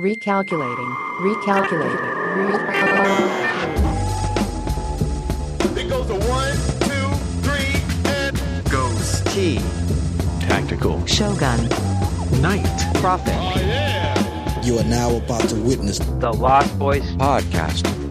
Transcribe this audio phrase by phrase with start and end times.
[0.00, 0.90] Recalculating.
[1.20, 2.00] Recalculating.
[2.48, 3.36] Recalculating.
[5.76, 6.56] It goes to one,
[6.88, 7.10] two,
[7.42, 8.34] three, and
[8.70, 9.58] Ghost T.
[10.40, 11.04] Tactical.
[11.04, 11.68] Shogun.
[12.40, 12.64] Night.
[12.94, 13.34] Profit.
[13.36, 18.09] Oh, you are now about to witness The Lost Boys Podcast.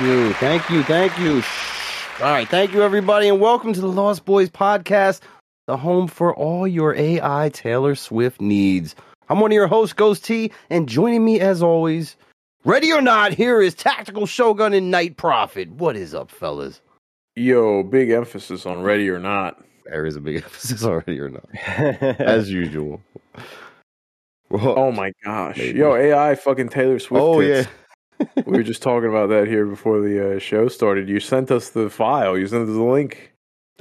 [0.00, 0.32] You.
[0.34, 0.82] Thank you.
[0.84, 1.40] Thank you.
[1.40, 2.20] Shh.
[2.20, 2.48] All right.
[2.48, 5.20] Thank you, everybody, and welcome to the Lost Boys podcast,
[5.66, 8.94] the home for all your AI Taylor Swift needs.
[9.28, 12.16] I'm one of your hosts, Ghost T, and joining me as always,
[12.64, 15.70] ready or not, here is Tactical Shogun and Night Prophet.
[15.72, 16.80] What is up, fellas?
[17.36, 19.62] Yo, big emphasis on ready or not.
[19.84, 21.48] There is a big emphasis on ready or not,
[22.20, 23.00] as usual.
[24.50, 25.58] Oh my gosh.
[25.58, 25.78] Maybe.
[25.78, 27.22] Yo, AI fucking Taylor Swift.
[27.22, 27.68] Oh, tits.
[28.46, 31.08] We were just talking about that here before the uh, show started.
[31.08, 32.38] You sent us the file.
[32.38, 33.32] You sent us the link.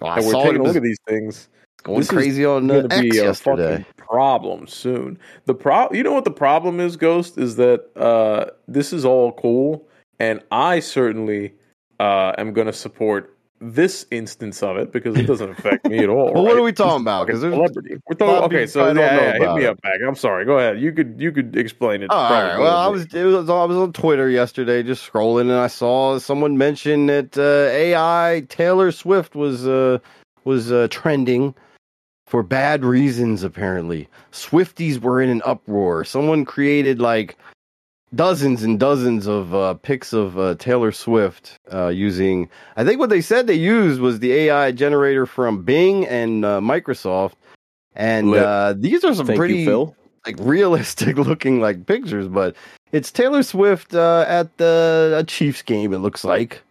[0.02, 1.50] Oh, I and we're saw taking a look at these things.
[1.84, 5.20] going this is crazy on uh, to be X a fucking problem soon.
[5.46, 9.32] The pro, you know what the problem is, Ghost, is that uh, this is all
[9.34, 9.88] cool,
[10.20, 11.54] and I certainly
[12.00, 16.09] uh, am going to support this instance of it because it doesn't affect me at
[16.09, 16.31] all.
[16.38, 17.25] Well, what are we talking about?
[17.25, 17.97] Because celebrity.
[18.08, 18.44] We're talking.
[18.45, 20.00] Okay, so yeah, yeah, hit me up back.
[20.05, 20.45] I'm sorry.
[20.45, 20.80] Go ahead.
[20.80, 22.11] You could you could explain it.
[22.11, 22.58] All right.
[22.59, 26.19] Well, I was it was I was on Twitter yesterday, just scrolling, and I saw
[26.19, 30.00] someone mention that uh, AI Taylor Swift was uh,
[30.44, 31.55] was uh, trending
[32.28, 33.41] for bad reasons.
[33.44, 36.03] Apparently, Swifties were in an uproar.
[36.03, 37.38] Someone created like
[38.16, 42.50] dozens and dozens of uh, pics of uh, Taylor Swift uh, using.
[42.75, 46.59] I think what they said they used was the AI generator from Bing and uh,
[46.59, 47.33] Microsoft.
[47.95, 52.55] And uh, these are some Thank pretty you, like realistic looking like pictures, but
[52.91, 55.94] it's Taylor Swift uh, at the a Chiefs game.
[55.94, 56.62] It looks like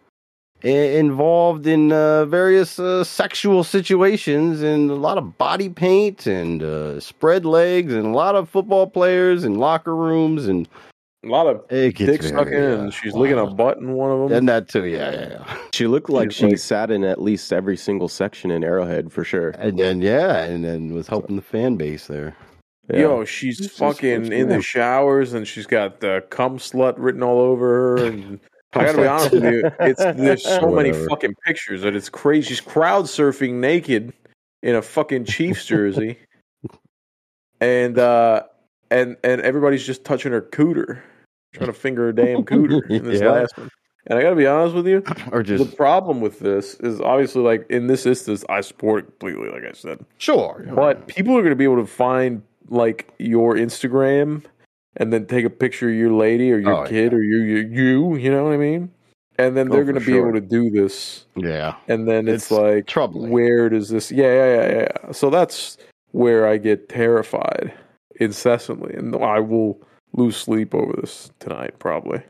[0.63, 6.63] I- involved in uh, various uh, sexual situations and a lot of body paint and
[6.63, 10.67] uh, spread legs and a lot of football players and locker rooms and
[11.27, 13.93] a lot of it gets dick sucking, very, uh, and she's licking a butt in
[13.93, 14.37] one of them.
[14.37, 14.85] and that too.
[14.85, 15.57] Yeah, yeah, yeah.
[15.73, 19.11] She looked like She's she like- sat in at least every single section in Arrowhead
[19.11, 19.49] for sure.
[19.51, 22.35] And then yeah, and then was helping the fan base there.
[22.89, 22.99] Yeah.
[22.99, 27.39] Yo, she's This fucking in the showers, and she's got the cum slut written all
[27.41, 28.05] over her.
[28.05, 28.39] And
[28.73, 32.47] I gotta be honest with you, it's there's so many fucking pictures that it's crazy.
[32.49, 34.13] She's crowd surfing naked
[34.63, 36.17] in a fucking Chiefs jersey,
[37.61, 38.43] and uh,
[38.91, 40.99] and and everybody's just touching her cooter,
[41.57, 43.31] trying to finger her damn cooter in this Yeah.
[43.31, 43.69] last one.
[44.09, 45.03] And I gotta be honest with you,
[45.33, 49.07] Or just the problem with this is obviously like in this instance, I support it
[49.19, 50.05] completely, like I said.
[50.17, 54.43] sure, But people are going to be able to find like your Instagram
[54.95, 57.57] and then take a picture of your lady or your Oh, kid or you, you,
[57.67, 58.91] you, you know what I mean?
[59.37, 60.29] And then Oh, they're for going to be sure.
[60.29, 61.25] able to do this.
[61.35, 63.29] yeah, And then it's, It's like, troubling.
[63.29, 64.09] where does this?
[64.11, 65.11] Yeah, yeah, yeah, yeah.
[65.11, 65.77] So that's
[66.11, 67.73] where I get terrified
[68.19, 69.79] incessantly, and I will
[70.17, 72.21] lose sleep over this tonight probably.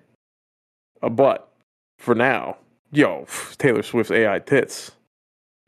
[1.02, 1.52] Uh, but
[1.98, 2.58] for now,
[2.92, 3.25] yo,
[3.58, 4.92] Taylor Swift's AI tits,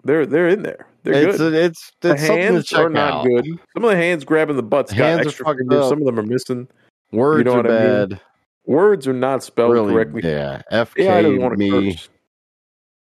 [0.03, 0.85] they're they're in there.
[1.03, 1.53] They're it's good.
[1.53, 3.25] it's The it's to hands check are not out.
[3.25, 3.45] good.
[3.73, 5.87] Some of the hands grabbing the butts got Hands are extra fingers.
[5.87, 6.67] Some of them are missing.
[7.11, 8.09] Words know are what I mean?
[8.09, 8.21] bad.
[8.65, 10.21] Words are not spelled really, correctly.
[10.23, 10.61] yeah.
[10.71, 12.09] AI doesn't want FK to me curse.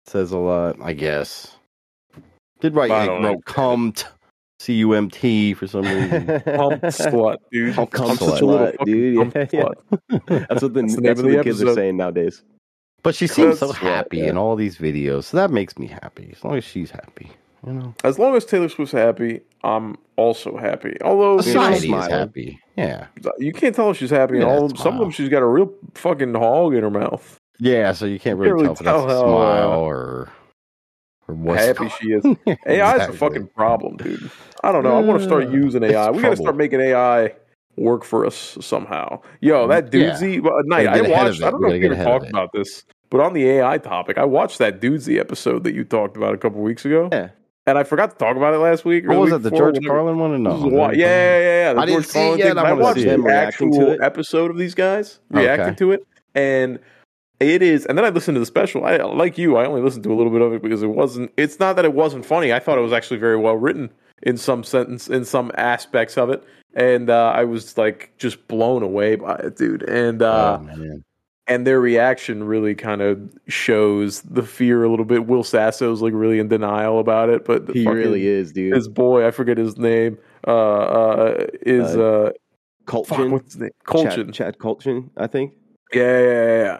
[0.06, 1.56] says a lot, I guess.
[2.60, 3.38] Did write like, don't know.
[4.58, 6.26] Wrote cumt, C U M T for some reason.
[6.26, 7.74] Pump slut, dude.
[7.74, 8.30] Pump I'm slut.
[8.30, 9.32] such a little dude.
[9.32, 9.68] pump Yeah,
[10.30, 10.46] yeah.
[10.48, 12.42] That's what the, That's that's of what the the kids are saying nowadays.
[13.02, 16.30] but she seems so happy right, in all these videos, so that makes me happy.
[16.36, 17.30] As long as she's happy,
[17.66, 17.94] you know.
[18.04, 20.96] As long as Taylor Swift's happy, I'm also happy.
[21.02, 22.60] Although Society is happy.
[22.76, 23.06] Yeah,
[23.38, 24.38] you can't tell if she's happy.
[24.38, 26.90] Yeah, all of them, some of them, she's got a real fucking hog in her
[26.90, 27.38] mouth.
[27.58, 27.92] yeah.
[27.92, 30.32] So you can't really, really tell if that's tell a smile or or what's
[31.28, 32.24] happy she is.
[32.46, 34.30] Yeah, AI is a fucking problem, dude.
[34.62, 34.96] I don't know.
[34.96, 35.56] I want to start Yeah.
[35.56, 36.10] using It's AI.
[36.10, 37.34] We got to start making AI
[37.76, 39.20] work for us somehow.
[39.40, 40.10] Yo, mm, that Yeah.
[40.10, 40.88] dudesy well, night.
[40.88, 41.42] I get ahead of watched.
[41.42, 43.78] I don't know if you ever ahead of talked about this, but on the AI
[43.78, 47.08] topic, I watched that dudesy episode that you talked about a couple weeks ago.
[47.12, 47.28] Yeah.
[47.66, 49.04] And I forgot to talk about it last week.
[49.04, 49.38] or What was that?
[49.40, 50.56] The George Carlin one or no?
[50.56, 51.72] This is why- yeah, yeah, yeah, yeah.
[51.74, 52.58] The I didn't George see it yet.
[52.58, 53.26] I I watched the it.
[53.30, 55.42] Actual episode of these guys Okay.
[55.42, 56.78] reacting to it, and
[57.40, 57.86] it is.
[57.86, 58.84] And then I listened to the special.
[58.84, 59.56] I like you.
[59.56, 61.32] I only listened to a little bit of it because it wasn't.
[61.36, 62.52] It's not that it wasn't funny.
[62.52, 63.90] I thought it was actually very well written
[64.22, 66.42] in some sentence, in some aspects of it,
[66.74, 69.82] and uh, I was like just blown away by it, dude.
[69.88, 71.00] And uh, Oh,
[71.46, 73.18] and their reaction really kind of
[73.48, 75.26] shows the fear a little bit.
[75.26, 78.74] Will Sasso's like really in denial about it, but He really is, dude.
[78.74, 82.32] His boy, I forget his name, uh, uh, is uh,
[82.86, 83.70] fuck, Kultgen, what's his name?
[83.86, 84.14] Kultgen.
[84.26, 85.54] Chad, Chad Kultgen, I think.
[85.94, 86.78] Yeah, yeah, yeah, yeah.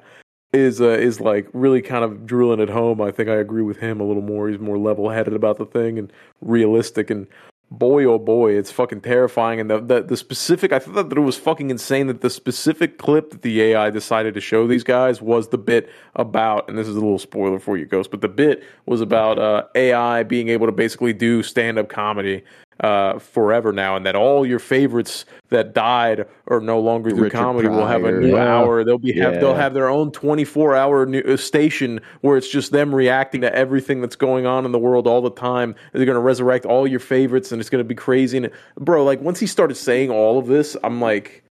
[0.53, 3.03] Is uh, is like really kind of drilling it home.
[3.03, 4.49] I think I agree with him a little more.
[4.49, 6.11] He's more level headed about the thing and
[6.41, 7.11] realistic.
[7.11, 7.27] And
[7.71, 9.61] boy, oh boy, it's fucking terrifying.
[9.61, 12.97] And the, the the specific, I thought that it was fucking insane that the specific
[12.97, 16.67] clip that the AI decided to show these guys was the bit about.
[16.69, 19.65] And this is a little spoiler for you, Ghost, but the bit was about uh,
[19.75, 22.43] AI being able to basically do stand up comedy
[22.81, 27.37] uh, forever now, and that all your favorites that died or no longer do Richard
[27.37, 28.59] comedy will have a new Yeah.
[28.59, 28.85] hour.
[28.85, 32.49] They'll be have they'll have their own twenty four hour new, uh, station where it's
[32.49, 35.75] just them reacting to everything that's going on in the world all the time.
[35.93, 38.37] They're going to resurrect all your favorites, and it's going to be crazy.
[38.39, 41.45] And bro, like once he started saying all of this, I'm like.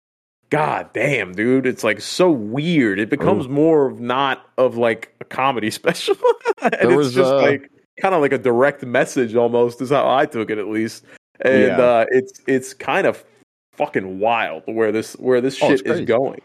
[0.51, 1.66] God damn, dude!
[1.66, 3.00] It's like so weird.
[3.00, 6.16] It becomes more of not of like a comedy special,
[6.62, 9.89] and There it's was, just uh, like kind of like a direct message almost is
[9.89, 11.06] how I took it at least.
[11.42, 11.81] And Yeah.
[11.81, 13.24] uh, it's it's kind of
[13.74, 16.42] fucking wild where this where this Oh, shit is going.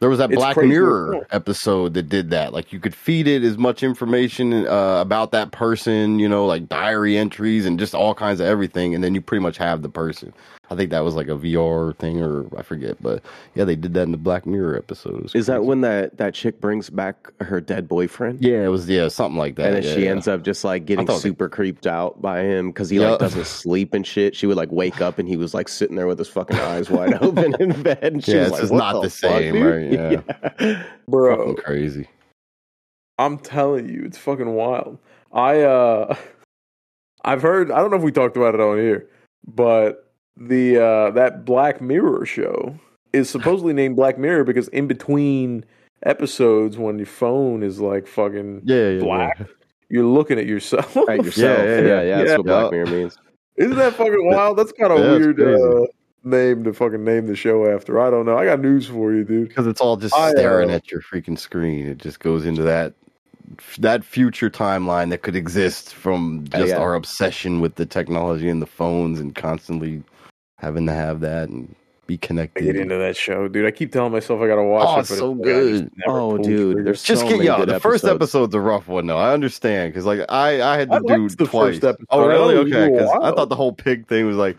[0.00, 2.52] There was that It's Black Mirror episode that did that.
[2.52, 6.68] Like you could feed it as much information uh, about that person, you know, like
[6.68, 9.88] diary entries and just all kinds of everything, and then you pretty much have the
[9.88, 10.32] person.
[10.70, 13.22] I think that was like a VR thing, or I forget, but
[13.54, 15.14] yeah, they did that in the Black Mirror episode.
[15.16, 18.44] It was Is that when that, that chick brings back her dead boyfriend?
[18.44, 19.66] Yeah, it was yeah something like that.
[19.68, 20.10] and then yeah, she yeah.
[20.10, 23.10] ends up just like getting thought they- super creeped out by him because he Yeah.
[23.12, 24.36] like doesn't sleep and shit.
[24.36, 26.90] She would like wake up and he was like sitting there with his fucking eyes
[26.90, 27.98] wide open in bed.
[28.02, 30.24] And she Yeah, was it's like, just "What not the fuck, same, dude?" right?
[30.60, 30.82] Yeah.
[31.08, 32.08] Bro, fucking crazy.
[33.18, 34.98] I'm telling you, it's fucking wild.
[35.32, 36.14] I uh
[37.24, 39.08] I've heard I don't know if we talked about it on here,
[39.46, 40.07] but
[40.40, 42.78] the uh that Black Mirror show
[43.12, 45.64] is supposedly named Black Mirror because in between
[46.04, 49.46] episodes when your phone is like fucking Yeah, yeah, black, yeah.
[49.88, 50.96] you're looking at yourself.
[51.08, 51.58] At yourself.
[51.58, 52.16] Yeah, Yeah, yeah, yeah, yeah.
[52.18, 52.36] That's Yeah.
[52.36, 53.18] what Black Mirror means.
[53.56, 54.56] Isn't that fucking wild?
[54.58, 55.62] That's kind of Yeah, weird crazy.
[55.62, 55.86] uh,
[56.24, 57.98] name to fucking name the show after.
[58.00, 58.36] I don't know.
[58.38, 59.48] I got news for you, dude.
[59.48, 61.86] because it's all just I, uh, staring at your freaking screen.
[61.88, 62.94] It just goes into that
[63.78, 66.76] that future timeline that could exist from Oh, just yeah.
[66.78, 70.02] our obsession with the technology and the phones and constantly
[70.58, 71.74] having to have that and
[72.06, 72.76] be I get connected.
[72.76, 73.66] into that show, dude.
[73.66, 75.00] I keep telling myself I gotta watch Oh, it.
[75.00, 75.90] it's but so like, good.
[76.06, 77.58] Oh, dude, there's Just so get many yeah.
[77.58, 78.22] good The first episodes.
[78.46, 79.18] episode's a rough one though.
[79.18, 81.74] I understand because like I I had to I do the twice.
[81.74, 82.06] first episode.
[82.10, 82.54] Oh really?
[82.56, 84.56] Okay, because I thought the whole pig thing was like.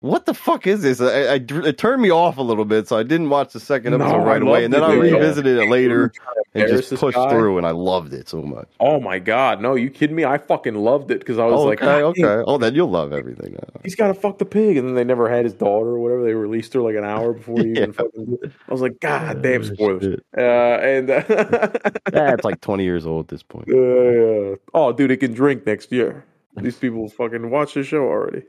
[0.00, 1.00] What the fuck is this?
[1.00, 3.94] I, I, it turned me off a little bit, so I didn't watch the second
[3.94, 6.10] episode I right away, and then I revisited it later
[6.54, 7.30] and embarrass just this pushed guy.
[7.30, 8.68] through, and I loved it so much.
[8.80, 10.24] Oh my god, no, you kidding me?
[10.24, 12.44] I fucking loved it because I was Oh, like, okay, "God damn, okay.
[12.46, 13.52] Oh, then you'll love everything.
[13.54, 13.80] Now.
[13.82, 16.22] he's got to fuck the pig, and then they never had his daughter or whatever.
[16.24, 18.24] They released her like an hour before he even fucking.
[18.26, 18.52] Did it.
[18.68, 20.20] I was like, God damn, spoilers.
[20.36, 21.08] Uh, and
[22.12, 23.68] Yeah, it's like 20 years old at this point.
[23.70, 26.24] Uh, oh, dude, it can drink next year.
[26.56, 28.42] These people fucking watch the show already.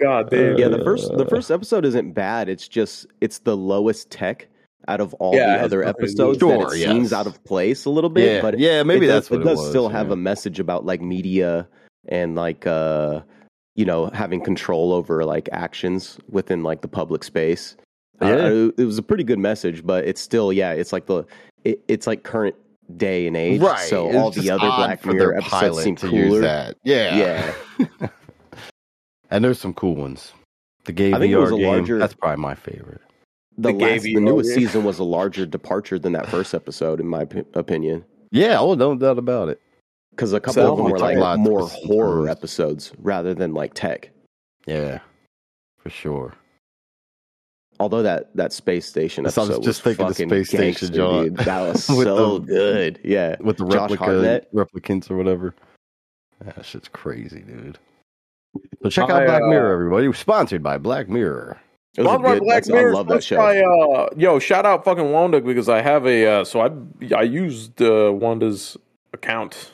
[0.00, 0.58] God damn.
[0.58, 2.48] Yeah, the first the first episode isn't bad.
[2.48, 4.48] It's just it's the lowest tech
[4.90, 6.42] out of all Yeah, the other nothing to do episodes.
[6.44, 9.06] with- that Sure, it seems out of place a little bit, Yeah, but yeah, maybe
[9.06, 11.68] it does, that's what it it does was, still have a message about like media
[12.08, 13.20] and like uh
[13.76, 17.76] you know having control over like actions within like the public space.
[18.20, 18.48] Uh, Yeah.
[18.50, 21.24] it, it was a pretty good message, but it's still yeah, it's like the
[21.64, 22.56] it, it's like current
[22.96, 23.60] day and age.
[23.60, 23.78] Right.
[23.88, 26.22] So It's all the other Black Mirror episodes seem to cooler.
[26.24, 26.76] use that.
[26.84, 27.52] Yeah.
[27.78, 28.08] Yeah.
[29.30, 30.32] and there's some cool ones.
[30.84, 33.00] The gay I think it was a game, larger- that's probably my favorite.
[33.60, 34.66] The, The gay last, the newest game.
[34.66, 38.04] season was a larger departure than that first episode, in my p- opinion.
[38.30, 39.60] Yeah, oh, no doubt about it.
[40.10, 42.36] Because a couple So of them were like a more horror turns.
[42.38, 44.10] episodes rather than like tech.
[44.66, 45.00] Yeah,
[45.78, 46.34] for sure.
[47.78, 50.48] Although that that space station Yes, I was episode just was thinking the fucking space
[50.48, 51.24] station, gangster, John.
[51.24, 51.36] dude.
[51.38, 53.00] That was so the- good.
[53.02, 55.54] Yeah, With the replica replicants or whatever.
[56.44, 57.78] That shit's crazy, dude.
[58.82, 60.08] So check I, out Black uh, Mirror, everybody.
[60.08, 61.58] We're sponsored by Black Mirror.
[61.96, 62.42] It was good.
[62.42, 63.36] Black that's- I love that show.
[63.36, 66.70] by, uh, yo, shout out fucking Wanda because I have a uh, so I
[67.14, 68.76] I used uh, Wanda's
[69.12, 69.72] account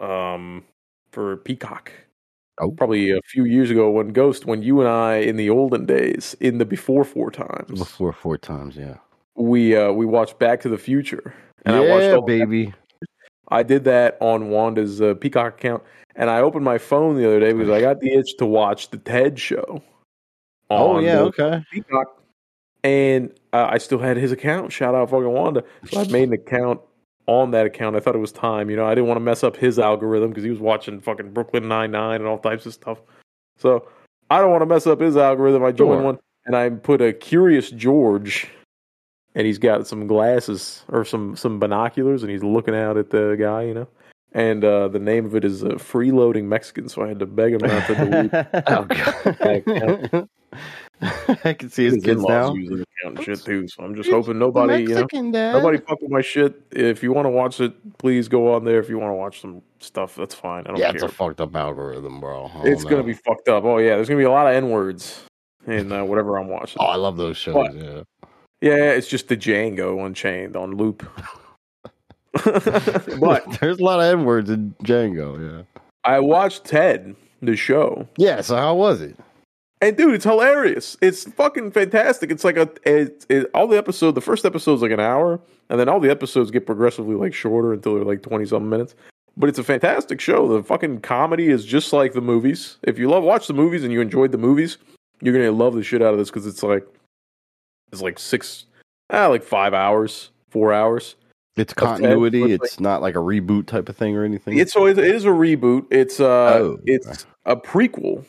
[0.00, 0.64] um
[1.10, 1.90] for Peacock.
[2.60, 2.72] Oh.
[2.72, 6.34] Probably a few years ago when Ghost, when you and I in the olden days,
[6.40, 8.96] in the before four times, Before four times, yeah.
[9.36, 11.34] we uh we watched Back to the Future.
[11.64, 12.72] And I watched yeah, all baby.
[13.48, 15.82] I did that on Wanda's uh, Peacock account,
[16.16, 18.90] and I opened my phone the other day because I got the itch to watch
[18.90, 19.82] the TED show.
[20.70, 21.64] Oh, yeah, okay.
[21.72, 22.22] Peacock,
[22.84, 24.72] and uh, I still had his account.
[24.72, 25.64] Shout out fucking Wanda.
[25.90, 26.80] So I made an account
[27.26, 27.96] on that account.
[27.96, 28.70] I thought it was time.
[28.70, 31.32] You know, I didn't want to mess up his algorithm because he was watching fucking
[31.32, 32.98] Brooklyn Nine Nine and all types of stuff.
[33.56, 33.88] So
[34.30, 35.64] I don't want to mess up his algorithm.
[35.64, 36.02] I joined Sure.
[36.02, 38.48] one and I put a Curious George
[39.34, 43.36] and he's got some glasses or some some binoculars, and he's looking out at the
[43.38, 43.88] guy, you know.
[44.38, 47.54] And uh, the name of it is uh, Freeloading Mexican, so I had to beg
[47.54, 48.30] him not to delete.
[48.68, 50.28] oh god.
[51.44, 52.54] I can see his His kids in-laws now.
[52.54, 55.06] use the account and shit too, so I'm just hoping nobody, you know,
[55.52, 56.60] nobody fuck with my shit.
[56.70, 58.78] If you want to watch it, please go on there.
[58.78, 60.64] If you want to watch some stuff, that's fine.
[60.66, 60.94] I don't Yeah, care.
[60.94, 62.44] it's a fucked up algorithm, bro.
[62.54, 63.64] I It's don't gonna be fucked up.
[63.64, 65.24] Oh yeah, there's gonna be a lot of n words
[65.66, 66.76] in uh, whatever I'm watching.
[66.80, 67.54] Oh, I love those shows.
[67.56, 67.74] What?
[67.74, 68.02] Yeah.
[68.60, 71.04] Yeah, it's just the Django Unchained on loop.
[73.20, 75.58] but There's a lot of N words in Django.
[75.58, 75.80] Yeah.
[76.04, 78.40] I watched Ted, the show, Yeah.
[78.40, 79.16] So how was it?
[79.80, 80.96] and dude, it's hilarious.
[81.00, 82.30] It's fucking fantastic.
[82.30, 84.14] It's like a it, it, all the episode.
[84.14, 87.72] The first episode's like an hour, and then all the episodes get progressively like shorter
[87.72, 88.94] until they're like twenty something minutes.
[89.36, 90.48] But it's a fantastic show.
[90.48, 92.76] The fucking comedy is just like the movies.
[92.82, 94.78] If you love watch the movies and you enjoyed the movies,
[95.22, 96.84] you're gonna love the shit out of this because it's like
[97.92, 98.64] it's like six,
[99.10, 101.14] ah, like five hours, four hours.
[101.58, 102.52] It's continuity.
[102.52, 104.58] It's not like a reboot type of thing or anything.
[104.58, 105.86] It's always it is a reboot.
[105.90, 108.24] It's uh Oh, it's a prequel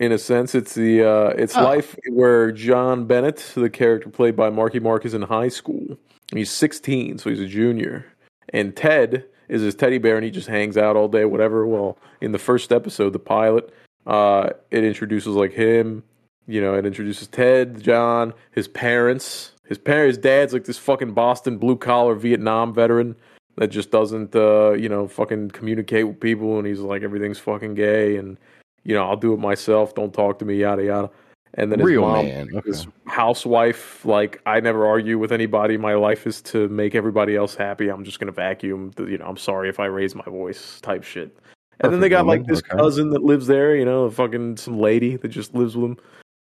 [0.00, 0.54] in a sense.
[0.54, 1.62] It's the uh it's Oh.
[1.64, 5.98] life where John Bennett, the character played by Marky Mark, is in high school.
[6.34, 8.06] He's 16, so he's a junior.
[8.50, 11.66] And Ted is his teddy bear and he just hangs out all day, whatever.
[11.66, 13.72] Well, in the first episode, the pilot,
[14.06, 16.02] uh, it introduces like him,
[16.46, 19.51] you know, it introduces Ted, John, his parents.
[19.64, 23.16] His parents, his dad's like this fucking Boston blue collar Vietnam veteran
[23.56, 27.74] that just doesn't uh you know fucking communicate with people and he's like everything's fucking
[27.74, 28.38] gay and
[28.84, 31.10] you know I'll do it myself don't talk to me yada yada
[31.54, 32.48] and then his Real mom man.
[32.54, 32.70] Okay.
[32.70, 37.54] his housewife like I never argue with anybody my life is to make everybody else
[37.54, 41.04] happy I'm just gonna vacuum you know I'm sorry if I raise my voice type
[41.04, 41.36] shit
[41.80, 42.76] and then they got like this okay.
[42.78, 45.96] cousin that lives there you know fucking some lady that just lives with him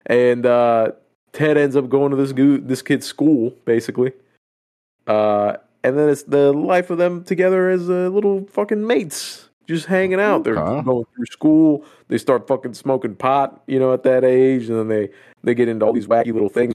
[0.08, 0.92] and uh
[1.33, 4.12] Ted ends up going to this goo this kid's school basically
[5.07, 9.86] uh, and then it's the life of them together as uh, little fucking mates, just
[9.88, 10.43] hanging out.
[10.43, 10.83] They're Okay.
[10.83, 11.83] going through school.
[12.09, 15.09] They start fucking smoking pot, you know, at that age, and then they
[15.43, 16.74] they get into all these wacky little things.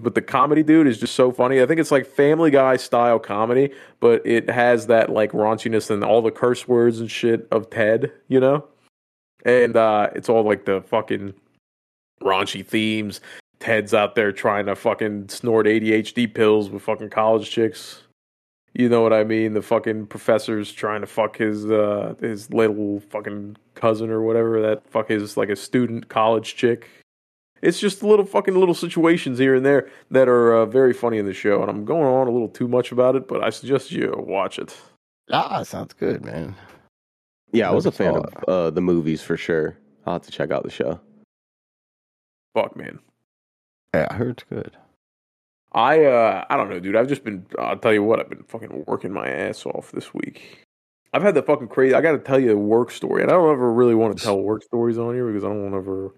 [0.00, 1.60] But the comedy, dude, is just so funny.
[1.60, 6.02] I think it's like Family Guy style comedy, but it has that like raunchiness and
[6.04, 8.64] all the curse words and shit of Ted, you know.
[9.44, 11.34] And uh, it's all like the fucking
[12.22, 13.20] raunchy themes.
[13.64, 18.02] Ted's out there trying to fucking snort ADHD pills with fucking college chicks.
[18.74, 19.54] You know what I mean?
[19.54, 24.86] The fucking professor's trying to fuck his uh his little fucking cousin or whatever that
[24.90, 26.90] fuck is like a student college chick.
[27.62, 31.24] It's just little fucking little situations here and there that are uh, very funny in
[31.24, 33.90] the show, and I'm going on a little too much about it, but I suggest
[33.90, 34.76] you watch it.
[35.30, 36.54] Ah, sounds good, man.
[37.52, 39.78] Yeah, I was a fan of uh, the movies for sure.
[40.04, 41.00] I'll have to check out the show.
[42.54, 42.98] Fuck man.
[43.94, 44.76] Yeah, I heard it's good.
[45.72, 46.96] I uh I don't know, dude.
[46.96, 50.12] I've just been I'll tell you what, I've been fucking working my ass off this
[50.12, 50.60] week.
[51.12, 53.22] I've had the fucking crazy I gotta tell you a work story.
[53.22, 55.62] And I don't ever really want to tell work stories on here because I don't
[55.62, 56.12] want ever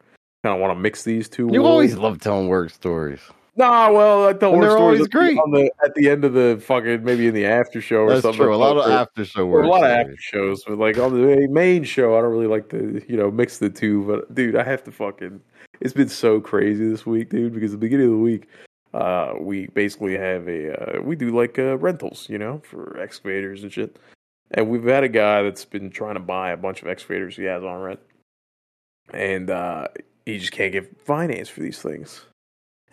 [0.45, 1.49] kinda want to mix these two.
[1.52, 3.21] You always love telling work stories.
[3.59, 5.38] Nah, well I tell And work they're stories always at great.
[5.38, 8.23] on the at the end of the fucking maybe in the after show or That's
[8.23, 8.42] something.
[8.42, 8.54] true.
[8.54, 9.64] A lot of after show work.
[9.64, 12.68] a lot of after shows, but like on the main show, I don't really like
[12.71, 14.04] to, you know, mix the two.
[14.04, 15.40] But dude, I have to fucking.
[15.80, 17.54] It's been so crazy this week, dude.
[17.54, 18.49] Because at the beginning of the week,
[18.95, 23.62] uh, we basically have a uh, we do like uh, rentals, you know, for excavators
[23.62, 23.99] and shit.
[24.52, 27.45] And we've had a guy that's been trying to buy a bunch of excavators he
[27.45, 28.00] has on rent,
[29.12, 29.88] and uh,
[30.25, 32.25] he just can't get finance for these things.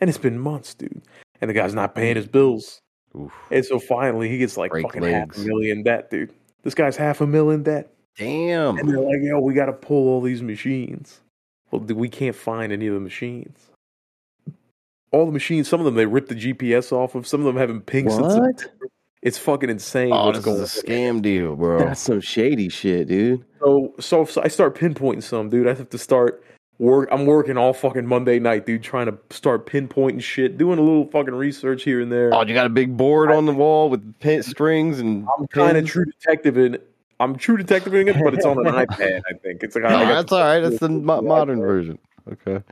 [0.01, 1.01] And it's been months, dude.
[1.41, 2.79] And the guy's not paying his bills.
[3.15, 3.31] Oof.
[3.51, 6.33] And so finally, he gets like Break fucking half a million debt, dude.
[6.63, 7.93] This guy's half a million debt.
[8.17, 8.77] Damn.
[8.77, 11.21] And they're like, yo, we got to pull all these machines.
[11.73, 13.57] Well, we can't find any of the machines.
[15.11, 17.25] All the machines, some of them they ripped the GPS off of.
[17.25, 18.35] Some of them haven't pinged since.
[18.35, 18.65] What?
[19.23, 20.85] It's fucking insane Oh, what's this going is a on.
[21.17, 21.79] scam deal, bro.
[21.79, 23.43] That's some shady shit, dude.
[23.59, 25.67] So, so, so I start pinpointing some, dude.
[25.67, 26.43] I have to start
[26.77, 27.09] work.
[27.11, 31.09] I'm working all fucking Monday night, dude, trying to start pinpointing shit, doing a little
[31.09, 32.33] fucking research here and there.
[32.35, 35.27] Oh, you got a big board on the wall with pin, strings and.
[35.39, 36.77] I'm kind of true detective in.
[37.19, 39.21] I'm true detective in it, but it's on an iPad.
[39.29, 40.59] I think it's like Oh, I that's all right.
[40.59, 41.97] That's the mo- modern version.
[42.31, 42.63] Okay.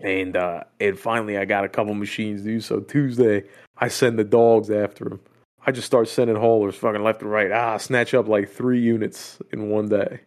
[0.00, 2.64] And uh and finally I got a couple machines, dude.
[2.64, 3.44] So Tuesday
[3.78, 5.20] I send the dogs after him.
[5.66, 7.50] I just start sending haulers fucking left and right.
[7.52, 10.20] Ah, snatch up like three units in one day.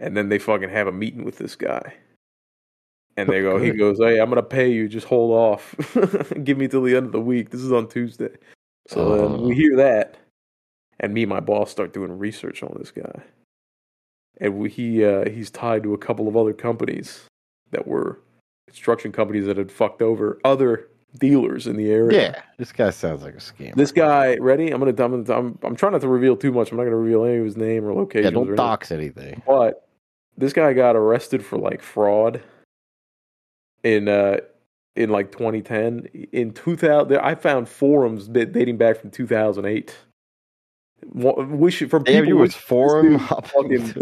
[0.00, 1.94] And then they fucking have a meeting with this guy.
[3.16, 5.74] And they go, he goes, Hey, I'm gonna pay you, just hold off.
[6.44, 7.50] Give me till the end of the week.
[7.50, 8.30] This is on Tuesday.
[8.88, 9.38] So Uh.
[9.42, 10.16] we hear that.
[11.00, 13.22] And me and my boss start doing research on this guy.
[14.40, 17.22] And we, he uh, he's tied to a couple of other companies
[17.70, 18.20] that were
[18.68, 20.86] construction companies that had fucked over other
[21.18, 22.20] dealers in the area.
[22.32, 23.74] Yeah, this guy sounds like a scam.
[23.74, 24.70] This guy, ready?
[24.70, 24.90] I'm gonna.
[25.02, 25.58] I'm, gonna- I'm.
[25.62, 26.70] I'm trying not to reveal too much.
[26.70, 28.24] I'm not gonna reveal any of his name or location.
[28.24, 29.42] yeah, don't dox anything.
[29.46, 29.86] But
[30.38, 32.42] this guy got arrested for like fraud
[33.82, 34.38] in uh
[34.96, 36.06] in like 2010.
[36.32, 39.94] In 2000, I found forums da- dating back from 2008.
[41.12, 43.94] Wa- Wish from Damn, people you was forum dude fucking-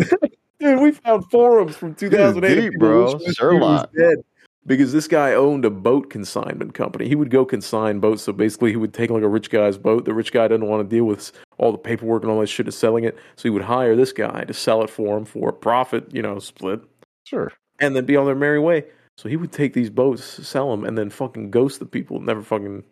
[0.60, 2.60] Dude, we found forums from 2008.
[2.60, 3.04] deep, bro.
[3.04, 3.90] wishing this dude was Sherlock.
[3.96, 4.18] dead.
[4.66, 7.08] Because this guy owned a boat consignment company.
[7.08, 8.22] He would go consign boats.
[8.24, 10.04] So basically, he would take like a rich guy's boat.
[10.04, 12.68] The rich guy doesn't want to deal with all the paperwork and all that shit
[12.68, 13.16] of selling it.
[13.36, 16.20] So he would hire this guy to sell it for him for a profit, you
[16.20, 16.80] know, split,
[17.24, 17.50] Sure.
[17.78, 18.84] and then be on their merry way.
[19.16, 22.42] So he would take these boats, sell them, and then fucking ghost the people, never
[22.42, 22.82] fucking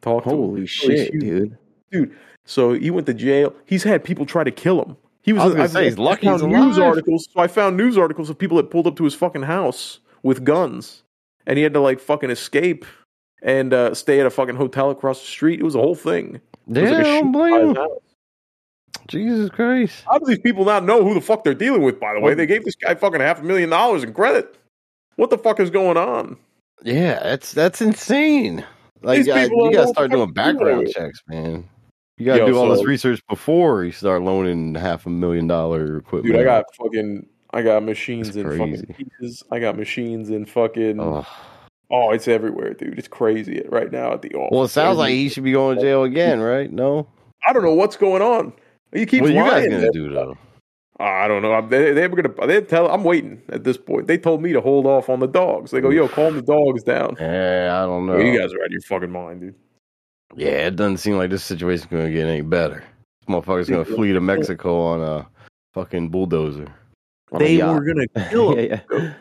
[0.00, 0.38] talk to them.
[0.38, 1.58] Holy shit, dude.
[1.92, 2.16] dude.
[2.48, 3.54] So he went to jail.
[3.66, 4.96] He's had people try to kill him.
[5.20, 7.28] He was, I was gonna I've- say, he's I lucky found he's news articles.
[7.30, 10.44] So I found news articles of people that pulled up to his fucking house with
[10.44, 11.02] guns,
[11.46, 12.86] and he had to like fucking escape
[13.42, 15.60] and uh, stay at a fucking hotel across the street.
[15.60, 16.40] It was a whole thing.
[16.66, 17.86] Yeah, like don't blame him.
[19.08, 20.04] Jesus Christ.
[20.10, 22.00] How do these people not know who the fuck they're dealing with?
[22.00, 24.56] By the way, they gave this guy fucking half a million dollars in credit.
[25.16, 26.36] What the fuck is going on?
[26.82, 28.64] Yeah, that's that's insane.
[29.02, 30.58] Like, uh, you gotta start doing the fuck to do.
[30.58, 31.68] background checks, man.
[32.18, 35.98] You gotta Yo, do all this research before you start loaning half a million dollar
[35.98, 36.34] equipment.
[36.34, 39.44] Dude, I got fucking, I got machines in fucking pieces.
[39.52, 41.00] I got machines in fucking.
[41.00, 41.26] Oh.
[41.90, 42.98] Oh, it's everywhere, dude.
[42.98, 44.50] It's crazy right now at the office.
[44.52, 46.70] Well, it sounds like he should be going to jail again, right?
[46.70, 47.08] No.
[47.46, 48.52] I don't know what's going on.
[48.92, 50.36] He keeps What are you guys gonna do though?
[51.00, 51.66] Uh, I don't know.
[51.66, 52.46] They, they were gonna.
[52.46, 52.88] They tell.
[52.88, 54.06] I'm waiting at this point.
[54.06, 55.70] They told me to hold off on the dogs.
[55.70, 57.16] They go, yo, calm the dogs down.
[57.20, 58.16] Yeah, I don't know.
[58.18, 59.54] Yo, you guys are out of your fucking mind, dude.
[60.36, 62.84] Yeah, it doesn't seem like this situation's gonna get any better.
[63.20, 65.26] This motherfucker's gonna flee to Mexico on a
[65.74, 66.66] fucking bulldozer.
[67.32, 67.74] On a They yacht.
[67.74, 69.14] were gonna kill him, yeah, yeah.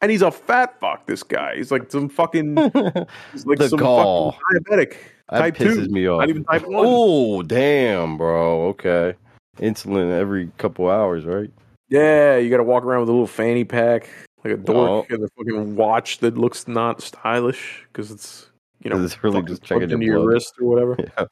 [0.00, 1.06] and he's a fat fuck.
[1.06, 1.56] This guy.
[1.56, 2.56] He's like some fucking.
[3.32, 4.32] He's like The some gall.
[4.32, 4.96] fucking diabetic.
[5.30, 5.92] That type pisses two.
[5.92, 6.20] me off.
[6.20, 6.84] Not even type one.
[6.86, 8.66] Oh, damn, bro.
[8.68, 9.14] Okay.
[9.58, 11.50] Insulin every couple hours, right?
[11.88, 14.08] Yeah, you got to walk around with a little fanny pack,
[14.44, 14.62] like a oh.
[14.62, 15.14] dork, Oh.
[15.14, 18.48] and a fucking watch that looks not stylish because it's
[18.82, 20.96] you know it's really fucking just checking plugged your into your wrist or whatever.
[21.18, 21.26] Yeah.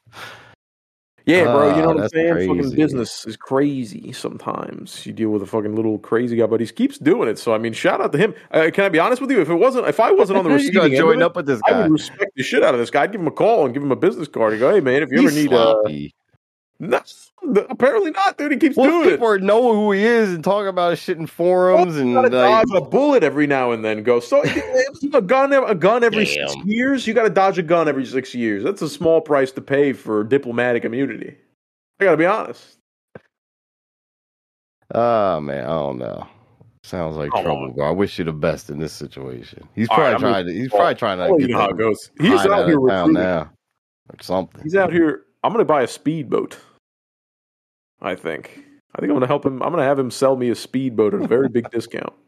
[1.26, 2.48] Yeah, bro, you know Ah, what I'm saying?
[2.48, 5.04] Fucking business is crazy sometimes.
[5.04, 7.38] You deal with a fucking little crazy guy, but he keeps doing it.
[7.38, 8.34] So I mean, shout out to him.
[8.50, 9.40] Uh, can I be honest with you?
[9.40, 11.78] If it wasn't, if I wasn't on the receiving end, join up with this guy.
[11.78, 13.02] I would respect the shit out of this guy.
[13.02, 15.02] I'd give him a call and give him a business card and go, "Hey, man,
[15.02, 16.14] if you ever need uh, sloppy.
[16.80, 17.00] no,
[17.68, 18.52] apparently not, dude.
[18.52, 19.12] He keeps Well, doing it.
[19.12, 22.66] people know who he is and talking about his shit in forums and gotta like,
[22.68, 24.02] dodge a bullet every now and then.
[24.02, 24.42] Go so
[25.12, 27.06] a gun, a gun every six years.
[27.06, 28.62] You got to dodge a gun every six years.
[28.62, 31.36] That's a small price to pay for diplomatic immunity.
[31.98, 32.78] I got to be honest.
[34.94, 36.26] oh man, I don't know.
[36.82, 37.86] Sounds like Come trouble, bro.
[37.86, 39.68] I wish you the best in this situation.
[39.74, 40.52] He's All probably right, trying to.
[40.52, 42.10] He's well, probably trying to let get you know how it goes.
[42.18, 43.50] He's out out here of now,
[44.08, 44.62] or something.
[44.62, 45.24] He's out here.
[45.44, 46.58] I'm going to buy a speedboat.
[48.02, 48.62] I think.
[48.94, 49.62] I think I'm going to help him.
[49.62, 52.12] I'm going to have him sell me a speedboat at a very big discount.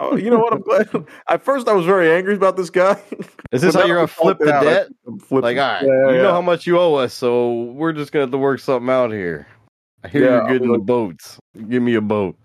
[0.00, 0.52] Oh, you know what?
[0.52, 0.88] I'm glad.
[1.28, 3.00] At first, I was very angry about this guy.
[3.52, 4.46] Is this how you're gonna flip the.
[4.46, 4.86] Debt?
[4.88, 6.22] think I'm flipping- Like, all right, Yeah, you yeah.
[6.22, 9.12] know how much you owe us, so we're just gonna have to work something out
[9.12, 9.46] here.
[10.02, 11.38] I hear Yeah, you're I'll good be in the like- boats.
[11.68, 12.36] Give me a boat.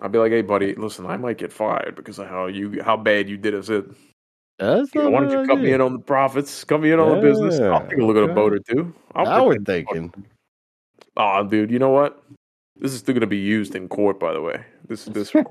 [0.00, 2.96] I'll be like, hey, buddy, listen, I might get fired because of how you, how
[2.96, 3.94] bad you did us in.
[4.58, 5.74] That's You know, why don't you bad cut me idea.
[5.76, 6.64] in on the profits?
[6.64, 7.60] Cut me in on the business.
[7.60, 8.92] I'll take a look at a boat or two.
[9.14, 10.12] I'll Now we're thinking.
[11.16, 12.22] Oh, dude, you know what?
[12.78, 14.62] This is still going to be used in court, by the way.
[14.86, 15.46] This is this right?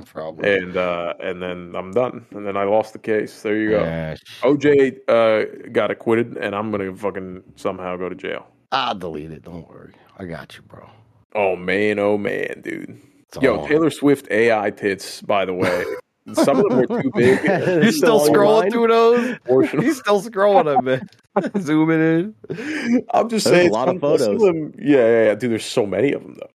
[0.06, 0.54] Probably.
[0.54, 2.24] and uh, and then I'm done.
[2.30, 3.42] And then I lost the case.
[3.42, 3.80] There you go.
[3.80, 8.46] Yeah, OJ uh, got acquitted, and I'm gonna fucking somehow go to jail.
[8.72, 9.42] I'll delete it.
[9.42, 9.94] Don't worry.
[10.18, 10.88] I got you, bro.
[11.34, 13.00] Oh man, oh man, dude.
[13.28, 13.68] It's Yo, on.
[13.68, 15.20] Taylor Swift AI tits.
[15.22, 15.84] By the way,
[16.34, 17.42] some of them are too big.
[17.44, 19.36] You're still on scrolling through those?
[19.38, 19.82] Proportional.
[19.84, 21.56] He's still scrolling, I bet.
[21.62, 23.04] Zooming in.
[23.12, 24.40] I'm just There's saying, a lot of some- some photos.
[24.42, 25.50] them- yeah, yeah, yeah, dude.
[25.52, 26.50] There's so many of them though.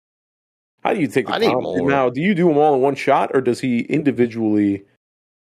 [0.83, 1.63] How do you take the I need time?
[1.63, 1.91] more.
[1.91, 4.85] Now, do you do them all in one shot, or does he individually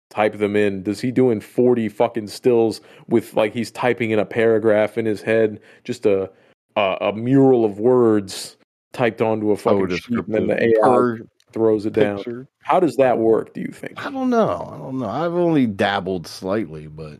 [0.10, 0.84] type them in?
[0.84, 5.22] Does he doing 40 fucking stills with like he's typing in a paragraph in his
[5.22, 6.32] head, just a
[6.78, 8.56] a, a mural of words
[8.94, 11.20] typed onto a fucking Oh, sheet, and then the descriptive AI per
[11.52, 12.18] throws it down?
[12.18, 12.48] picture.
[12.60, 13.54] How does that work?
[13.54, 14.06] Do you think?
[14.06, 14.72] I don't know.
[14.74, 15.08] I don't know.
[15.08, 17.20] I've only dabbled slightly, but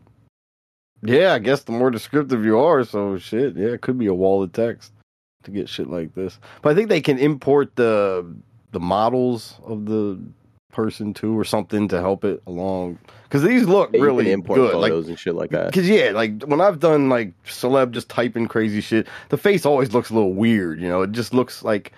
[1.02, 3.56] yeah, I guess the more descriptive you are, so shit.
[3.56, 4.92] Yeah, it could be a wall of text
[5.44, 6.38] to get shit like this.
[6.62, 8.26] But I think they can import the
[8.72, 10.20] the models of the
[10.70, 12.98] person too, or something to help it along.
[13.24, 14.74] Because these look Yeah, really can import good.
[14.76, 15.72] Like, photos and shit like that.
[15.72, 19.92] Cause yeah, like when I've done like celeb just typing crazy shit, the face always
[19.94, 20.80] looks a little weird.
[20.80, 21.92] You know, it just looks like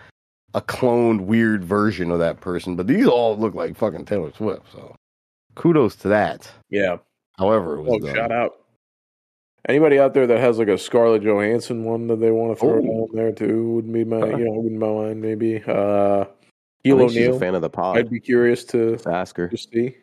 [0.55, 2.77] a cloned weird version of that person.
[2.77, 4.67] But these all look like fucking Taylor Swift.
[4.73, 4.95] So
[5.55, 6.51] kudos to that.
[6.71, 6.97] Yeah,
[7.39, 8.53] However, it was Oh, shout out.
[9.69, 12.79] Anybody out there that has like a Scarlett Johansson one that they want to throw
[12.83, 13.03] Oh.
[13.05, 15.63] on there too wouldn't be my, you know, wouldn't mind maybe.
[15.67, 16.27] Uh, I
[16.83, 17.99] Heel think she's a fan of the pod.
[17.99, 19.49] I'd be curious to, Just ask her.
[19.49, 19.97] to see.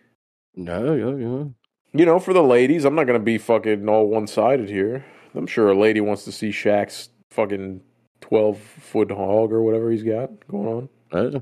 [0.55, 1.45] No, yeah, yeah.
[1.93, 5.03] You know, for the ladies, I'm not gonna be fucking all one sided here.
[5.33, 7.81] I'm sure a lady wants to see Shaq's fucking
[8.27, 10.89] twelve foot hog or whatever he's got going on.
[11.11, 11.39] Uh,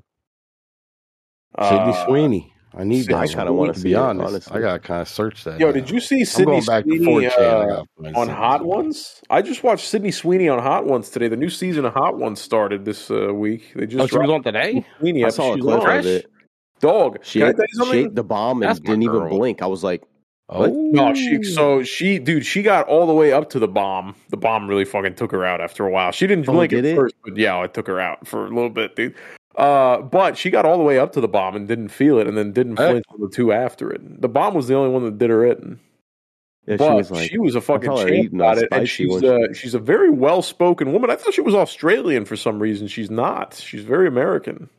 [1.69, 2.52] Sydney Uh, Sweeney.
[2.78, 3.21] I need Sydney that.
[3.21, 4.28] I kinda wanna see be it, honest.
[4.28, 4.58] honestly.
[4.58, 5.60] I gotta kind of search that.
[5.62, 5.71] Yo, now.
[5.71, 8.76] did you see I'm Sydney back to Sweeney uh, on Sydney Hot Sweeney.
[8.76, 9.21] Ones?
[9.30, 11.30] I just watched Sydney Sweeney on Hot Ones today.
[11.30, 13.71] The new season of Hot Ones started this uh, week.
[13.76, 14.86] They just Oh, she was on today.
[15.00, 15.24] Sweeney.
[15.24, 15.43] I episode.
[15.43, 16.26] saw a clip of it.
[16.82, 19.19] Dog, She can I ate, tell you she ate the bomb and That's didn't even
[19.19, 19.30] girl.
[19.30, 19.62] blink.
[19.62, 20.04] I was like,
[20.48, 24.16] Oh No, she so she dude, she got all the way up to the bomb.
[24.30, 26.12] The bomb really fucking took her out after a while.
[26.12, 26.96] She didn't Oh, did at it?
[26.96, 29.16] first, but yeah, it took her out for a little bit, dude.
[29.58, 32.28] Uh, but she got all the way up to the bomb and didn't feel it,
[32.28, 32.92] and then didn't Hey.
[32.92, 34.22] flinch on the two after it.
[34.22, 35.80] The bomb was the only one that did her in.
[36.68, 39.80] yeah, But she was like, a fucking champ about it, and she's uh, she's a
[39.80, 41.10] very well spoken woman.
[41.10, 42.88] I thought she was Australian for some reason.
[42.88, 43.56] She's not.
[43.56, 44.70] She's very American.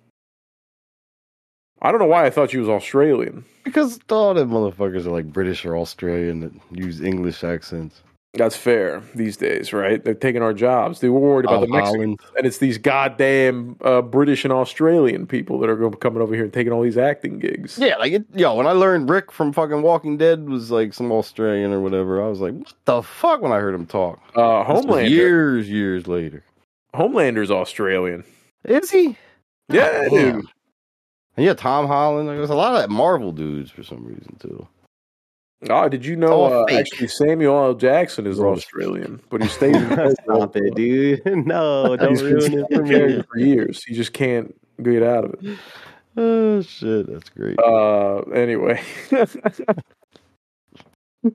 [1.83, 3.45] I don't know why I thought she was Australian.
[3.65, 8.03] because all them motherfuckers are like British or Australian that use English accents.
[8.35, 10.03] That's fair these days, right?
[10.05, 11.01] They're taking our jobs.
[11.01, 12.21] They were worried about Tom the Mexicans, Holland.
[12.37, 16.45] and it's these goddamn uh, British and Australian people that are going coming over here
[16.45, 17.79] and taking all these acting gigs.
[17.79, 21.11] Yeah, like it, yo, when I learned Rick from fucking Walking Dead was like some
[21.13, 24.21] Australian or whatever, I was like, what the fuck when I heard him talk?
[24.35, 26.45] Uh, Homelander, years, years later.
[26.95, 28.23] Homelander's Australian.
[28.65, 29.17] Is he?
[29.71, 30.11] Yeah, Damn.
[30.11, 30.47] dude.
[31.37, 32.29] And yeah, Tom Holland.
[32.29, 34.67] Like, there's a lot of that Marvel dudes for some reason too.
[35.71, 36.45] Oh, did you know?
[36.45, 37.75] Uh, actually, Samuel L.
[37.75, 38.39] Jackson is.
[38.39, 41.25] Australian, but he stays in stop it, dude.
[41.47, 43.23] No, don't ruin it for me.
[43.23, 43.83] for years.
[43.85, 45.59] He just can't get out of it.
[46.19, 47.59] Oh shit, that's great.
[47.59, 48.83] Uh, anyway.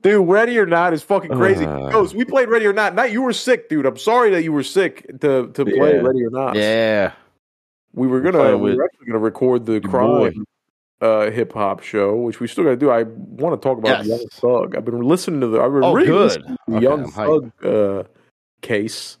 [0.00, 1.66] Dude, Ready or Not is fucking crazy.
[1.66, 1.90] Uh.
[1.90, 2.94] Ghost, we played Ready or Not.
[2.94, 3.84] Not you were sick, dude.
[3.84, 6.00] I'm sorry that you were sick to to play Yeah.
[6.00, 6.56] Ready or Not.
[6.56, 7.12] yeah,
[7.94, 10.30] We were gonna we were actually gonna record the your boy.
[10.32, 10.44] crime
[11.00, 12.90] uh, hip hop show, which we still gotta do.
[12.90, 14.08] I want to talk about Yes.
[14.08, 14.76] Young Thug.
[14.76, 15.60] I've been listening to the.
[15.60, 16.24] I've been Oh, really good.
[16.24, 17.10] listening to the Okay, Young I'm.
[17.10, 18.04] Thug uh,
[18.62, 19.18] case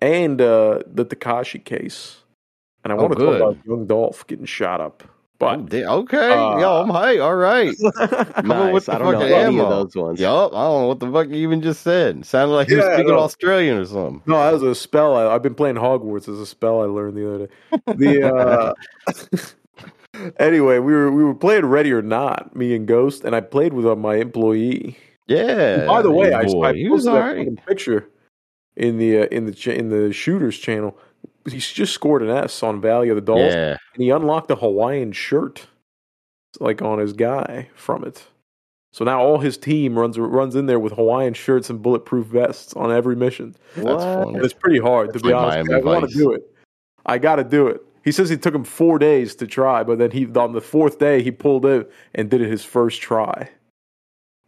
[0.00, 2.18] and uh, the Tekashi case,
[2.84, 5.02] and I Oh, want to talk about Young Dolph getting shot up.
[5.40, 7.20] But Oh, da- okay, Uh, yo, I'm hype.
[7.20, 7.72] All right.
[7.96, 8.86] Coming with Nice.
[8.86, 9.70] the I don't know fucking any of ammo.
[9.84, 10.18] those ones.
[10.20, 12.24] Yup, I don't know what the fuck you even just said.
[12.26, 13.20] Sounded like you were speaking no.
[13.20, 14.22] Australian or something.
[14.26, 15.14] No, that was a spell.
[15.16, 17.52] I, I've been playing Hogwarts as a spell I learned the other day.
[17.94, 18.74] The uh,
[20.40, 23.72] anyway, we were we were playing Ready or Not, me and Ghost, and I played
[23.72, 24.96] with uh, my employee.
[25.26, 25.86] Yeah.
[25.86, 26.70] By the way, your I.
[26.70, 27.38] I he was posted all right.
[27.38, 28.08] fucking picture
[28.76, 30.96] in the uh, in the ch- in the shooters channel.
[31.52, 33.76] He's just scored an S on Valley of the Dolls, Yeah.
[33.94, 35.66] and he unlocked a Hawaiian shirt,
[36.60, 38.26] like on his guy from it.
[38.92, 42.72] So now all his team runs runs in there with Hawaiian shirts and bulletproof vests
[42.74, 43.54] on every mission.
[43.74, 44.00] That's What?
[44.00, 44.34] funny.
[44.36, 45.70] And it's pretty hard to be like honest.
[45.72, 46.42] I want to do it.
[47.06, 47.82] I got to do it.
[48.04, 50.98] He says it took him four days to try, but then he on the fourth
[50.98, 51.84] day he pulled in
[52.14, 53.50] and did it his first try,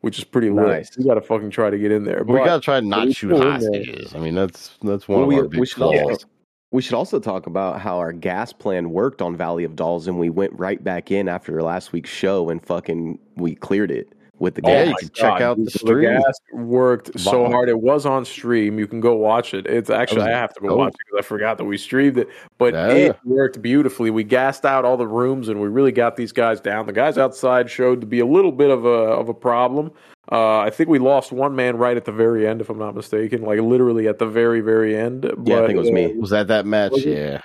[0.00, 0.66] which is pretty lit.
[0.66, 0.96] Nice.
[0.96, 2.24] You got to fucking try to get in there.
[2.26, 3.72] We gotta try not shoot still in there.
[3.84, 4.14] hostages.
[4.14, 6.26] I mean, that's that's one Well, of we- our we big should also- flaws.
[6.72, 10.20] We should also talk about how our gas plan worked on Valley of Dolls, and
[10.20, 14.54] we went right back in after last week's show and fucking we cleared it with
[14.56, 14.88] the Oh gas.
[14.88, 16.16] you can check out the stream.
[16.16, 17.68] gas worked so hard.
[17.68, 18.78] It was on stream.
[18.78, 19.66] You can go watch it.
[19.66, 20.78] It's actually I have to go dope.
[20.78, 22.28] watch it because I forgot that we streamed it.
[22.58, 22.88] But Yeah.
[22.88, 24.10] it worked beautifully.
[24.10, 26.86] We gassed out all the rooms and we really got these guys down.
[26.86, 29.92] The guys outside showed to be a little bit of a of a problem.
[30.32, 32.94] Uh, I think we lost one man right at the very end, if I'm not
[32.94, 35.22] mistaken, like literally at the very very end.
[35.22, 36.14] But, Yeah, I think it was uh, me.
[36.16, 36.92] Was that that match?
[36.98, 37.40] Yeah.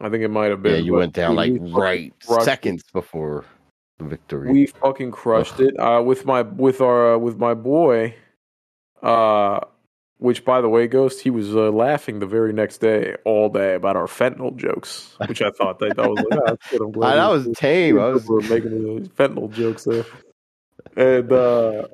[0.00, 0.72] I think it might have been.
[0.74, 3.53] Yeah, you went down like right seconds before the
[4.00, 4.52] victory.
[4.52, 8.14] We fucking crushed it uh, with my with our uh, with my boy,
[9.02, 9.60] uh,
[10.18, 13.74] which by the way, Ghost, he was uh, laughing the very next day all day
[13.74, 16.80] about our fentanyl jokes, which I thought that, that was like, oh, that's good.
[16.82, 17.98] I'm glad I, that was tame.
[17.98, 20.04] I was making fentanyl jokes there,
[20.96, 21.88] and uh,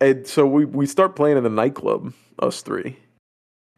[0.00, 2.98] and so we we start playing in the nightclub, us three.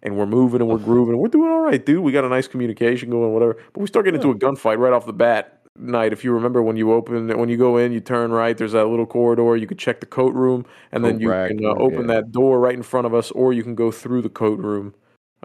[0.04, 1.16] And we're moving and we're grooving.
[1.16, 2.02] We're doing all right, dude.
[2.02, 3.56] We got a nice communication going, whatever.
[3.72, 6.12] But we start getting into a gunfight right off the bat night.
[6.12, 8.56] If you remember when you open, when you go in, you turn right.
[8.56, 9.56] There's that little corridor.
[9.56, 11.74] You could check the coat room, and then you rack, can uh, yeah.
[11.74, 14.58] open that door right in front of us, or you can go through the coat
[14.58, 14.94] room,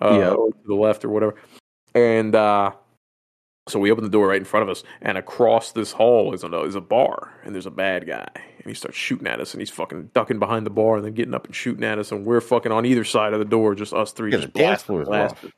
[0.01, 0.31] uh, Yeah.
[0.31, 1.35] or to the left or whatever.
[1.95, 2.71] And uh,
[3.67, 6.43] so we open the door right in front of us, and across this hall is
[6.43, 9.53] a is a bar, and there's a bad guy, and he starts shooting at us,
[9.53, 12.11] and he's fucking ducking behind the bar, and then getting up and shooting at us,
[12.11, 15.03] and we're fucking on either side of the door, just us three, Yeah, just blasting,
[15.03, 15.51] blasting.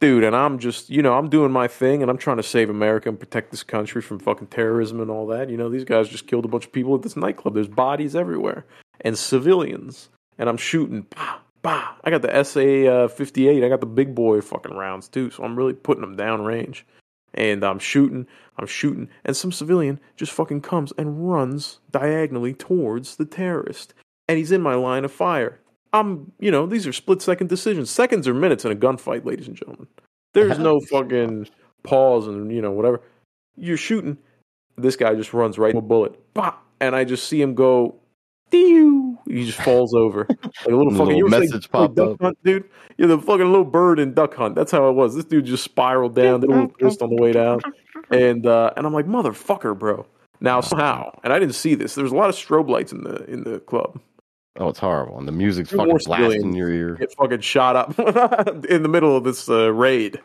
[0.00, 2.68] Dude, and I'm just, you know, I'm doing my thing and I'm trying to save
[2.68, 5.48] America and protect this country from fucking terrorism and all that.
[5.48, 7.54] You know, these guys just killed a bunch of people at this nightclub.
[7.54, 8.66] There's bodies everywhere.
[9.00, 11.06] and civilians, and I'm shooting.
[11.14, 11.94] Bah, bah.
[12.04, 12.60] I got the SA
[13.04, 13.64] uh, 58.
[13.64, 16.86] I got the big boy fucking rounds too, so I'm really putting them down range.
[17.34, 18.28] And I'm shooting,
[18.58, 23.92] I'm shooting, and some civilian just fucking comes and runs diagonally towards the terrorist,
[24.28, 25.60] and he's in my line of fire.
[25.94, 27.88] I'm, you know, these are split second decisions.
[27.88, 29.86] Seconds or minutes in a gunfight, ladies and gentlemen.
[30.32, 31.48] There's no fucking
[31.84, 33.00] pause and you know whatever.
[33.56, 34.18] You're shooting.
[34.76, 36.18] This guy just runs right to a bullet.
[36.34, 36.54] Bah!
[36.80, 37.94] And I just see him go.
[38.50, 39.18] Dee-oo.
[39.26, 42.20] He just falls over like a little fucking little you message Duck up.
[42.20, 42.68] Hunt, dude.
[42.98, 44.56] You're the fucking little bird in Duck Hunt.
[44.56, 45.14] That's how it was.
[45.14, 47.60] This dude just spiraled down, did a little twist on the way down,
[48.10, 50.06] and uh, and I'm like motherfucker, bro.
[50.40, 51.94] Now somehow, and I didn't see this.
[51.94, 54.00] There's a lot of strobe lights in the in the club.
[54.56, 55.18] Oh, it's horrible.
[55.18, 56.94] And the music's fucking blasting in your ear.
[56.94, 57.98] get fucking shot up
[58.68, 60.20] in the middle of this uh, raid.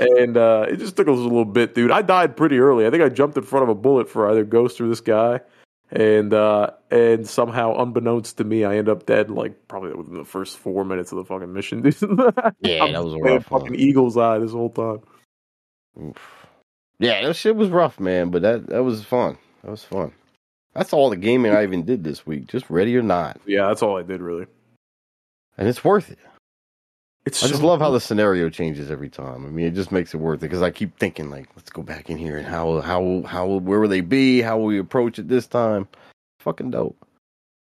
[0.00, 1.90] And uh, it just took us a little bit, dude.
[1.90, 2.86] I died pretty early.
[2.86, 5.40] I think I jumped in front of a bullet for either Ghost or this guy,
[5.90, 10.24] and uh, and somehow, unbeknownst to me, I end up dead like probably within the
[10.24, 11.82] first four minutes of the fucking mission.
[11.82, 11.96] Dude.
[12.60, 13.60] Yeah, that was a rough one.
[13.62, 15.00] fucking eagle's eye this whole time.
[16.00, 16.46] Oof.
[17.00, 19.36] Yeah, that shit was rough, man, but that that was fun.
[19.64, 20.12] That was fun.
[20.74, 22.46] That's all the gaming I even did this week.
[22.48, 24.46] Just ready or not, Yeah, that's all I did really.
[25.56, 26.18] and it's worth it.
[27.26, 29.46] It's I just so- love how the scenario changes every time.
[29.46, 31.82] I mean, it just makes it worth it because I keep thinking like, let's go
[31.82, 34.42] back in here and how how how where will they be?
[34.42, 35.88] How will we approach it this time?
[36.40, 36.96] Fucking dope.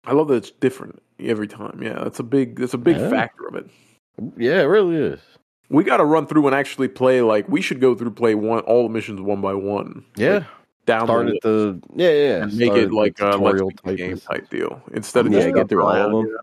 [0.07, 1.83] I love that it's different every time.
[1.83, 3.11] Yeah, that's a big that's a big Yeah.
[3.11, 3.68] factor of it.
[4.38, 5.20] Yeah, it really is.
[5.68, 7.20] We got to run through and actually play.
[7.20, 10.05] Like we should go through play one all the missions one by one.
[10.16, 10.44] Yeah, Like,
[10.87, 12.43] down start the the yeah yeah.
[12.45, 15.27] and make it like a let's tutorial beat the type game of- type deal instead
[15.27, 16.37] of Yeah, just get through all of them.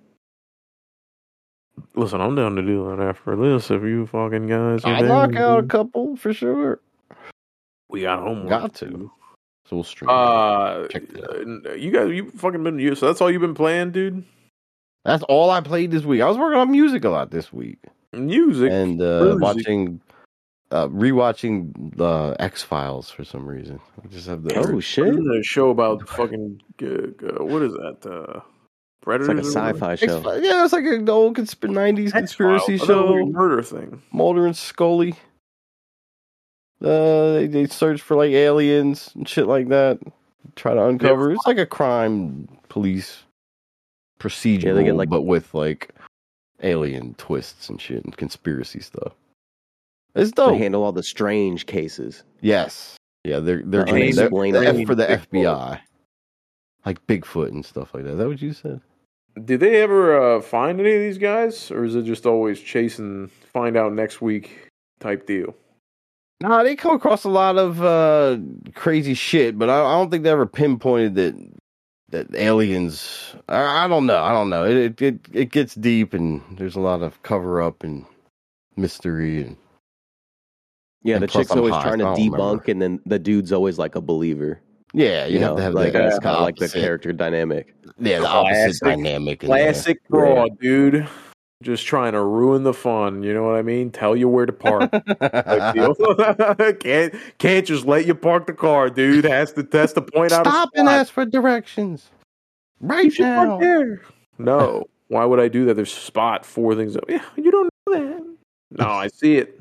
[1.95, 3.69] Listen, I'm down to do that after this.
[3.71, 6.79] If you fucking guys, I'll knock out a couple for sure.
[7.89, 8.49] we got homework.
[8.49, 9.11] Got to.
[9.65, 10.09] So we'll stream.
[10.09, 10.87] Uh, uh,
[11.75, 12.95] you guys, you fucking been you.
[12.95, 14.23] So that's all you've been playing, dude.
[15.05, 16.21] That's all I played this week.
[16.21, 17.79] I was working on music a lot this week.
[18.13, 18.71] Music.
[18.71, 19.41] and uh, Music.
[19.41, 20.01] watching,
[20.71, 23.79] uh, rewatching the X Files for some reason.
[24.03, 25.05] I just have the Oh I'm shit!
[25.13, 27.97] doing a show about fucking uh, what is that?
[28.05, 28.41] Uh,
[29.09, 30.17] It's like a sci-fi show.
[30.17, 30.43] X-Files.
[30.43, 32.89] Yeah, it's like an old consp- '90s conspiracy X-Files.
[32.89, 33.31] I thought it was like a show.
[33.31, 34.01] murder thing.
[34.11, 35.15] Mulder and Scully.
[36.83, 39.99] Uh, they, they search for like aliens and shit like that.
[40.55, 41.31] Try to uncover.
[41.31, 43.23] It's like a crime police
[44.19, 45.89] procedure, they get, like- but with like
[46.63, 49.13] alien twists and shit and conspiracy stuff.
[50.17, 50.57] It's They dope.
[50.57, 52.23] handle all the strange cases.
[52.41, 52.95] Yes.
[53.23, 54.87] Yeah, they're they're, The they're, unexplained they're things.
[54.87, 55.27] for the Bigfoot.
[55.31, 55.79] FBI,
[56.85, 58.11] like Bigfoot and stuff like that.
[58.11, 58.81] Is that what you said?
[59.45, 63.27] Did they ever uh, find any of these guys, or is it just always chasing,
[63.53, 65.53] find out next week type deal?
[66.41, 68.37] Nah, they come across a lot of uh,
[68.75, 71.35] crazy shit, but I, I don't think they ever pinpointed that
[72.09, 73.35] that aliens.
[73.49, 74.23] I, I don't know.
[74.23, 74.63] I don't know.
[74.63, 78.05] It, it it it gets deep, and there's a lot of cover up and
[78.75, 79.57] mystery, and
[81.03, 82.71] Yeah, the chick's I'm always high, trying to so I don't debunk, remember.
[82.71, 84.59] and then the dude's always like a believer.
[84.93, 85.99] yeah, you, You, have know, to have like that.
[86.09, 87.75] that's kind of like the character dynamic.
[87.99, 89.43] Yeah, the opposite uh, Classic- dynamic.
[89.43, 89.71] in there.
[89.73, 91.07] Classic broad, dude.
[91.63, 93.23] Just trying to ruin the fun.
[93.23, 93.89] You know what I mean?
[93.89, 94.91] Tell you where to park.
[94.91, 99.25] type can't can't just let you park the car, dude.
[99.25, 100.45] Has to test the point out.
[100.45, 102.11] Stop and ask for directions
[102.79, 103.57] You right park now.
[103.59, 104.01] there.
[104.37, 105.73] No, why would I do that?
[105.73, 106.95] There's a spot four things.
[106.95, 107.05] Up.
[107.09, 108.23] Yeah, you don't know that.
[108.71, 109.56] No, I see it.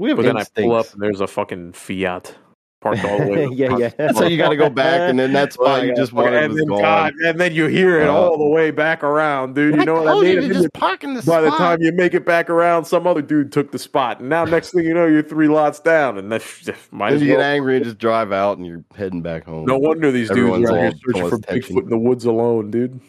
[0.00, 2.34] We have But then I pull up and there's a fucking Fiat
[2.80, 3.48] parked all the way.
[3.52, 4.12] yeah, yeah.
[4.12, 6.60] So you got to go back, and then that spot you just wanted and was
[6.60, 6.80] then gone.
[6.80, 9.76] God, and then you hear it Uh, all the way back around, dude.
[9.76, 10.42] You know what I mean?
[10.42, 13.06] you to just park in the by the time you make it back around, some
[13.06, 16.18] other dude took the spot, and now next thing you know, you're three lots down,
[16.18, 19.22] and that's might Then as you get angry and just drive out, and you're heading
[19.22, 19.66] back home.
[19.66, 21.76] No wonder these dudes are out here all searching for cause tension.
[21.76, 23.00] Bigfoot in the woods alone, dude.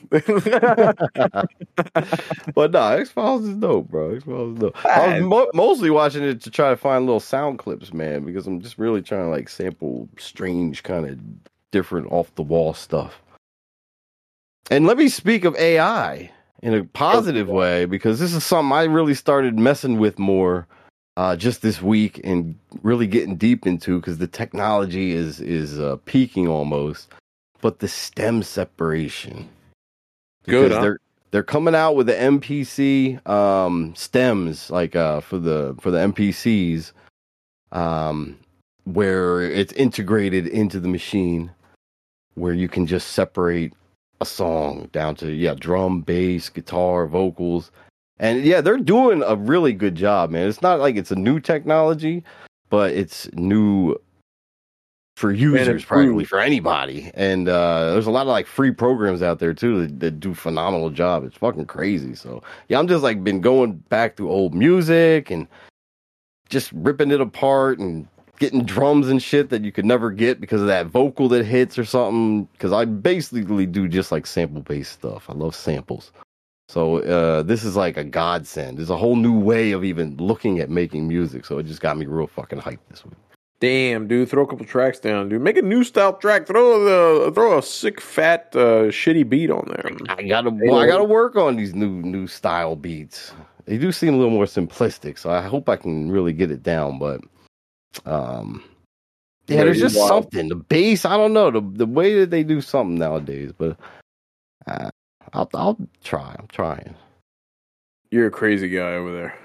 [2.55, 4.15] but no, X Files is dope, bro.
[4.15, 4.85] X Files is dope.
[4.85, 8.47] I was mo- mostly watching it to try to find little sound clips, man, because
[8.47, 11.19] I'm just really trying to like sample strange, kind of
[11.71, 13.21] different, off the wall stuff.
[14.69, 18.83] And let me speak of AI in a positive way, because this is something I
[18.83, 20.67] really started messing with more
[21.17, 25.97] uh, just this week and really getting deep into because the technology is is uh,
[26.05, 27.11] peaking almost.
[27.61, 29.49] But the stem separation,
[30.45, 30.81] Good, huh?
[30.81, 30.99] they're
[31.31, 36.91] they're coming out with the MPC um, stems like uh, for the for the MPCs,
[37.71, 38.37] um,
[38.85, 41.51] where it's integrated into the machine,
[42.35, 43.73] where you can just separate
[44.19, 47.71] a song down to yeah drum, bass, guitar, vocals,
[48.19, 50.47] and yeah they're doing a really good job, man.
[50.47, 52.23] It's not like it's a new technology,
[52.69, 53.97] but it's new
[55.21, 57.11] for users, practically for anybody.
[57.13, 60.33] And uh, there's a lot of like free programs out there too that, that do
[60.33, 61.23] phenomenal job.
[61.25, 62.15] It's fucking crazy.
[62.15, 65.47] So yeah, I'm just like been going back through old music and
[66.49, 68.07] just ripping it apart and
[68.41, 71.79] getting drums and shit that you could never get because of that vocal that hits
[71.79, 72.43] or something.
[72.51, 75.29] Because I basically do just like sample based stuff.
[75.29, 76.11] I love samples.
[76.67, 78.77] So uh, this is like a godsend.
[78.77, 81.45] There's a whole new way of even looking at making music.
[81.45, 83.15] So it just got me real fucking hyped this week.
[83.61, 85.39] Damn, dude, throw a couple tracks down, dude.
[85.39, 86.47] Make a new style track.
[86.47, 89.91] Throw the throw a sick, fat, uh, shitty beat on there.
[90.09, 93.33] I gotta, well, I gotta work on these new new style beats.
[93.65, 96.63] They do seem a little more simplistic, so I hope I can really get it
[96.63, 96.97] down.
[96.97, 97.21] But,
[98.05, 98.63] um,
[99.47, 100.09] yeah, Yeah, there's just wild.
[100.09, 100.47] something.
[100.49, 103.77] The bass, I don't know the the way that they do something nowadays, but
[104.67, 104.89] uh,
[105.33, 106.35] I'll I'll try.
[106.37, 106.95] I'm trying
[108.11, 109.35] You're a crazy guy over there.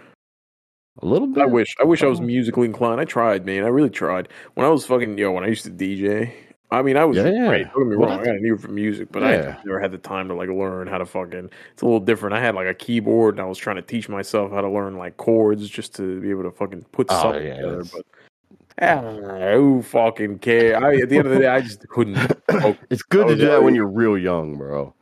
[1.03, 1.43] a little bit.
[1.43, 2.25] I wish I wish I was Oh.
[2.25, 3.01] musically inclined.
[3.01, 3.65] I tried, man.
[3.65, 4.29] I really tried.
[4.55, 6.33] When I was fucking yo, when I used to DJ,
[6.71, 7.49] I mean, I was Yeah.
[7.49, 7.67] great.
[7.75, 8.29] Don't get me Well, wrong.
[8.29, 9.57] I knew an for music, but Yeah.
[9.59, 11.51] I never had the time to like learn how to fucking.
[11.73, 12.35] It's a little different.
[12.35, 14.97] I had like a keyboard, and I was trying to teach myself how to learn
[14.97, 17.85] like chords just to be able to fucking put Oh, something yeah, together.
[18.79, 20.77] That's- But ah, who fucking care?
[20.83, 22.17] I, at the end of the day, I just couldn't.
[22.51, 22.87] focus.
[22.91, 24.95] It's good to do that when you're real young, bro.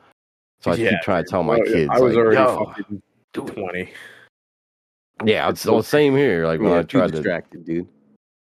[0.60, 2.64] So I Yeah, keep trying to tell my Well, kids, I was like, already yo,
[2.64, 3.90] fucking twenty.
[5.24, 6.46] yeah, it's the same here.
[6.46, 7.86] Like when Yeah, I too tried to distracted, dude.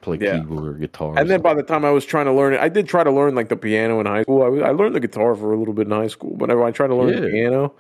[0.03, 0.39] play Yeah.
[0.39, 2.61] keyboard or guitar, or And then by the time I was trying to learn it,
[2.61, 4.43] I did try to learn like the piano in high school.
[4.43, 6.35] I, was, I learned the guitar for a little bit in high school.
[6.37, 7.75] Whenever I tried to learn the piano,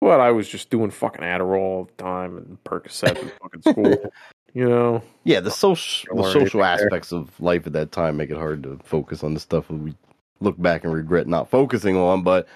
[0.00, 4.12] well, I was just doing fucking Adderall all the time and Percocet in fucking school.
[4.54, 6.86] You know, yeah, the social the social anything there.
[6.86, 9.74] aspects of life at that time make it hard to focus on the stuff that
[9.74, 9.94] we
[10.40, 12.22] look back and regret not focusing on.
[12.22, 12.46] But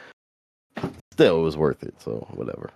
[1.13, 1.95] still, it was worth it.
[2.01, 2.71] So whatever.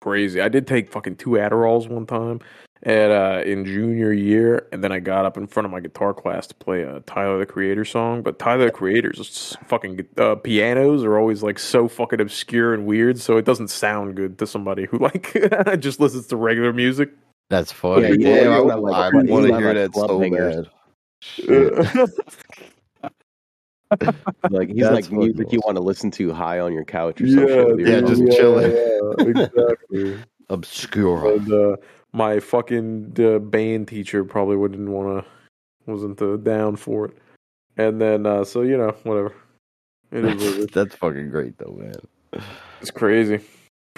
[0.00, 0.40] crazy.
[0.40, 2.40] I did take fucking two Adderalls one time
[2.84, 6.14] at uh, in junior year, and then I got up in front of my guitar
[6.14, 8.22] class to play a Tyler the Creator song.
[8.22, 13.18] But Tyler the Creator's fucking uh, pianos are always like so fucking obscure and weird,
[13.18, 15.36] so it doesn't sound good to somebody who like
[15.80, 17.10] just listens to regular music.
[17.50, 18.16] That's funny.
[18.18, 20.66] Yeah, Damn, I, want, like, I want to hear like, that so bangers.
[21.46, 22.08] bad.
[24.50, 27.26] Like he's That's like music you want to listen to high on your couch or
[27.26, 27.80] something.
[27.80, 28.70] Yeah, just chilling.
[28.72, 30.18] Yeah, exactly.
[30.50, 31.36] Obscura.
[31.36, 31.76] and uh,
[32.12, 35.30] my fucking uh, band teacher probably wouldn't want to,
[35.90, 37.18] wasn't uh, down for it.
[37.76, 39.34] And then, uh, so you know, whatever.
[40.10, 40.66] It is, it is.
[40.72, 42.44] That's fucking great though, man.
[42.80, 43.40] It's crazy,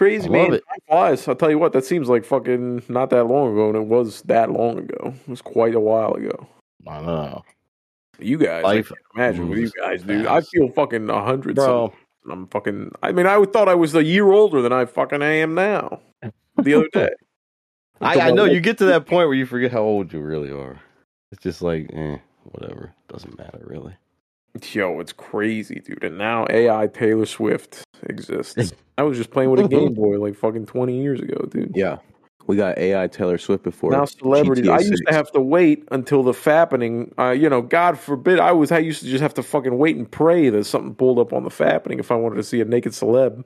[0.00, 0.60] crazy I man.
[0.88, 1.28] flies.
[1.28, 1.74] I'll tell you what.
[1.74, 5.12] That seems like fucking not that long ago, and it was that long ago.
[5.26, 6.46] It was quite a while ago.
[6.88, 7.42] I know,
[8.18, 10.24] You guys, Life imagine with you guys, dude.
[10.24, 10.48] fast.
[10.48, 11.56] I feel fucking a hundred.
[11.56, 11.92] bro.
[12.30, 12.92] I'm fucking.
[13.02, 16.00] I mean, I thought I was a year older than I fucking am now.
[16.62, 17.10] The other day.
[18.00, 20.50] I, I know you get to that point where you forget how old you really
[20.50, 20.80] are.
[21.32, 22.94] It's just like, eh, whatever.
[23.08, 23.94] Doesn't matter really.
[24.72, 26.02] Yo, it's crazy, dude.
[26.02, 28.72] And now AI Taylor Swift exists.
[28.98, 31.72] I was just playing with a Game Boy like fucking 20 years ago, dude.
[31.74, 31.98] Yeah.
[32.46, 33.92] We got AI Taylor Swift before.
[33.92, 34.66] Now celebrities.
[34.66, 37.12] GTA I used to have to wait until the fappening.
[37.16, 38.40] Uh, you know, God forbid.
[38.40, 38.72] I was.
[38.72, 41.44] I used to just have to fucking wait and pray that something pulled up on
[41.44, 43.44] the fappening if I wanted to see a naked celeb.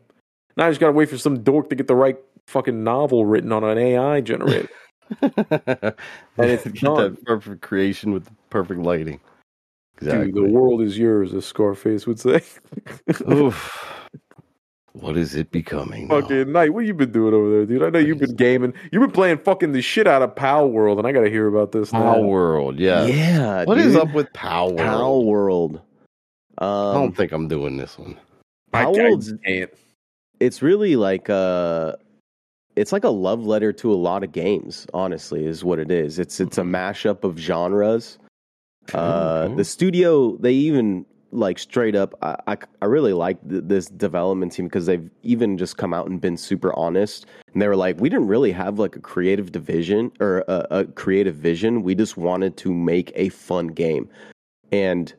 [0.56, 3.52] Now I just gotta wait for some dork to get the right fucking novel written
[3.52, 4.70] on an AI generator.
[5.20, 5.94] and
[6.38, 6.96] it's done.
[6.96, 9.20] that perfect creation with the perfect lighting.
[9.98, 10.32] Exactly.
[10.32, 12.42] Dude, the world is yours, as Scarface would say.
[13.30, 13.90] Oof.
[15.00, 16.06] What is it becoming?
[16.06, 16.20] now?
[16.20, 16.72] Fucking night.
[16.72, 17.82] What you been doing over there, dude?
[17.82, 18.72] I know you've been gaming.
[18.92, 21.92] You've been playing fucking the shit out of Palworld, and I gotta hear about this
[21.92, 22.14] now.
[22.14, 23.04] Pow World, yeah.
[23.04, 23.64] Yeah.
[23.64, 23.86] What dude.
[23.88, 24.76] is up with Palworld?
[24.76, 25.80] Pal World?
[26.58, 28.16] I Um, don't think I'm doing this one.
[28.72, 29.70] I, Pal World's can't.
[30.38, 31.96] it's really like uh
[32.76, 36.20] it's like a love letter to a lot of games honestly is what it is
[36.20, 38.18] it's it's a mashup of genres
[38.92, 43.86] uh the studio they even like straight up i i, I really like th- this
[43.86, 47.26] development team because they've even just come out and been super honest.
[47.52, 50.84] And they were like we didn't really have like a creative division or a, a
[50.84, 51.82] creative vision.
[51.82, 54.08] We just wanted to make a fun game.
[54.70, 55.12] And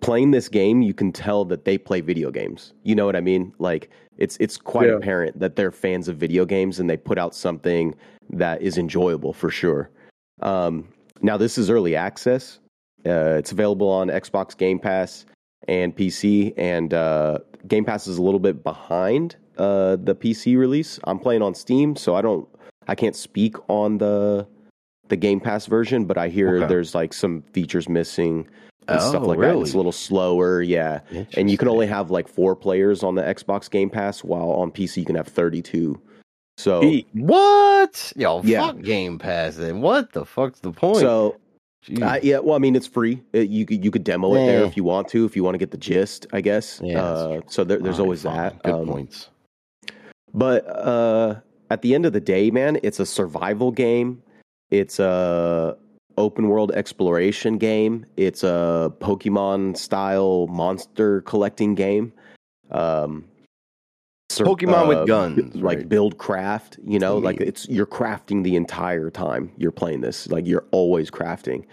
[0.00, 2.72] playing this game you can tell that they play video games.
[2.82, 3.52] You know what i mean?
[3.58, 4.96] Like it's it's quite Yeah.
[4.96, 7.94] apparent that they're fans of video games and they put out something
[8.30, 9.88] that is enjoyable for sure.
[10.42, 10.88] Um,
[11.22, 12.58] now this is early access
[13.06, 15.26] uh, it's available on xbox game pass
[15.68, 17.38] and pc and uh,
[17.68, 21.96] game pass is a little bit behind uh, the pc release i'm playing on steam
[21.96, 22.48] so i don't
[22.88, 24.46] i can't speak on the
[25.08, 26.66] the game pass version but i hear Okay.
[26.66, 28.46] there's like some features missing
[28.88, 29.56] and stuff Oh, like that.
[29.58, 31.00] It's a little slower, yeah.
[31.36, 34.70] And you can only have like four players on the Xbox Game Pass, while on
[34.70, 36.00] PC you can have 32.
[36.56, 36.82] So,
[37.12, 38.12] What?
[38.16, 38.66] Yo, Yeah.
[38.66, 39.80] fuck Game Pass then.
[39.82, 41.00] What the fuck's the point?
[41.00, 41.36] so
[42.02, 43.22] Uh, yeah, well, I mean, it's free.
[43.32, 45.54] Uh, you could you could demo it there if you want to, if you want
[45.54, 46.80] to get the gist, I guess.
[46.82, 48.36] Yeah, uh, so there, there's right, always fine.
[48.36, 48.62] that.
[48.64, 49.28] Good Um, points.
[50.34, 51.36] But uh,
[51.70, 54.20] at the end of the day, man, it's a survival game.
[54.70, 55.76] It's a
[56.18, 58.04] open world exploration game.
[58.16, 62.12] It's a Pokemon style monster collecting game.
[62.72, 63.26] Um,
[64.36, 65.88] sur- Pokemon with guns, like right?
[65.88, 66.78] build craft.
[66.84, 70.28] You know, like it's you're crafting the entire time you're playing this.
[70.28, 71.64] Like you're always crafting.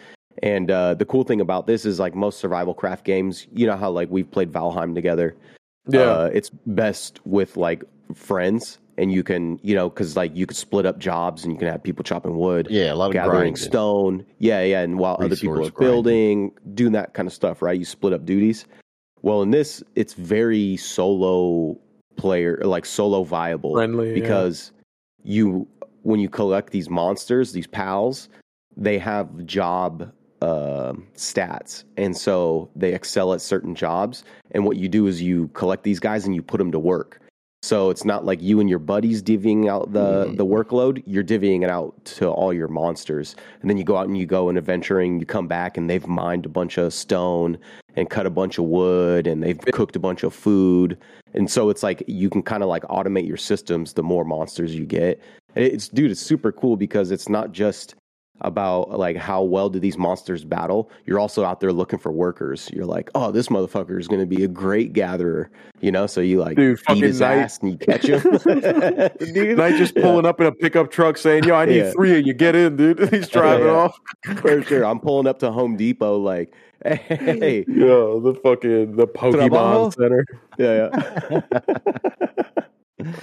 [0.41, 3.78] And uh, the cool thing about this is like most survival craft games, you know
[3.78, 5.36] how like we've played Valheim together.
[5.88, 6.01] Yeah.
[6.01, 7.84] Uh, it's best with like
[8.16, 11.59] friends, and you can, you know, because like you could split up jobs and you
[11.59, 13.55] can have people chopping wood, Yeah, a lot of gathering grinding.
[13.57, 14.26] stone.
[14.39, 14.82] Yeah, yeah.
[14.82, 17.78] And while other people Resource are building, doing that kind of stuff, right?
[17.78, 18.66] You split up duties.
[19.22, 21.80] Well, in this, it's very solo
[22.16, 24.14] player, like solo viable Friendly, yeah.
[24.16, 24.72] because
[25.24, 25.68] you,
[26.03, 28.30] when you collect these monsters, these pals,
[28.76, 30.11] they have job
[30.41, 34.24] uh, stats, and so they excel at certain jobs.
[34.51, 37.22] And what you do is you collect these guys and you put them to work.
[37.64, 40.36] So it's not like you and your buddies divvying out the Mm.
[40.36, 41.01] the workload.
[41.05, 44.26] You're divvying it out to all your monsters, and then you go out and you
[44.26, 45.18] go and adventuring.
[45.22, 47.57] You come back and they've mined a bunch of stone
[47.95, 50.97] and cut a bunch of wood, and they've cooked a bunch of food.
[51.34, 53.93] And so it's like you can kind of like automate your systems.
[53.93, 55.22] The more monsters you get,
[55.55, 57.95] And it's dude, it's super cool because it's not just
[58.43, 60.89] about like how well do these monsters battle.
[61.05, 62.69] You're also out there looking for workers.
[62.73, 65.49] You're like, oh, this motherfucker is going to be a great gatherer,
[65.81, 66.05] you know.
[66.07, 68.19] So you like Dude, beat fucking his Night- ass and you catch him.
[68.21, 70.01] dude, Night just Yeah.
[70.03, 71.91] pulling up in a pickup truck saying, "Yo, I need Yeah.
[71.91, 72.33] three of you.
[72.33, 73.73] Get in, dude." He's driving Yeah.
[73.73, 73.99] off.
[74.37, 74.85] for sure.
[74.85, 76.53] I'm pulling up to Home Depot, like,
[76.85, 79.93] hey, Yo, the fucking the Pokemon Trabajo?
[79.95, 80.25] Center.
[80.57, 80.89] yeah,
[81.31, 82.63] yeah.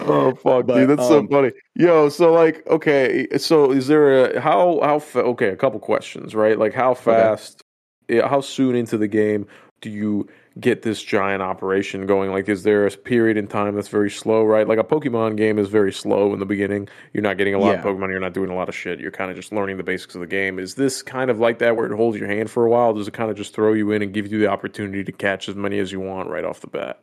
[0.01, 1.53] Oh fuck, But, dude, that's so um, funny.
[1.75, 5.49] Yo, so like, okay, so is there a how how fa- okay?
[5.49, 6.59] A couple questions, right?
[6.59, 7.63] Like, how fast,
[8.09, 9.47] yeah, how soon into the game
[9.81, 12.31] do you get this giant operation going?
[12.31, 14.67] Like, is there a period in time that's very slow, right?
[14.67, 16.89] Like a Pokemon game is very slow in the beginning.
[17.13, 18.11] You're not getting a lot of Pokemon.
[18.11, 19.01] You're not doing a lot of shit.
[19.01, 20.59] You're kind of just learning the basics of the game.
[20.59, 22.93] Is this kind of like that, where it holds your hand for a while?
[22.93, 25.49] Does it kind of just throw you in and give you the opportunity to catch
[25.49, 27.01] as many as you want right off the bat?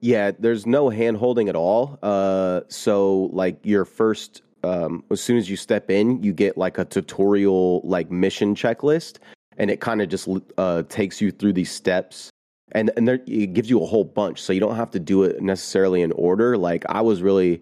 [0.00, 1.98] Yeah, there's no hand holding at all.
[2.02, 6.78] Uh, so like your first, um, as soon as you step in, you get like
[6.78, 9.18] a tutorial like mission checklist,
[9.56, 12.30] and it kind of just uh, takes you through these steps,
[12.72, 15.24] and and there it gives you a whole bunch, so you don't have to do
[15.24, 16.56] it necessarily in order.
[16.56, 17.60] Like I was really,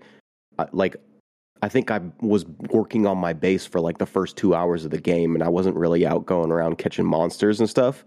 [0.58, 0.96] uh, like,
[1.62, 4.90] I think I was working on my base for like the first two hours of
[4.90, 8.04] the game, and I wasn't really out going around catching monsters and stuff.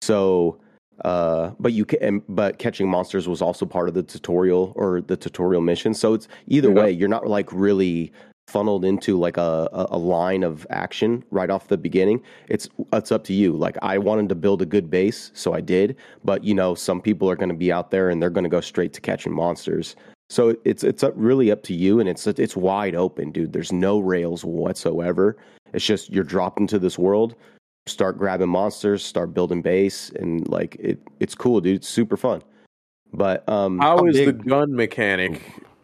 [0.00, 0.58] So
[1.04, 5.16] uh but you can but catching monsters was also part of the tutorial or the
[5.16, 5.94] tutorial mission.
[5.94, 8.12] So it's either way you're not like really
[8.48, 12.22] funneled into like a, a a line of action right off the beginning.
[12.48, 13.56] It's it's up to you.
[13.56, 15.96] Like i wanted to build a good base so i did.
[16.24, 18.50] But you know some people are going to be out there and they're going to
[18.50, 19.96] go straight to catching monsters.
[20.30, 23.52] So it's it's up, really up to you and it's it's wide open dude.
[23.52, 25.36] There's no rails whatsoever.
[25.72, 27.34] It's just you're dropped into this world
[27.88, 31.76] start grabbing monsters, start building base, and like it, it's cool, dude.
[31.76, 32.42] It's super fun.
[33.12, 35.40] But um, How How is the big- gun mechanic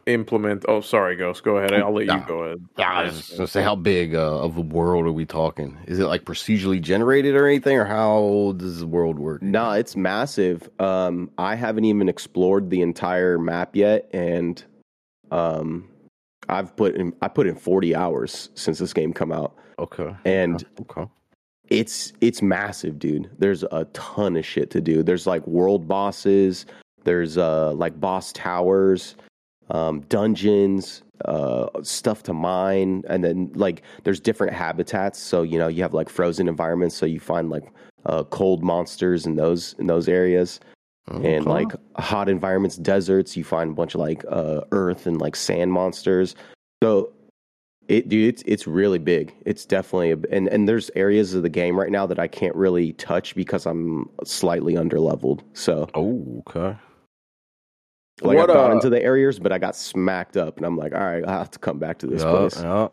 [0.06, 0.64] implement?
[0.68, 1.42] Oh, sorry, Ghost.
[1.42, 1.72] Go ahead.
[1.72, 2.58] I'll let you go ahead.
[2.76, 5.78] Yeah, I was just gonna say, how big uh, of a world are we talking?
[5.86, 9.42] Is it like procedurally generated or anything, or how does the world work?
[9.42, 10.68] nah, it's massive.
[10.78, 14.62] Um, I haven't even explored the entire map yet, and
[15.30, 15.88] um,
[16.50, 20.62] I've put in I put in forty hours since this game come out, Okay, and
[20.82, 21.10] okay,
[21.68, 23.30] it's it's massive, dude.
[23.38, 25.02] There's a ton of shit to do.
[25.02, 26.66] There's like world bosses.
[27.04, 29.16] There's uh like boss towers,
[29.70, 35.18] um, dungeons, uh, stuff to mine, and then like there's different habitats.
[35.18, 37.64] So you know you have like frozen environments, so you find like
[38.06, 40.60] uh, cold monsters in those in those areas,
[41.08, 43.36] and like hot environments, deserts.
[43.36, 46.34] You find a bunch of like uh, earth and like sand monsters.
[46.82, 47.12] So
[47.88, 49.34] it, dude, it's it's really big.
[49.44, 52.54] It's definitely a, and and there's areas of the game right now that I can't
[52.54, 55.42] really touch because I'm slightly under leveled.
[55.52, 56.76] So oh, okay.
[58.22, 60.76] like What, I got uh, into the areas, but I got smacked up, and I'm
[60.76, 62.60] like, all right, I have to come back to this Yeah, place.
[62.62, 62.88] yeah.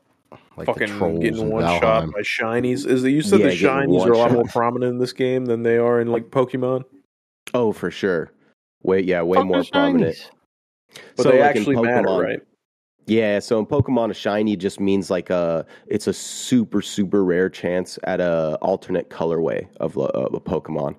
[0.58, 1.80] Like Fucking trolls getting one Valheim.
[1.80, 2.86] shot by shinies.
[2.86, 5.46] Is it, you said Yeah, the shinies are a lot more prominent in this game
[5.46, 6.84] than they are in like Pokemon?
[7.54, 8.32] Oh, for sure.
[8.84, 10.30] Way yeah, way Fuck more prominent.
[11.16, 12.42] But So, they like, in actually matter, Pokemon- right?
[13.08, 17.50] Yeah, so in Pokemon, a shiny just means like a it's a super super rare
[17.50, 20.96] chance at a alternate colorway of, a- of a Pokemon.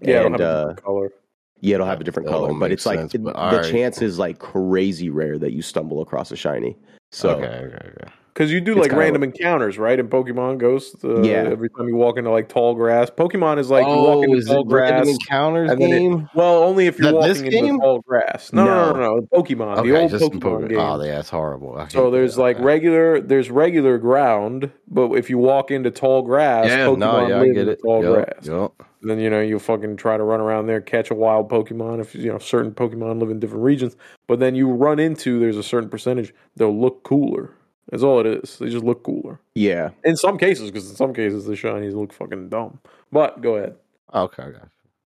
[0.00, 1.12] Yeah, it'll and have a uh, different color.
[1.60, 3.70] yeah, it'll have a different That color, but it's like sense, it- but the alright.
[3.70, 6.78] chance is like crazy rare that you stumble across a shiny.
[7.12, 8.12] So okay, okay, okay.
[8.32, 9.98] Because you do It's like kinda random encounters, right?
[9.98, 11.48] In Pokemon Ghost, uh, Yeah.
[11.50, 14.36] Every time you walk into like tall grass, Pokemon is like you walk oh, into
[14.38, 15.08] is tall it Random grass.
[15.08, 16.28] Encounters and then it- game?
[16.34, 17.80] well, only if you're Not walking into game?
[17.80, 18.52] tall grass.
[18.52, 19.16] No, no, no, No.
[19.16, 19.20] no.
[19.42, 20.68] Pokemon, the old Pokemon, Pokemon.
[20.68, 20.78] game.
[20.78, 21.74] Oh, yeah, that's horrible.
[21.88, 22.40] So hate there's that.
[22.42, 27.28] like regular, there's regular ground, but if you walk into tall grass, yeah, Pokemon no,
[27.28, 27.80] yeah, I live in get it.
[27.84, 28.46] tall Yup, grass.
[28.46, 28.82] yup.
[29.02, 32.00] then you know you fucking try to run around there, catch a wild Pokemon.
[32.00, 33.96] If you know certain Pokemon live in different regions,
[34.28, 37.50] but then you run into there's a certain percentage they'll look cooler.
[37.90, 38.58] That's all it is.
[38.58, 39.90] They just look cooler Yeah.
[40.04, 42.78] in some cases because in some cases the shinies look fucking dumb.
[43.12, 43.76] But go ahead.
[44.14, 44.52] Okay.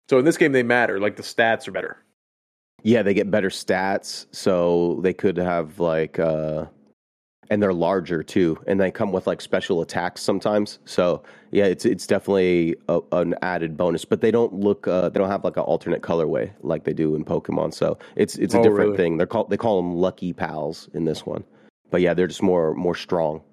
[0.09, 0.99] So in this game they matter.
[0.99, 1.97] Like the stats are better.
[2.81, 6.65] Yeah, they get better stats, so they could have like uh
[7.49, 10.79] and they're larger too, and they come with like special attacks sometimes.
[10.85, 11.21] So
[11.51, 14.05] yeah, it's it's definitely a, an added bonus.
[14.05, 17.15] But they don't look, uh, they don't have like an alternate colorway like they do
[17.15, 17.73] in Pokemon.
[17.73, 18.97] So it's it's a Oh, different really?
[18.97, 19.17] thing.
[19.17, 21.43] They're called they call them Lucky Pals in this one.
[21.93, 23.43] But yeah, they're just more more strong.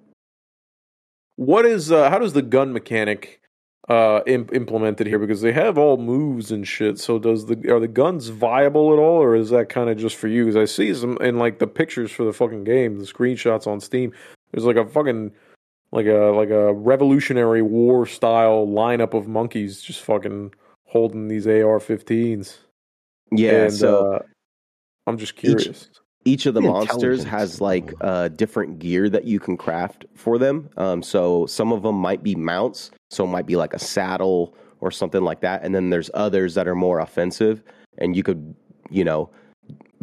[1.35, 3.39] What is uh, how does the gun mechanic
[3.87, 5.19] uh imp- implemented here?
[5.19, 8.97] Because they have all moves and shit so does the are the guns viable at
[8.99, 10.45] all or is that kind of just for you?
[10.45, 13.79] Because i see some in like the pictures for the fucking game the screenshots on
[13.79, 14.11] steam
[14.51, 15.31] there's like a fucking
[15.91, 20.51] like a like a revolutionary war style lineup of monkeys just fucking
[20.85, 22.57] holding these ar-15s
[23.31, 24.19] Yeah, and, so uh,
[25.05, 25.89] i'm just curious.
[25.91, 30.69] each of the monsters has like uh, different gear that you can craft for them.
[30.77, 34.55] Um, so some of them might be mounts, so it might be like a saddle
[34.79, 35.63] or something like that.
[35.63, 37.63] And then there's others that are more offensive,
[37.97, 38.55] and you could,
[38.89, 39.29] you know,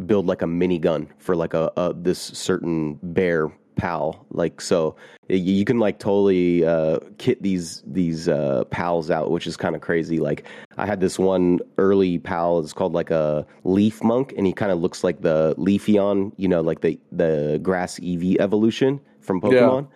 [0.05, 4.25] build like a minigun for like a, a this certain bear pal.
[4.31, 4.95] Like so,
[5.27, 9.81] you can like totally uh, kit these these uh, pals out, which is kind of
[9.81, 10.19] crazy.
[10.19, 10.43] Like
[10.77, 12.59] I had this one early pal.
[12.59, 16.47] It's called like a leaf monk, and he kind of looks like the Leafeon, you
[16.47, 19.49] know, like the the grass Eevee evolution from Yeah.
[19.49, 19.87] Pokemon.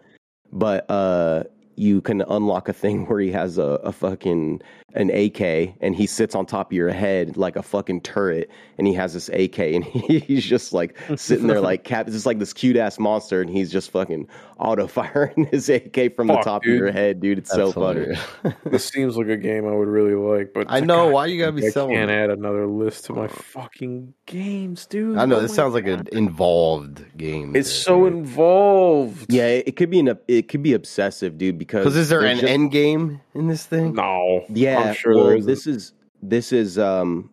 [0.51, 1.43] But uh,
[1.75, 4.61] you can unlock a thing where he has a, a fucking
[4.95, 8.87] an AK, and he sits on top of your head like a fucking turret, and
[8.87, 12.07] he has this AK, and he's just like sitting there like cap.
[12.07, 14.27] It's just like this cute ass monster, and he's just fucking
[14.63, 16.73] auto firing his AK from the top dude.
[16.75, 17.37] of your head, dude.
[17.37, 17.99] It's so That's funny.
[17.99, 18.19] hilarious.
[18.65, 21.07] this seems like a game i would really like but I know.
[21.09, 25.17] Why you gotta be I selling can't add another list to my fucking games, dude.
[25.17, 27.55] I know Oh this my sounds like an involved game.
[27.55, 29.31] It's so involved.
[29.31, 31.57] Yeah, it, it could be an it could be obsessive, dude.
[31.59, 33.93] Because Because is there an just- end game in this thing?
[33.95, 34.45] No.
[34.49, 35.45] Yeah, I'm sure well, there is.
[35.45, 37.29] this is this is um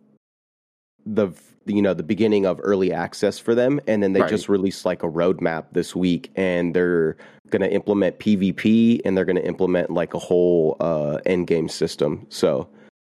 [1.05, 1.29] the
[1.65, 4.29] you know the beginning of early access for them, and then they Right.
[4.29, 7.17] just released like a roadmap this week, and they're
[7.49, 11.67] going to implement PvP, and they're going to implement like a whole uh, end game
[11.69, 12.25] system.
[12.29, 12.67] So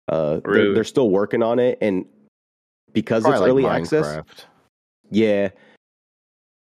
[0.09, 2.05] uh, they're, they're still working on it, and
[2.93, 4.21] because it's Probably early like access,
[5.11, 5.49] yeah.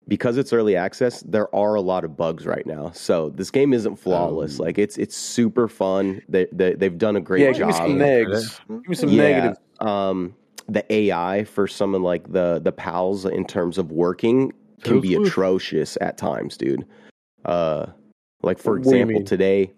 [0.08, 2.90] Because it's early access, there are a lot of bugs right now.
[2.92, 4.58] So this game isn't flawless.
[4.58, 4.62] Oh.
[4.62, 6.22] like it's it's super fun.
[6.30, 7.58] They, they they've done a great yeah, job.
[7.58, 8.60] give me some negs.
[8.68, 9.58] Give me some yeah, negatives.
[9.80, 10.34] um,
[10.68, 14.52] the AI for some of like the the pals in terms of working
[14.82, 16.86] can be atrocious at times, dude.
[17.44, 17.86] Uh,
[18.42, 19.72] like for What do you example, today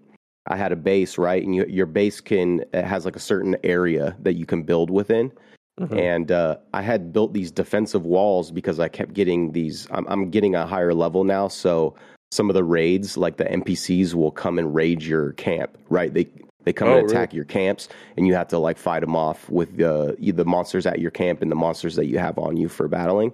[0.49, 3.57] I had a base right, and you, your base can it has like a certain
[3.62, 5.32] area that you can build within.
[5.80, 5.99] Mhm.
[5.99, 9.86] And uh, I had built these defensive walls because I kept getting these.
[9.93, 11.95] I'm, I'm getting a higher level now, so
[12.32, 15.78] some of the raids, like the NPCs, will come and raid your camp.
[15.88, 16.12] Right?
[16.12, 16.28] They
[16.65, 17.37] they come Oh, and attack really?
[17.37, 20.99] your camps, and you have to like fight them off with the the monsters at
[21.01, 23.33] your camp and the monsters that you have on you for battling.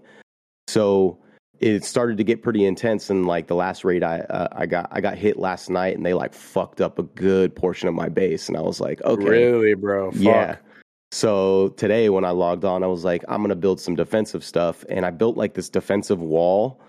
[0.68, 1.18] So
[1.58, 4.88] it started to get pretty intense, and like the last raid I uh, I got
[4.90, 8.08] I got hit last night, and they like fucked up a good portion of my
[8.08, 10.10] base, and I was like, okay, Really, bro?
[10.10, 10.20] Fuck.
[10.20, 10.56] yeah.
[11.12, 14.84] So today when I logged on, I was like, I'm gonna build some defensive stuff,
[14.88, 16.80] and I built like this defensive wall.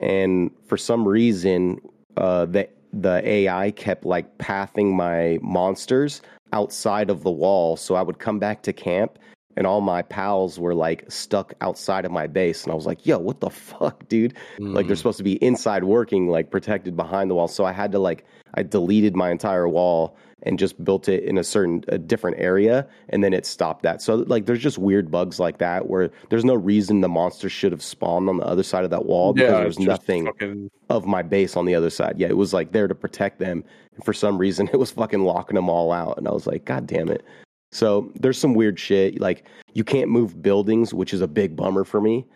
[0.00, 1.80] And for some reason,
[2.16, 6.22] uh, the the AI kept like pathing my monsters
[6.52, 9.18] outside of the wall, so I would come back to camp,
[9.56, 13.04] and all my pals were like stuck outside of my base, and I was like,
[13.06, 14.34] Yo, what the fuck, dude?
[14.58, 14.98] Like they're hmm.
[14.98, 17.48] supposed to be inside working, like protected behind the wall.
[17.48, 18.24] So I had to like
[18.54, 22.86] I deleted my entire wall and just built it in a certain a different area
[23.08, 24.00] and then it stopped that.
[24.00, 27.72] So like there's just weird bugs like that where there's no reason the monster should
[27.72, 30.70] have spawned on the other side of that wall because yeah, there was nothing Fucking,
[30.88, 32.14] of my base on the other side.
[32.18, 33.64] Yeah, it was like there to protect them.
[33.94, 36.64] And for some reason it was fucking locking them all out and I was like
[36.64, 37.24] god damn it.
[37.70, 41.84] So there's some weird shit like you can't move buildings, which is a big bummer
[41.84, 42.26] for me.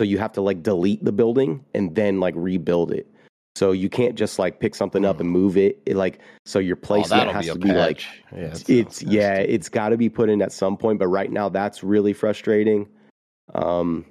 [0.00, 3.06] So you have to like delete the building and then like rebuild it.
[3.54, 5.82] So you can't just like pick something up and move it.
[5.86, 8.02] It like so your Oh, placement that'll has be to be like
[8.34, 10.98] yeah, it's yeah, it's got to be put in at some point.
[10.98, 12.88] But right now, that's really frustrating.
[13.54, 14.06] Um,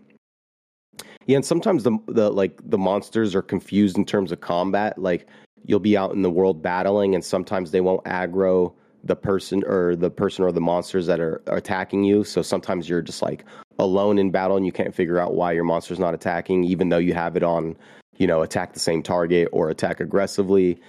[1.26, 4.98] Yeah, and sometimes the the like the monsters are confused in terms of combat.
[4.98, 5.28] Like
[5.66, 8.74] you'll be out in the world battling, and sometimes they won't aggro
[9.04, 12.24] the person or the person or the monsters that are, are attacking you.
[12.24, 13.46] So sometimes you're just like
[13.80, 16.98] alone in battle, and you can't figure out why your monster's not attacking, even though
[17.00, 17.76] you have it on,
[18.22, 20.80] you know, attack the same target or attack aggressively.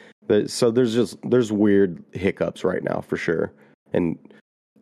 [0.46, 3.50] So there's just there's weird hiccups right now for sure,
[3.94, 4.18] and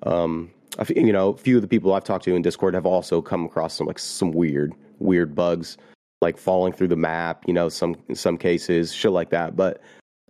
[0.03, 0.51] um,
[0.89, 3.45] you know, a few of the people I've talked to in Discord have also come
[3.45, 5.79] across some like some weird, weird bugs,
[6.21, 7.45] like falling through the map.
[7.47, 9.55] You know, some some cases, shit like that.
[9.55, 9.81] But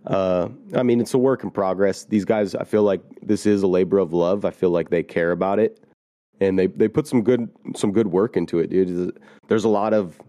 [0.05, 2.05] uh, I mean, it's a work in progress.
[2.05, 4.45] These guys, I feel like this is a labor of love.
[4.45, 5.83] I feel like they care about it,
[6.39, 9.19] and they they put some good some good work into it, dude.
[9.47, 10.21] There's a lot of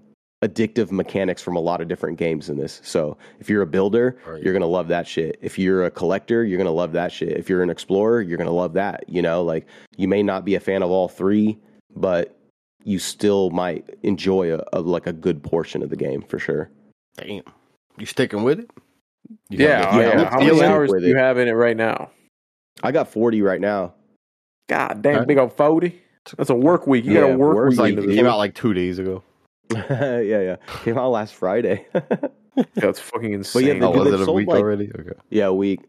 [0.42, 2.80] addictive mechanics from a lot of different games in this.
[2.82, 4.42] So if you're a builder, Right.
[4.42, 5.38] you're gonna love that shit.
[5.40, 7.30] If you're a collector, you're gonna love that shit.
[7.36, 9.04] If you're an explorer, you're gonna love that.
[9.08, 9.66] You know, like
[9.96, 11.58] you may not be a fan of all three,
[11.94, 12.36] but
[12.84, 16.70] you still might enjoy a, a like a good portion of the game for sure.
[17.16, 17.44] Damn.
[17.98, 18.70] You sticking with it?
[19.50, 20.30] You Yeah, gotta get- yeah.
[20.30, 21.18] How many hours do you it.
[21.20, 22.10] have in it right now?
[22.82, 23.94] I got 40 right now.
[24.68, 25.26] God damn, Okay.
[25.26, 26.00] big old forty.
[26.36, 27.04] That's a work week.
[27.04, 28.16] You got a work work week It's like it this.
[28.16, 29.22] came out like two days ago.
[29.90, 30.56] yeah, yeah.
[30.84, 31.86] Came out last Friday.
[32.74, 33.66] That's fucking insane.
[33.78, 34.90] yeah, Oh, was they've it a sold, week like- already?
[34.98, 35.18] Okay.
[35.30, 35.80] yeah, a week.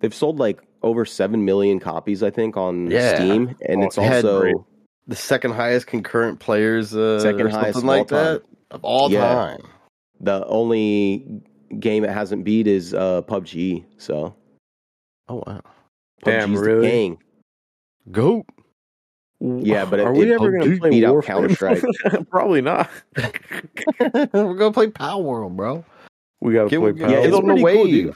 [0.00, 3.14] They've sold like over 7 million copies I think on Yeah.
[3.16, 4.56] Steam and Oh, it's also great-
[5.06, 8.24] The second highest concurrent players, uh, Second or highest something of like all time.
[8.34, 9.20] that of all Yeah.
[9.20, 9.60] time.
[10.20, 11.42] the only
[11.78, 13.84] game it hasn't beat is uh PUBG.
[13.98, 14.34] So
[15.28, 15.60] Oh wow,
[16.24, 16.90] Damn, PUBG's the really?
[16.90, 17.18] king.
[19.42, 19.64] Goat.
[19.64, 21.24] Yeah, but it- are we it ever going to play out Warframe?
[21.24, 21.82] Counter-Strike.
[22.30, 22.88] Probably not.
[24.00, 25.84] We're gonna play Power World, bro.
[26.40, 26.92] We got to play.
[26.92, 27.16] get, Yeah, Power.
[27.16, 28.14] get it's on the pretty cool, dude.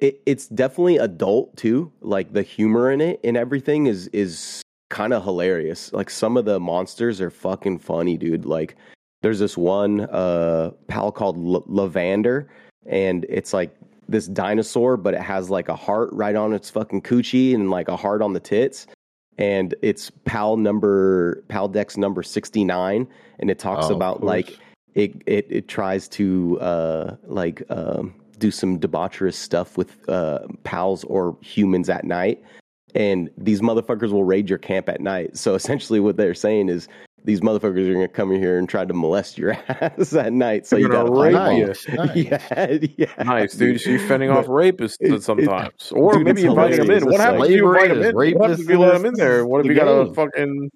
[0.00, 1.92] it, it's definitely adult too.
[2.00, 5.92] Like the humor in it and everything is is kind of hilarious.
[5.92, 8.44] Like some of the monsters are fucking funny, dude.
[8.44, 8.76] Like
[9.22, 12.46] there's this one uh pal called L- Lovander,
[12.86, 13.74] and it's like
[14.08, 17.88] this dinosaur, but it has like a heart right on its fucking coochie and like
[17.88, 18.86] a heart on the tits.
[19.38, 23.06] And it's pal number pal dex number sixty nine,
[23.38, 24.58] and it talks Oh, about like
[24.94, 31.04] it it it tries to uh like um do some debaucherous stuff with uh pals
[31.04, 32.42] or humans at night.
[32.94, 35.36] And these motherfuckers will raid your camp at night.
[35.36, 36.88] So essentially what they're saying is
[37.26, 40.66] these motherfuckers are gonna come in here and try to molest your ass at night
[40.66, 41.66] so They're you gotta rape fight you.
[41.96, 42.06] them.
[42.06, 42.16] Nice.
[42.16, 43.80] yeah yeah Nice, dude.
[43.80, 47.04] So you're fending off rapists it- sometimes, or dude, maybe inviting them in.
[47.06, 48.14] What It's happens like- if you invite them in?
[48.14, 49.46] What happens if you let them in there?
[49.46, 50.70] What if the you got a fucking,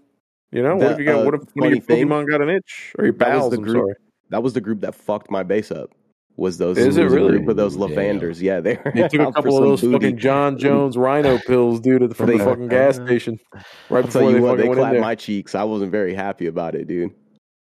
[0.52, 2.08] you know, what The, if you got, uh, what if one of your funny thing-
[2.08, 3.50] Pokemon got an itch or your that was pals?
[3.50, 3.94] the group sorry.
[4.30, 5.90] that was the group that fucked my base up
[6.38, 7.36] was those Is it was a really?
[7.38, 7.80] group of those Damn.
[7.90, 9.92] Lovanders yeah they were You took a couple of those booty.
[9.92, 13.38] fucking John Jones Rhino pills, dude, from the They- fucking gas station
[13.90, 15.00] right I'll tell before you they what, fucking they went clapped there.
[15.02, 15.54] my cheeks.
[15.54, 17.10] I wasn't very happy about it, dude.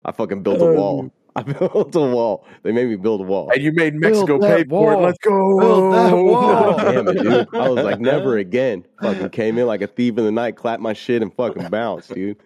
[0.05, 1.11] I fucking built a Oh, wall.
[1.37, 2.47] I built a wall.
[2.63, 3.51] They made me build a wall.
[3.51, 4.99] And you made Mexico Build pay for it.
[4.99, 5.59] Let's go.
[5.59, 6.77] Build that wall.
[6.77, 7.49] Damn it, dude.
[7.55, 8.85] I was like, never again.
[9.03, 12.15] Fucking came in like a thief in the night, clapped my shit, and fucking bounced,
[12.15, 12.37] dude.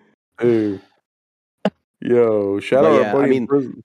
[0.40, 0.80] Dude.
[2.00, 3.82] Yo, shout But out yeah, our I mean- prison.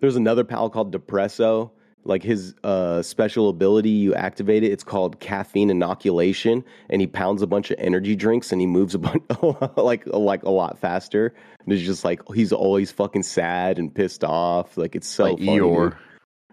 [0.00, 1.70] There's another pal called Depresso.
[2.06, 4.72] Like his uh, special ability, you activate it.
[4.72, 8.94] It's called caffeine inoculation, and he pounds a bunch of energy drinks, and he moves
[8.94, 9.22] a bunch
[9.76, 11.34] like like a lot faster.
[11.64, 14.76] And it's just like he's always fucking sad and pissed off.
[14.76, 15.62] Like it's so like funny, dude.
[15.62, 15.96] Eeyore.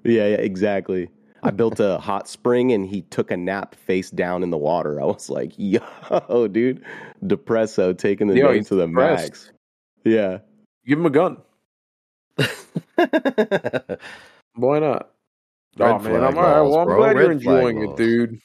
[0.04, 1.10] Yeah, yeah, exactly.
[1.43, 5.01] I built a hot spring and he took a nap face down in the water.
[5.01, 6.84] I was like, yo, dude,
[7.24, 9.24] Depresso taking the Yo, he's to the depressed.
[9.24, 9.51] max.
[10.04, 10.39] Yeah.
[10.86, 11.38] Give him a gun.
[14.56, 15.12] Why not?
[15.78, 16.60] Red oh man, I'm all right.
[16.60, 16.98] laws, Well, I'm bro.
[16.98, 18.40] glad you're Red flag enjoying it, dude.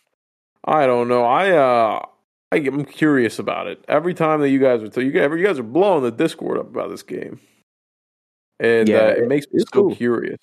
[0.65, 1.25] I don't know.
[1.25, 2.05] I uh,
[2.53, 3.85] I, I'm curious about it.
[3.89, 6.69] Every time that you guys are, you guys, you guys are blowing the Discord up
[6.69, 7.41] about this game,
[8.61, 9.97] and Yeah, uh, it makes me so cool.
[9.97, 10.39] curious.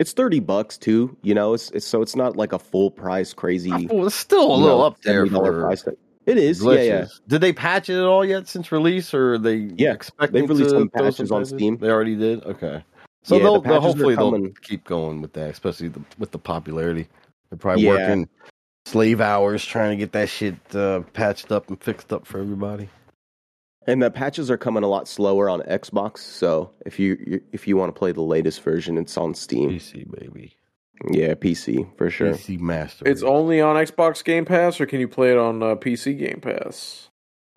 [0.00, 3.34] It's 30 bucks too, you know, it's, it's so it's not like a full price
[3.34, 5.96] crazy Well, it's still a little know, up there for price tag.
[6.24, 6.62] It is.
[6.62, 6.86] glitches.
[6.86, 7.06] Yeah, yeah.
[7.28, 10.48] Did they patch it at all yet since release, or are they Yeah, expecting they've
[10.48, 11.76] released to some throw patches on Steam.
[11.76, 12.42] They already did.
[12.44, 12.82] Okay,
[13.22, 14.56] so Yeah, they'll, they'll hopefully they'll coming.
[14.62, 17.08] keep going with that, especially the, with the popularity.
[17.50, 17.90] They're probably Yeah.
[17.90, 18.28] working
[18.86, 22.88] slave hours trying to get that shit uh, patched up and fixed up for everybody.
[23.86, 27.66] And the patches are coming a lot slower on Xbox, so if you you- if
[27.66, 29.70] you want to play the latest version, it's on Steam.
[29.70, 30.54] PC baby,
[31.10, 32.32] Yeah, PC for sure.
[32.34, 33.08] PC master.
[33.08, 36.40] It's only on Xbox Game Pass, or can you play it on uh, PC Game
[36.40, 37.08] Pass?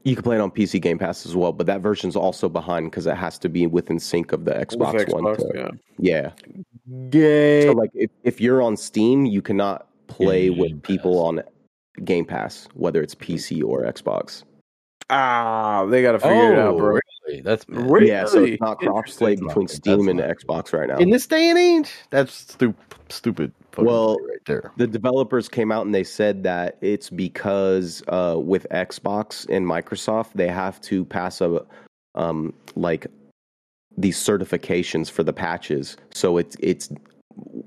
[0.05, 2.91] You can play it on PC Game Pass as well, but that version's also behind
[2.91, 5.23] because it has to be within sync of the Xbox, With One.
[5.23, 6.29] Xbox, to- yeah.
[6.47, 7.09] yeah.
[7.09, 7.63] gay.
[7.63, 11.41] So like if, if you're on Steam, you cannot play Game with people on
[12.03, 14.43] Game Pass, whether it's PC or Xbox.
[15.09, 16.99] Ah, they got to figure it out, bro.
[17.27, 17.41] Really?
[17.41, 17.89] That's bad.
[17.89, 18.07] Really?
[18.07, 19.47] Yeah, so it's not crossplay Interesting.
[19.47, 20.29] between That's Steam and fine.
[20.35, 20.97] Xbox right now.
[20.97, 21.91] in this day and age.
[22.09, 22.75] That's stupid.
[23.09, 23.51] Stupid.
[23.77, 24.71] Well, right there.
[24.77, 30.33] the developers came out and they said that it's because uh, with Xbox and Microsoft,
[30.33, 31.61] they have to pass a
[32.15, 33.05] um, like
[33.97, 36.89] these certifications for the patches, so it's it's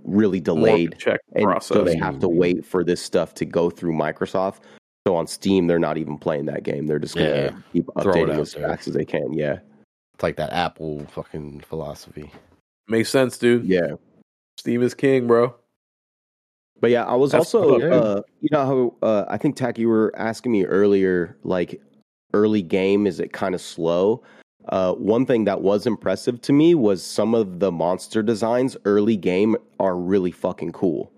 [0.04, 1.68] really More of a delayed, check and process.
[1.76, 4.60] so they have to wait for this stuff to go through Microsoft.
[5.08, 7.50] So on Steam, they're not even playing that game; they're just gonna Yeah.
[7.72, 8.68] keep updating as there.
[8.68, 9.32] fast as they can.
[9.32, 9.60] Yeah,
[10.12, 12.30] It's like that Apple fucking philosophy.
[12.88, 13.64] Makes sense, dude.
[13.64, 13.92] yeah.
[14.58, 15.54] Steam is king, bro.
[16.82, 18.66] But yeah, I was That's also, uh, you know
[19.00, 21.80] how uh, I think Tack, you were asking me earlier, like
[22.34, 24.22] early game, is it kind of slow?
[24.68, 29.16] Uh, one thing that was impressive to me was some of the monster designs early
[29.16, 31.10] game are really fucking cool.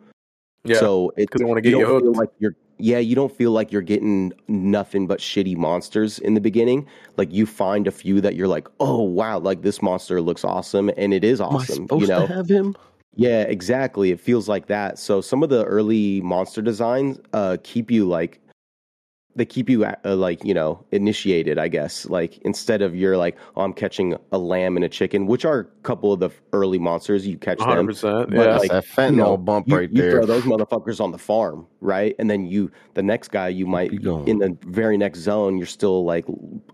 [0.62, 0.78] Yeah.
[0.78, 2.16] so it 'cause they wanna get you don't feel hooked.
[2.18, 6.41] like you're yeah you don't feel like you're getting nothing but shitty monsters in the
[6.41, 6.87] beginning.
[7.16, 10.91] Like you find a few that you're like, oh wow, like this monster looks awesome,
[10.97, 11.87] and it is awesome.
[11.93, 12.76] you know, have him?
[13.14, 14.11] yeah, exactly.
[14.11, 14.99] It feels like that.
[14.99, 18.41] So some of the early monster designs uh, keep you like
[19.37, 21.59] they keep you uh, like you know initiated.
[21.59, 25.26] I guess like instead of you're like oh I'm catching a lamb and a chicken,
[25.26, 27.87] which are a couple of the early monsters you catch Hundred them.
[27.87, 28.31] percent.
[28.31, 28.45] But, Yeah.
[28.45, 30.11] That's like, that fentanyl you know, bump you, right you there.
[30.12, 32.14] throw those motherfuckers on the farm, right?
[32.18, 36.05] And then you, the next guy, you might in the very next zone, you're still
[36.05, 36.24] like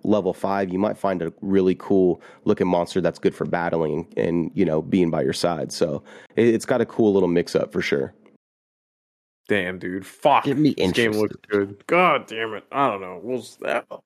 [0.03, 0.71] level five.
[0.71, 4.81] You might find a really cool looking monster that's good for battling and you know
[4.83, 5.73] being by your side.
[5.73, 6.03] So
[6.37, 8.15] it, it's got a cool little mix up for sure.
[9.49, 10.05] Damn, dude.
[10.07, 10.45] Fuck.
[10.45, 11.87] Get me this game looks good.
[11.87, 12.65] God damn it.
[12.73, 13.21] I don't know.
[13.23, 13.87] We'll that.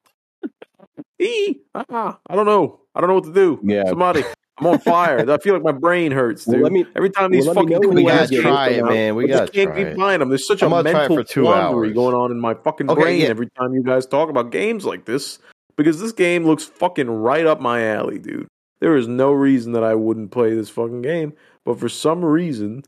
[1.19, 1.57] E.
[1.75, 2.81] Ah, I don't know.
[2.95, 3.61] I don't know what to do.
[3.63, 3.85] Yeah.
[3.89, 4.25] Somebody.
[4.59, 5.31] I'm on fire.
[5.31, 6.63] I feel like my brain hurts, Well, dude.
[6.65, 8.43] let me- Every time these let me fucking know when We cool gotta ass get
[8.43, 8.89] try it it, out.
[8.91, 9.15] man.
[9.17, 9.97] We just gotta can't try keep it.
[9.99, 10.29] buying them.
[10.31, 11.95] There's such a I'm gonna try it mental for two quandary hours.
[11.95, 13.27] going on in my fucking Okay, brain yeah.
[13.29, 15.39] every time you guys talk about games like this
[15.77, 18.49] because this game looks fucking right up my alley, dude.
[18.81, 21.33] There is no reason that I wouldn't play this fucking game,
[21.65, 22.83] but for some reason,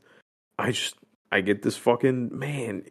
[0.59, 0.95] I just
[1.33, 2.85] I get this fucking man.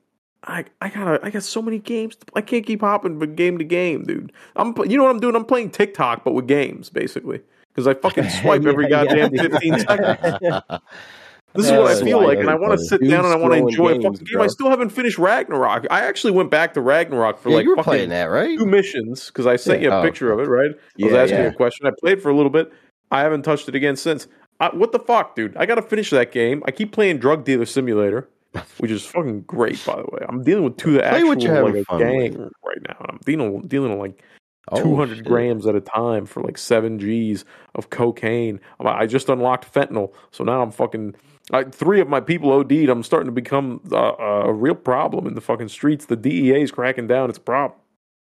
[0.44, 2.16] I I gotta I got so many games.
[2.34, 4.32] I can't keep hopping from game to game, dude.
[4.56, 5.36] I'm you know what I'm doing?
[5.36, 7.40] I'm playing TikTok, but with games basically
[7.72, 9.42] because I fucking swipe every Yeah, goddamn yeah.
[9.48, 10.38] 15 seconds.
[11.54, 13.36] This is what I feel like, and I want to sit uh, down and I
[13.36, 14.26] want to enjoy a fucking game.
[14.32, 14.42] bro.
[14.44, 15.86] I still haven't finished Ragnarok.
[15.90, 18.58] I actually went back to Ragnarok for yeah, like you were playing that, right?
[18.58, 19.88] two missions because I sent Yeah.
[19.90, 20.70] you a Oh, picture of it, right?
[20.72, 21.86] I was Yeah, asking you a question.
[21.86, 22.72] I played for a little bit.
[23.12, 24.26] I haven't touched it again since.
[24.62, 25.56] I, what the fuck, dude?
[25.56, 26.62] I got to finish that game.
[26.66, 28.28] I keep playing Drug Dealer Simulator,
[28.78, 30.24] which is fucking great, by the way.
[30.28, 32.52] I'm dealing with two Play actual what you're having like, gang with.
[32.64, 32.96] right now.
[33.00, 34.22] and I'm dealing dealing with like
[34.70, 35.24] Oh, 200 shit.
[35.24, 37.44] grams at a time for like seven G's
[37.74, 38.60] of cocaine.
[38.78, 41.16] I just unlocked fentanyl, so now I'm fucking.
[41.52, 42.88] I, three of my people OD'd.
[42.88, 46.06] I'm starting to become uh, a real problem in the fucking streets.
[46.06, 47.28] The DEA is cracking down.
[47.28, 47.80] It's a problem.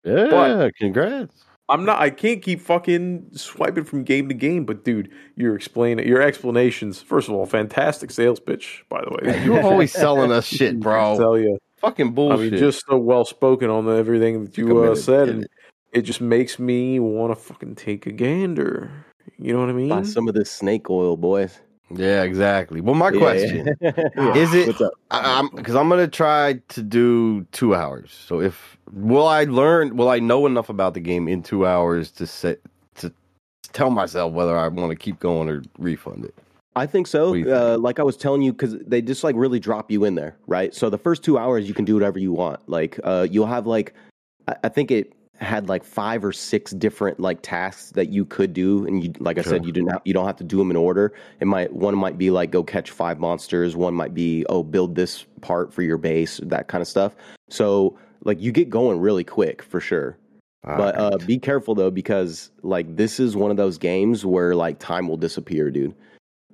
[0.03, 1.45] Yeah, But- congrats.
[1.68, 1.98] I'm not.
[2.00, 4.64] I can't keep fucking swiping from game to game.
[4.66, 7.00] But dude, your explain your explanations.
[7.00, 8.84] First of all, fantastic sales pitch.
[8.90, 11.16] By the way, You're always selling us shit, I bro.
[11.16, 11.58] tell you.
[11.78, 12.38] Fucking bullshit.
[12.38, 15.44] I mean, just so well spoken on the, everything that You you uh, said, and
[15.44, 15.50] it.
[15.92, 18.90] it just makes me want to fucking take a gander.
[19.38, 19.88] You know what I mean?
[19.88, 21.58] Buy some of this snake oil, boys.
[21.91, 22.80] Yeah, exactly.
[22.80, 24.37] Well, my Yeah, question yeah.
[24.37, 24.66] is it?
[24.66, 24.82] What's?
[25.11, 28.11] I, I'm because I'm gonna try to do two hours.
[28.26, 29.97] So if will I learn?
[29.97, 32.61] Will I know enough about the game in two hours to set
[32.97, 33.12] to
[33.72, 36.35] tell myself whether I want to keep going or refund it?
[36.76, 37.35] I think so.
[37.35, 40.37] Uh, like I was telling you, because they just like really drop you in there,
[40.49, 40.74] right?
[40.74, 42.68] So the first two hours, you can do whatever you want.
[42.68, 43.95] Like uh, you'll have like,
[44.49, 48.53] I, I think it had like five or six different like tasks that you could
[48.53, 49.51] do, and you, like I Sure.
[49.55, 51.12] said, you didn't have, you don't have to do them in order.
[51.41, 53.76] It might one might be like go catch five monsters.
[53.76, 57.16] One might be oh build this part for your base, that kind of stuff.
[57.51, 60.16] So like you get going really quick for sure.
[60.62, 64.78] But uh, be careful though, because like this is one of those games where like
[64.78, 65.95] time will disappear, dude.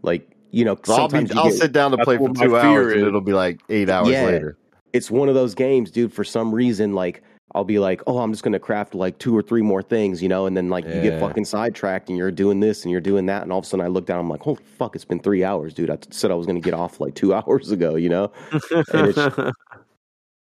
[0.03, 2.29] Like you know, So I'll, be, sometimes you I'll get- sit down to play for
[2.31, 4.25] two fear hours and it'll be like eight hours Yeah.
[4.25, 4.57] later.
[4.93, 6.13] it's one of those games, dude.
[6.13, 7.23] For some reason, like
[7.55, 10.29] I'll be like, oh, I'm just gonna craft like two or three more things, you
[10.29, 13.27] know, and then like you get fucking sidetracked and you're doing this and you're doing
[13.27, 15.19] that, and all of a sudden I look down, I'm like, holy fuck, it's been
[15.21, 15.91] three hours, dude.
[15.91, 18.33] I t- said I was gonna get off like two hours ago, you know.
[18.71, 19.53] It's-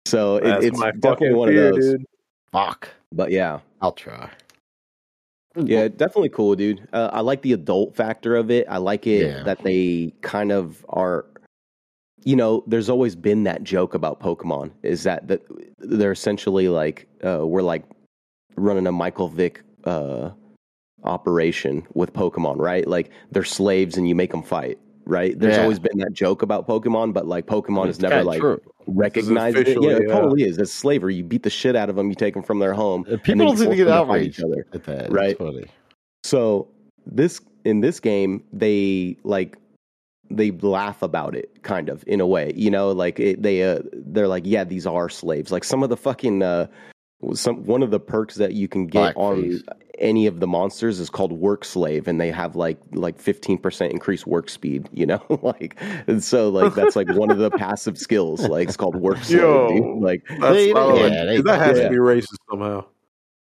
[0.06, 1.90] So it, it's definitely one fear, of those.
[1.92, 2.06] dude.
[2.52, 2.90] Fuck.
[3.10, 4.30] But yeah, I'll try.
[5.56, 6.86] Yeah, definitely cool, dude.
[6.92, 8.66] Uh, I like the adult factor of it.
[8.68, 9.42] I like it Yeah.
[9.44, 11.24] that they kind of are.
[12.24, 15.42] You know, there's always been that joke about Pokemon is that that
[15.78, 17.84] they're essentially like uh, we're like
[18.56, 20.30] running a Michael Vick uh,
[21.02, 22.86] operation with Pokemon, right?
[22.86, 25.38] Like they're slaves and you make them fight, right?
[25.38, 25.62] There's Yeah.
[25.62, 28.60] always been that joke about Pokemon, but like Pokemon has It's never like true.
[28.86, 29.68] recognized it.
[29.68, 30.14] Yeah, it yeah.
[30.14, 30.56] totally is.
[30.58, 31.14] It's slavery.
[31.16, 32.08] You beat the shit out of them.
[32.08, 33.04] You take them from their home.
[33.10, 34.66] Uh, People don't you seem to force get fight each other.
[34.72, 35.12] at that.
[35.12, 35.36] Right.
[35.36, 35.66] Funny.
[36.22, 36.68] So
[37.04, 39.58] this in this game, they like
[40.30, 43.80] they laugh about it kind of in a way you know like it, they uh,
[43.92, 46.66] they're like yeah these are slaves like some of the fucking uh
[47.34, 49.62] some one of the perks that you can get Blackface.
[49.68, 53.90] on any of the monsters is called work slave and they have like like 15%
[53.90, 57.96] increased work speed you know like and so like that's like one of the passive
[57.96, 59.68] skills like it's called work slave Yo.
[60.00, 61.84] like That's They- yeah, they- that has yeah.
[61.84, 62.84] to be racist somehow.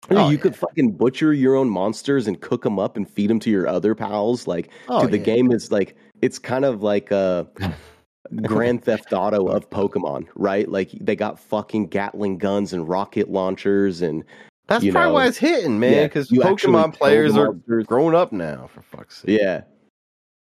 [0.09, 0.41] Dude, Oh, you yeah.
[0.41, 3.69] could fucking butcher your own monsters and cook them up and feed them to your
[3.69, 4.47] other pals.
[4.47, 5.23] Like, Oh, dude, the yeah.
[5.23, 7.45] game is like it's kind of like a
[8.43, 10.69] Grand Theft Auto of Pokemon, right?
[10.69, 14.24] Like they got fucking Gatling guns and rocket launchers, and
[14.67, 16.05] That's probably know, why it's hitting, man.
[16.05, 17.51] Because actually Pokemon players are
[17.84, 18.69] grown up now.
[18.74, 19.41] For fuck's sake.
[19.41, 19.63] yeah.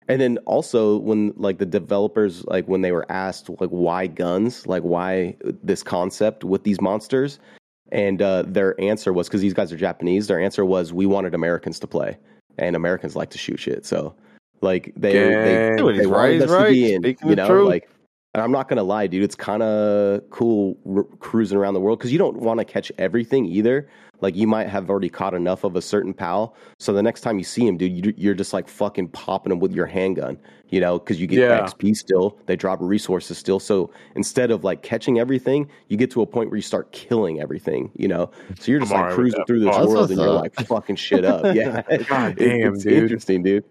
[0.06, 4.66] And then also when like the developers like when they were asked like why guns,
[4.66, 7.38] like why this concept with these monsters,
[7.90, 10.26] and uh, their answer was because these guys are Japanese.
[10.26, 12.18] Their answer was we wanted Americans to play,
[12.58, 13.86] and Americans like to shoot shit.
[13.86, 14.14] So
[14.64, 15.28] like they they,
[15.68, 15.76] Dang.
[15.76, 17.68] Dude, they right, wanted he's us to be in, Speaking you the know, truth.
[17.68, 17.88] like.
[18.36, 19.22] And I'm not gonna lie, dude.
[19.22, 22.90] It's kind of cool r- cruising around the world because you don't want to catch
[22.98, 23.88] everything either.
[24.22, 27.38] Like you might have already caught enough of a certain pal, so the next time
[27.38, 30.36] you see him, dude, you, you're just like fucking popping him with your handgun,
[30.70, 31.60] you know, because you get Yeah.
[31.60, 32.36] XP still.
[32.46, 33.60] They drop resources still.
[33.60, 37.40] So instead of like catching everything, you get to a point where you start killing
[37.40, 38.32] everything, you know.
[38.58, 40.30] So you're just I'm like alright with cruising through this Oh, world that's and you're
[40.32, 41.44] like fucking shit up.
[41.54, 42.94] Yeah, God It- damn, it's dude.
[42.94, 43.64] interesting, dude.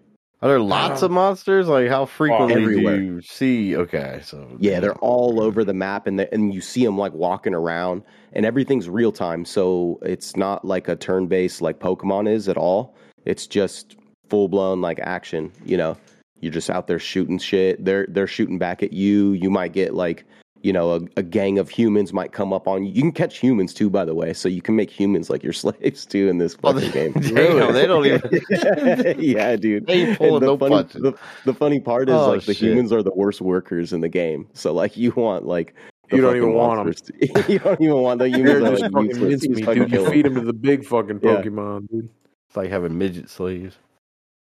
[0.44, 1.68] Are there lots of monsters?
[1.68, 2.98] Like how frequently everywhere.
[2.98, 3.74] do you see?
[3.74, 7.14] Okay, so Yeah, they're all over the map, and the, and you see them like
[7.14, 8.02] walking around,
[8.34, 9.46] and everything's real time.
[9.46, 12.94] So it's not like a turn based like Pokemon is at all.
[13.24, 13.96] It's just
[14.28, 15.50] full blown like action.
[15.64, 15.96] You know,
[16.40, 17.82] you're just out there shooting shit.
[17.82, 19.32] They're they're shooting back at you.
[19.32, 20.26] You might get like
[20.64, 22.90] you know a, a gang of humans might come up on you.
[22.92, 24.32] You can catch humans too, by the way.
[24.32, 27.12] So you can make humans like your slaves too in this Oh, fucking game.
[27.34, 29.16] Damn, they don't even.
[29.20, 29.86] yeah, dude.
[29.86, 31.02] They ain't pulling the no funny, punches.
[31.02, 32.70] The, the funny part is Oh, like the shit.
[32.70, 34.48] humans are the worst workers in the game.
[34.54, 35.74] So like you want like
[36.10, 36.86] the You don't even want 'em.
[36.86, 37.10] monsters
[37.44, 38.80] to- you don't even want the They're humans.
[38.80, 39.42] just like, fucking useless.
[39.58, 39.92] You fucking dude.
[39.92, 40.12] You kill 'em.
[40.12, 41.36] feed them to the big fucking Yeah.
[41.42, 42.08] Pokemon, dude.
[42.48, 43.76] It's like having midget slaves.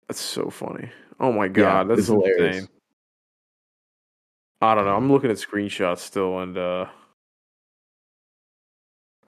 [0.08, 0.90] That's so funny.
[1.22, 2.56] Oh my god, it's that's hilarious.
[2.58, 2.70] insane.
[4.62, 4.96] I don't know.
[4.96, 6.86] I'm looking at screenshots still, and uh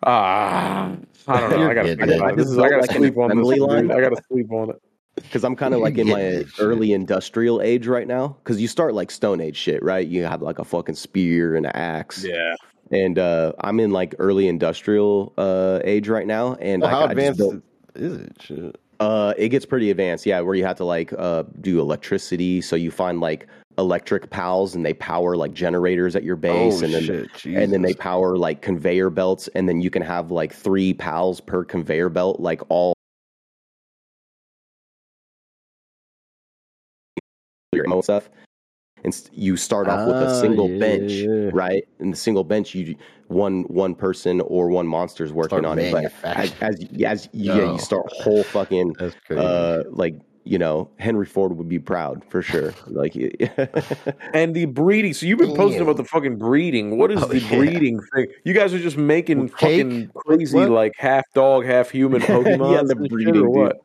[0.03, 0.91] ah,
[1.27, 1.69] I don't know.
[1.69, 2.15] I gotta getting think it.
[2.17, 2.35] about I.
[2.35, 3.35] This is, I gotta like sleep on this.
[3.37, 3.67] assembly Dude.
[3.69, 3.91] line.
[3.91, 4.81] I gotta sleep on it.
[5.15, 8.37] because I'm kind of like in my early industrial age right now.
[8.43, 10.05] Because you start like Stone Age shit, right?
[10.07, 12.55] You have like a fucking spear and an axe, Yeah.
[12.91, 16.55] and uh, I'm in like early industrial uh, age right now.
[16.55, 17.61] And Well, I, how I advanced built-
[17.95, 18.31] is it?
[18.39, 18.77] Shit.
[18.99, 20.39] Uh, it gets pretty advanced, yeah.
[20.39, 24.85] Where you have to like uh do electricity, so you find like electric pals, and
[24.85, 27.03] they power like generators at your base, oh and then
[27.35, 27.45] shit!
[27.45, 31.39] and then they power like conveyor belts, and then you can have like three pals
[31.41, 32.93] per conveyor belt, like all
[37.73, 38.29] your ammo stuff.
[39.03, 41.49] And you start off with a Ah, single yeah, bench, yeah.
[41.51, 41.83] right?
[41.99, 42.95] And the single bench, you
[43.27, 45.91] one one person or one monster's working Start on it.
[45.91, 48.95] But as, as as yeah, you start whole fucking
[49.29, 50.15] uh like
[50.45, 53.15] you know henry ford would be proud for sure like
[54.33, 55.13] And the breeding.
[55.13, 56.97] So you've been posting about the fucking breeding.
[56.97, 57.55] What is Oh, the yeah.
[57.57, 58.27] breeding thing?
[58.43, 59.81] You guys are just making cake?
[59.85, 60.69] fucking crazy, What?
[60.69, 62.87] like half dog, half human Yeah, Pokemon.
[62.87, 63.77] the breeding, what?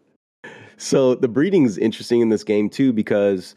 [0.76, 3.54] so the breeding is interesting in this game too because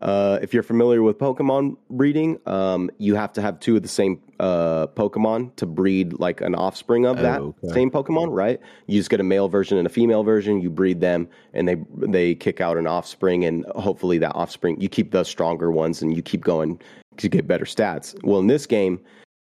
[0.00, 3.88] uh if you're familiar with pokemon breeding um you have to have two of the
[3.88, 7.74] same uh pokemon to breed like an offspring of that Oh, okay.
[7.74, 11.00] same pokemon right you just get a male version and a female version you breed
[11.00, 15.24] them and they they kick out an offspring and hopefully that offspring you keep the
[15.24, 16.80] stronger ones and you keep going
[17.16, 19.00] to get better stats well in this game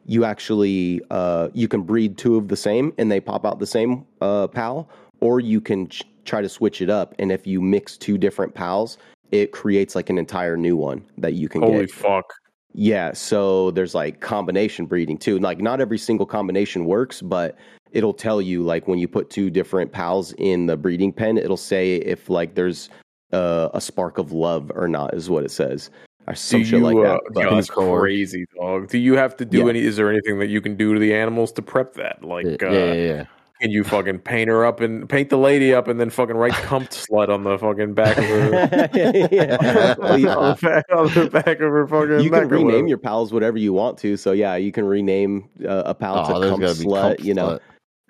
[0.04, 3.66] you actually uh, you can breed two of the same and they pop out the
[3.66, 4.88] same uh, pal
[5.20, 8.52] or you can ch- try to switch it up and if you mix two different
[8.52, 8.98] pals
[9.32, 12.32] it creates like an entire new one that you can Holy get Holy fuck!
[12.74, 17.56] yeah so there's like combination breeding too like not every single combination works but
[17.90, 21.56] it'll tell you like when you put two different pals in the breeding pen it'll
[21.56, 22.88] say if like there's
[23.32, 25.90] uh, a spark of love or not is what it says
[26.28, 26.84] or some Do shit you?
[26.84, 28.88] like uh, that yo, But- that's crazy, dog.
[28.88, 29.68] Do you have to do Yeah.
[29.70, 29.80] any?
[29.80, 32.22] Is there anything that you can do to the animals to prep that?
[32.22, 33.24] Like, yeah, uh, yeah, yeah.
[33.62, 36.52] Can you fucking paint her up and paint the lady up and then fucking write
[36.52, 38.50] "cumped slut" on the fucking back of her?
[39.32, 39.94] yeah.
[39.98, 42.20] Well, you- on, the back, on the back of her fucking.
[42.20, 42.88] you can rename whatever.
[42.88, 44.16] your pals whatever you want to.
[44.16, 47.16] So yeah, you can rename uh, a pal Oh, to there's cum slut.
[47.16, 47.58] Kump You know,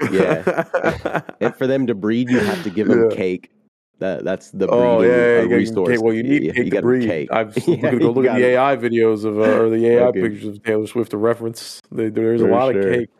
[0.00, 0.12] Slut.
[0.12, 1.20] yeah.
[1.40, 3.16] and for them to breed, you have to give them Yeah.
[3.16, 3.50] cake.
[3.98, 5.88] That that's the breeding Oh yeah, uh, yeah, you gotta- resource.
[5.90, 7.07] okay, well, you need Yeah, cake to gotta breed.
[7.07, 7.28] cake.
[7.30, 10.00] I've Yeah, look, go look at the gotta- AI videos of uh, or the AI
[10.07, 10.22] Okay.
[10.22, 11.80] pictures of Taylor Swift to reference.
[11.92, 12.80] They, there's a lot sure.
[12.88, 13.11] of cake.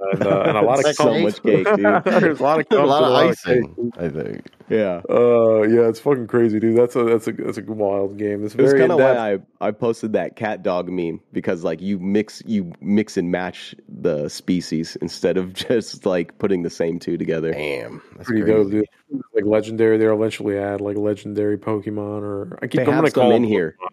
[0.00, 1.22] Lot, and, uh, and a lot of That's so cake.
[1.22, 2.04] much cake, dude.
[2.04, 3.62] There's a lot of a lot and of cake.
[3.64, 4.46] icing, I think.
[4.68, 5.02] Yeah.
[5.08, 6.76] Uh, yeah, it's fucking crazy, dude.
[6.76, 8.44] That's a that's a that's a wild game.
[8.44, 11.80] It's It very kind of why I, I posted that cat dog meme because like
[11.80, 16.98] you mix you mix and match the species instead of just like putting the same
[16.98, 17.52] two together.
[17.52, 18.62] Damn, that's pretty crazy.
[18.62, 18.86] dope, dude.
[19.34, 23.12] Like legendary, they'll eventually add like legendary Pokemon, or I keep They I'm gonna have
[23.12, 23.76] some in here.
[23.80, 23.88] Pokemon.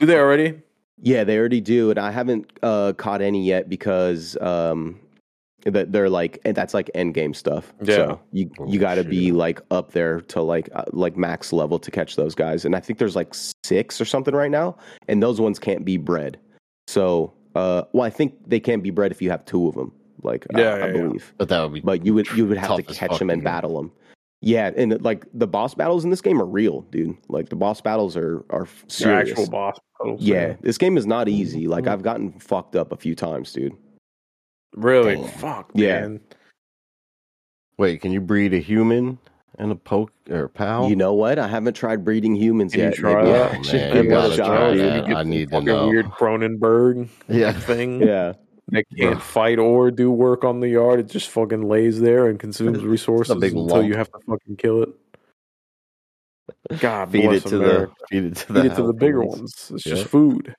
[0.00, 0.62] Do they already?
[1.02, 5.00] Yeah, they already do, and I haven't uh, caught any yet because um,
[5.64, 7.72] that they're like and that's like end game stuff.
[7.82, 7.94] Yeah.
[7.96, 11.78] So you you got to be like up there to like uh, like max level
[11.78, 13.34] to catch those guys, and I think there's like
[13.64, 14.76] six or something right now,
[15.08, 16.38] and those ones can't be bred.
[16.86, 19.92] So, uh, well, I think they can't be bred if you have two of them.
[20.22, 20.92] Like, uh, Yeah, I yeah, yeah.
[21.02, 21.34] believe.
[21.38, 21.80] But that would be.
[21.80, 23.92] but you would you would have to catch them and to battle them.
[24.42, 27.16] Yeah, and like the boss battles in this game are real, dude.
[27.28, 29.30] Like the boss battles are are They're serious.
[29.30, 30.20] actual boss battles.
[30.20, 31.62] Yeah, this game is not easy.
[31.62, 31.70] Mm-hmm.
[31.70, 33.74] Like I've gotten fucked up a few times, dude.
[34.74, 35.16] Really?
[35.16, 35.28] Damn.
[35.28, 36.00] Fuck, Yeah.
[36.00, 36.20] man.
[37.78, 39.18] Wait, can you breed a human
[39.58, 40.88] and a poke or a pal?
[40.88, 41.38] You know what?
[41.38, 42.94] I haven't tried breeding humans Can you yet.
[42.94, 43.52] try Maybe that?
[43.52, 44.80] I Oh, should man, give you it a gotta try dude.
[45.06, 45.16] that.
[45.16, 45.88] I need to fucking know.
[45.88, 47.52] Weird Cronenberg Yeah.
[47.52, 48.00] thing.
[48.00, 48.34] Yeah,
[48.68, 51.00] That can't fight or do work on the yard.
[51.00, 53.88] It just fucking lays there and consumes resources big until lump.
[53.88, 54.88] you have to fucking kill it.
[56.80, 57.92] God feed bless it to America.
[58.00, 59.38] the feed it to the, Feed it to the healthy bigger ones.
[59.40, 59.70] ones.
[59.74, 59.94] It's Yeah.
[59.94, 60.54] just food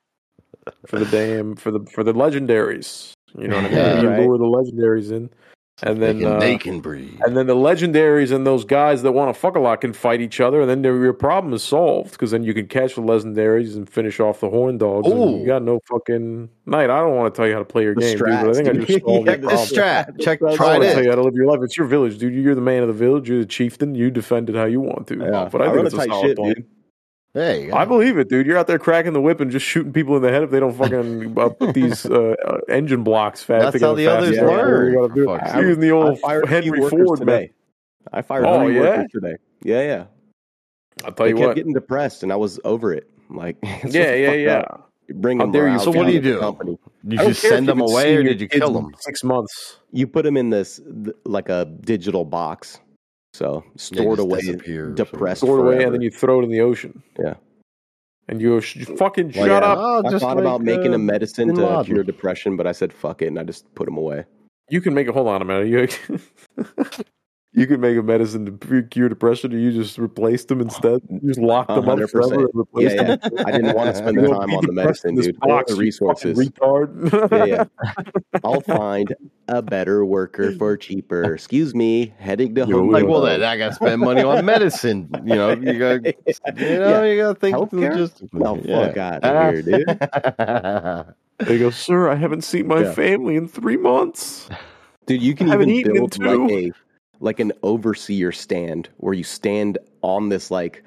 [0.86, 3.12] for the damn for the for the legendaries.
[3.38, 3.76] You know what I mean?
[3.78, 4.20] Yeah, you right.
[4.20, 5.28] lure the legendaries in,
[5.82, 7.18] and They then can, uh, they can breed.
[7.26, 10.22] and then the legendaries and those guys that want to fuck a lot can fight
[10.22, 13.02] each other, and then their- your problem is solved because then you can catch the
[13.02, 15.06] legendaries and finish off the horn dogs.
[15.10, 15.38] and Ooh.
[15.38, 16.88] you got no fucking night.
[16.88, 18.42] I don't want to tell you how to play your The game, dude, but I
[18.44, 19.66] strats, think I just solved Yeah, your the problem.
[19.68, 20.20] strat.
[20.20, 20.40] Check.
[20.40, 21.60] That's I Try don't want to tell you how to live your life.
[21.62, 22.34] It's your village, dude.
[22.34, 23.28] You're the man of the village.
[23.28, 23.94] You're the chieftain.
[23.94, 25.18] You defend it how you want to.
[25.18, 25.48] yeah.
[25.52, 26.54] But I I think it's a a solid shit, plan.
[26.54, 26.64] dude.
[27.36, 28.46] Hey, I believe it, dude.
[28.46, 30.58] You're out there cracking the whip and just shooting people in the head if they
[30.58, 33.72] don't fucking uh, put these uh, uh, engine blocks fast.
[33.74, 35.60] That's how the others learn, for You're fuck's sake.
[35.60, 37.32] using the I old fired a few Henry Ford today.
[37.32, 37.50] method.
[38.14, 38.80] I fired Oh, three yeah?
[38.80, 39.36] workers today.
[39.62, 40.04] Yeah, yeah.
[41.04, 41.56] I'll tell They you kept what.
[41.56, 43.10] getting depressed, and I was over it.
[43.28, 44.52] I'm like, Yeah, yeah, yeah.
[44.60, 44.90] up.
[45.06, 45.72] You're bringing How dare you?
[45.74, 46.40] morale So what down do you to do?
[46.40, 46.78] Company.
[47.06, 48.94] You don't send them away or did you kill them?
[49.00, 49.76] Six months.
[49.92, 50.80] You put them in this
[51.26, 52.80] like a digital box,
[53.36, 56.44] so stored just away, disappear or depressed stored it away, and then you throw it
[56.44, 57.02] in the ocean.
[57.18, 57.34] Yeah.
[58.28, 59.68] And you, sh- fucking Well, shut yeah.
[59.72, 59.78] up.
[59.78, 61.84] Oh, I just thought like, about making uh, a medicine to Laden.
[61.84, 64.24] cure depression, but I said fuck it, and I just put them away.
[64.68, 65.68] You can make a hold on a minute.
[65.68, 66.16] You,
[67.52, 71.00] you can make a medicine to cure depression, or you just replaced them instead.
[71.08, 72.10] You just locked them up 100%.
[72.10, 73.16] forever and replaced Yeah, yeah.
[73.16, 73.32] them.
[73.46, 75.78] I didn't want to spend the time on the medicine, this dude, or box, the
[75.78, 76.38] resources.
[76.38, 77.30] retard.
[77.32, 77.64] yeah, yeah.
[78.44, 79.14] I'll find
[79.48, 81.32] a better worker for cheaper.
[81.32, 82.90] Excuse me, heading to home.
[82.90, 83.38] Like, well, Depot.
[83.38, 85.08] then I got to spend money on medicine.
[85.24, 86.04] You know, you got,
[86.58, 87.92] you know, you got to think Healthcare?
[87.94, 88.34] logistically.
[88.34, 91.48] No, fuck out of here, dude.
[91.48, 92.92] They go, sir, I haven't seen my Yeah.
[92.92, 94.48] family in three months.
[95.06, 96.22] Dude, you can I haven't even eaten in build two.
[96.24, 96.72] like a
[97.20, 100.82] like an overseer stand where you stand on this like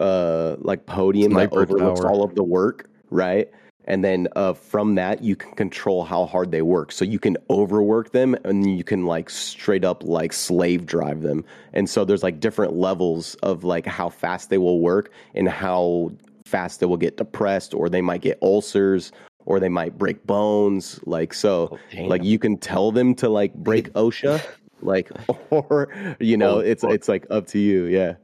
[0.00, 2.10] uh like podium Sniper that overlooks tower.
[2.10, 3.50] all of the work, right?
[3.86, 6.90] And then uh, from that, you can control how hard they work.
[6.90, 11.44] So you can overwork them, and you can like straight up like slave drive them.
[11.72, 16.12] And so there's like different levels of like how fast they will work and how
[16.46, 19.12] fast they will get depressed, or they might get ulcers,
[19.44, 20.98] or they might break bones.
[21.06, 24.44] Like so, like you can tell them to like break OSHA,
[24.82, 25.10] like
[25.50, 26.92] or you know, Oh, it's fuck.
[26.92, 27.84] it's like up to you.
[27.84, 28.14] Yeah.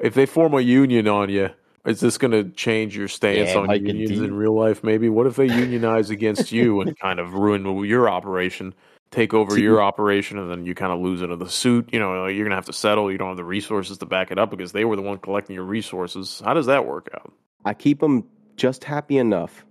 [0.00, 1.50] If they form a union on you,
[1.86, 4.24] is this going to change your stance Yeah, on like unions deal.
[4.24, 4.82] in real life?
[4.82, 5.08] Maybe.
[5.08, 8.74] What if they unionize against you and kind of ruin your operation,
[9.10, 11.90] take over your operation, and then you kind of lose into the suit?
[11.92, 13.12] You know, you're going to have to settle.
[13.12, 15.54] You don't have the resources to back it up because they were the one collecting
[15.54, 16.42] your resources.
[16.44, 17.32] How does that work out?
[17.64, 18.24] I keep them
[18.56, 19.64] just happy enough.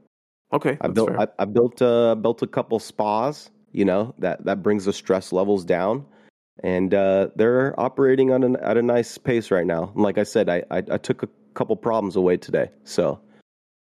[0.53, 1.19] Okay, I built fair.
[1.21, 5.31] I, I built uh built a couple spas, you know, that that brings the stress
[5.33, 6.05] levels down.
[6.63, 9.91] And uh, they're operating on an, at a nice pace right now.
[9.95, 13.19] And like I said, I, I I took a couple problems away today, so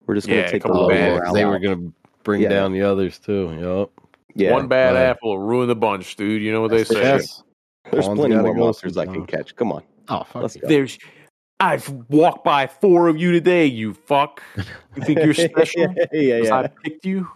[0.07, 1.49] we're just gonna Yeah, take the couple low bad- they out.
[1.49, 2.49] were going to bring Yeah.
[2.49, 3.55] down the others too.
[3.59, 4.07] Yep.
[4.35, 5.01] yeah, one bad right.
[5.03, 6.41] apple will ruin the bunch, dude.
[6.41, 7.25] You know what they That's for say.
[7.25, 7.45] sure.
[7.91, 9.55] There's One's plenty more monsters I can catch.
[9.55, 10.97] Come on, Oh, fuck let's There's,
[11.59, 13.65] I've walked by four of you today.
[13.65, 14.41] You fuck.
[14.95, 15.93] You think you're special?
[16.13, 16.67] yeah, 'Cause I yeah.
[16.83, 17.27] picked you.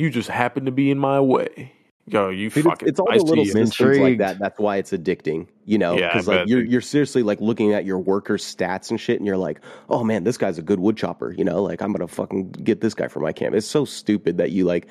[0.00, 1.72] You just happen to be in my way.
[2.10, 2.88] Yo, you Dude, fucking.
[2.88, 4.02] it's, it's all the little see you.
[4.02, 4.38] like that.
[4.40, 5.96] That's why it's addicting, you know.
[5.96, 9.18] Yeah, Because like bet, you're you're seriously like looking at your worker stats and shit,
[9.18, 11.32] and you're like, oh man, this guy's a good wood chopper.
[11.38, 13.54] You know, like I'm gonna fucking get this guy for my camp.
[13.54, 14.88] It's so stupid that you like,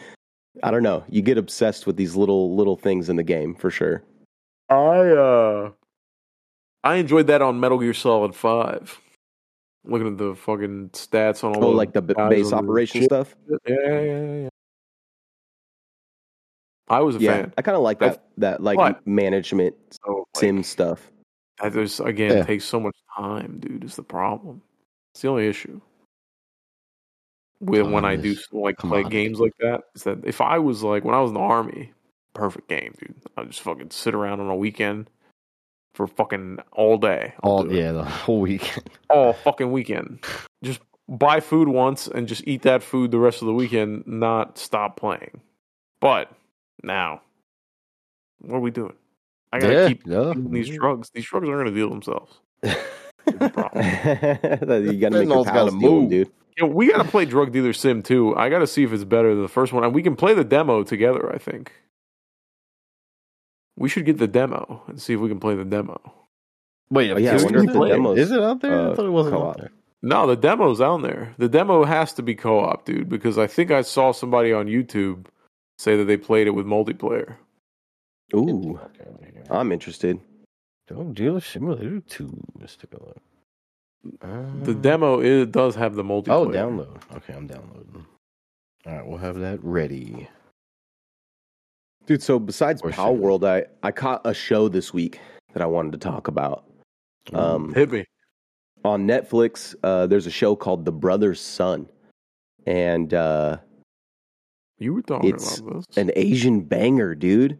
[0.64, 3.70] I don't know, you get obsessed with these little little things in the game for
[3.70, 4.02] sure.
[4.70, 5.72] I uh,
[6.86, 8.98] I enjoyed that on Metal Gear Solid Five.
[9.84, 12.70] Looking at the fucking stats on all Oh, the like the b- base on the
[12.72, 13.10] operation ship.
[13.10, 13.36] stuff.
[13.50, 14.50] Yeah, yeah, yeah, yeah.
[16.90, 17.54] I was a yeah, fan.
[17.58, 21.12] I kind of like that that like But- management So like, sim stuff.
[21.62, 22.44] that there's again Yeah.
[22.44, 23.84] takes so much time, dude.
[23.84, 24.62] Is the problem?
[25.14, 25.82] It's the only issue.
[27.62, 29.10] With when I do like come play on.
[29.10, 31.92] games like that, is that if I was like when I was in the army,
[32.34, 33.16] perfect game, dude.
[33.36, 35.10] I'd just fucking sit around on a weekend
[35.94, 37.34] for fucking all day.
[37.44, 37.76] I'll All do it.
[37.76, 38.90] yeah, the whole weekend.
[39.10, 40.24] all fucking weekend.
[40.64, 40.80] Just
[41.10, 44.96] buy food once and just eat that food the rest of the weekend, not stop
[44.96, 45.42] playing.
[46.00, 46.32] But
[46.84, 47.22] now,
[48.40, 48.94] what are we doing?
[49.52, 50.32] I gotta Yeah, keep yeah.
[50.32, 51.10] eating these drugs.
[51.14, 52.40] These drugs aren't gonna deal themselves.
[52.62, 53.84] the problem.
[54.86, 56.10] you got to make your gotta pals deal 'em, move.
[56.10, 56.32] dude.
[56.58, 58.36] You know, we gotta play Drug Dealer Sim too.
[58.36, 59.84] I gotta see if it's better than the first one.
[59.84, 61.72] And we can play the demo together, I think.
[63.78, 66.00] We should get the demo and see if we can play the demo.
[66.90, 68.74] Wait, Oh, yeah, I is, wonder if it, the demos, is it out there?
[68.74, 69.50] I uh, thought it wasn't co-op.
[69.50, 69.72] out there.
[70.02, 71.34] No, the demo's out there.
[71.38, 75.28] The demo has to be co-op, dude, because I think I saw somebody on YouTube
[75.80, 77.36] say that they played it with multiplayer.
[78.36, 78.80] Ooh,
[79.50, 80.20] I'm interested.
[80.88, 82.28] Don't deal Dealer Simulator 2,
[82.60, 82.86] Mr.
[82.92, 83.16] Miller.
[84.64, 86.30] The Uh, demo it does have the multiplayer.
[86.30, 87.16] Oh, download.
[87.16, 88.06] Okay, I'm downloading.
[88.86, 90.28] All right, we'll have that ready.
[92.06, 95.20] Dude, so besides Or Palworld, I, I caught a show this week
[95.54, 96.66] that I wanted to talk about.
[97.34, 98.06] Um, Hit me.
[98.84, 101.88] on Netflix, uh, there's a show called The Brother's Son.
[102.66, 103.58] And uh,
[104.80, 105.98] You were talking it's about this.
[105.98, 107.60] an Asian banger, dude.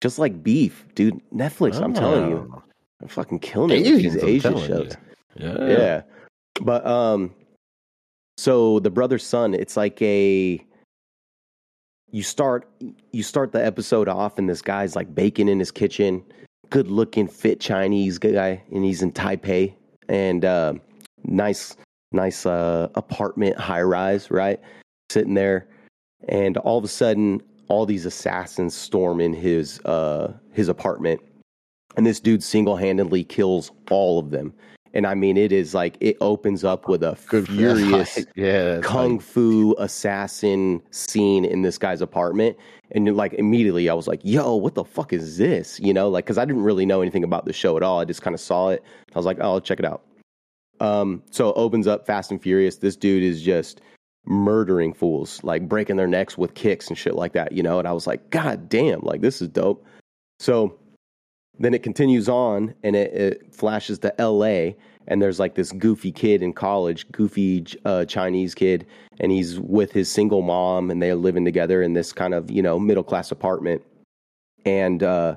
[0.00, 1.20] Just like beef, dude.
[1.34, 2.50] Netflix, I'm telling you.
[2.54, 2.62] Oh.
[3.02, 4.96] I'm fucking killing it with these I'm Asian telling shows.
[5.36, 5.46] you.
[5.46, 5.68] Yeah.
[5.68, 6.02] Yeah.
[6.62, 7.34] But um
[8.38, 10.64] so the brother's son, it's like a
[12.10, 12.68] you start
[13.12, 16.24] you start the episode off and this guy's like baking in his kitchen,
[16.70, 19.74] good looking fit Chinese guy and he's in Taipei
[20.08, 20.74] and uh,
[21.24, 21.76] nice
[22.12, 24.60] nice uh apartment high rise, right?
[25.10, 25.68] Sitting there
[26.28, 31.20] and all of a sudden all these assassins storm in his uh his apartment.
[31.96, 34.52] And this dude single-handedly kills all of them.
[34.92, 38.80] And i mean it is like it opens up with a Good furious yeah.
[38.80, 42.56] kung like- fu assassin scene in this guy's apartment.
[42.92, 45.78] And like immediately i was like yo what the fuck is this?
[45.78, 48.00] You know like because i didn't really know anything about the show at all.
[48.00, 48.82] I just kind of saw it.
[49.14, 50.02] I was like oh i'll check it out.
[50.80, 52.78] Um so it opens up fast and furious.
[52.78, 53.80] This dude is just
[54.26, 57.88] murdering fools like breaking their necks with kicks and shit like that you know and
[57.88, 59.84] i was like god damn like this is dope
[60.38, 60.78] so
[61.60, 64.72] then it continues on and it, it flashes to LA
[65.06, 68.86] and there's like this goofy kid in college, goofy uh, Chinese kid,
[69.18, 72.62] and he's with his single mom and they're living together in this kind of, you
[72.62, 73.82] know, middle class apartment.
[74.64, 75.36] And uh,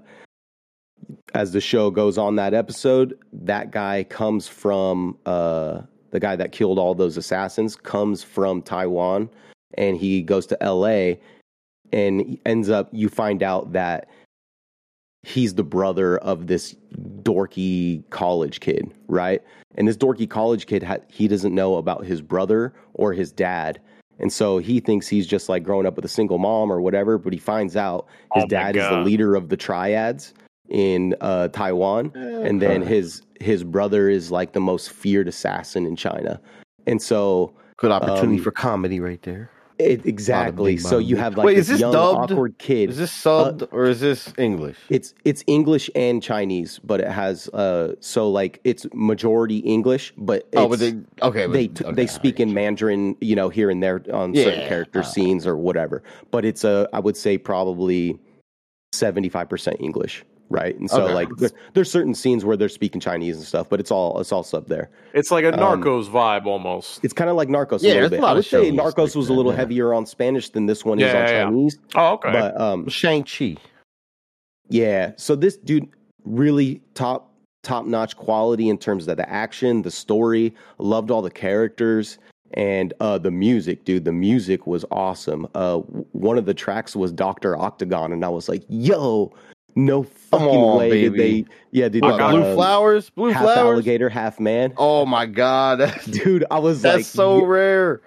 [1.33, 5.81] as the show goes on that episode, that guy comes from uh,
[6.13, 9.27] the guy that killed all those assassins, comes from Taiwan
[9.79, 11.15] and he goes to LA
[11.91, 14.07] and ends up, you find out that
[15.23, 16.75] he's the brother of this
[17.23, 19.41] dorky college kid, right?
[19.73, 23.81] And this dorky college kid, ha- he doesn't know about his brother or his dad.
[24.19, 27.17] And so he thinks he's just like growing up with a single mom or whatever,
[27.17, 28.05] but he finds out
[28.35, 30.35] his Oh dad is the leader of the triads
[30.69, 32.11] in uh, Taiwan.
[32.13, 36.39] And then his his brother is like the most feared assassin in China.
[36.87, 39.49] And so Good opportunity um, for comedy right there.
[39.79, 40.77] it, exactly.
[40.77, 42.31] So you have like Wait, this is this young dubbed?
[42.31, 42.89] awkward kid.
[42.89, 44.77] Is this subbed or is this English?
[44.89, 50.47] It's it's English and Chinese, but it has uh so like it's majority English, but
[50.51, 51.47] it's, oh, but they okay.
[51.47, 54.99] they but, okay, they speak in Mandarin, you know, here and there on certain character
[54.99, 56.03] uh, scenes or whatever.
[56.31, 58.19] But it's a I would say probably
[58.91, 60.23] seventy five percent English,
[60.53, 60.77] right?
[60.79, 61.13] And so Okay.
[61.13, 64.31] like there, there's certain scenes where they're speaking Chinese and stuff, but it's all it's
[64.31, 64.89] all sub there.
[65.13, 67.03] It's like a um, Narcos vibe almost.
[67.03, 68.21] It's kind of like Narcos Yeah, a little there's a bit.
[68.21, 69.57] lot I would say Narcos like was that, a little yeah.
[69.57, 71.43] heavier on Spanish than this one is on yeah, yeah.
[71.45, 71.79] Chinese.
[71.95, 72.31] Oh, okay.
[72.31, 73.57] But um Shang Chi.
[74.69, 75.11] Yeah.
[75.17, 75.89] So this dude
[76.23, 77.31] really top
[77.63, 80.53] top notch quality in terms of the action, the story.
[80.77, 82.17] Loved all the characters
[82.55, 84.05] and uh, the music, dude.
[84.05, 85.47] The music was awesome.
[85.55, 85.77] Uh,
[86.11, 89.33] one of the tracks was Doctor Octagon, and I was like, "Yo,
[89.75, 92.05] no fucking on, way did they." Yeah, dude.
[92.05, 93.09] Uh, blue flowers.
[93.09, 93.57] Blue half flowers.
[93.73, 94.73] alligator, half man.
[94.77, 98.01] Oh my god, Dude, I was that's like, so rare.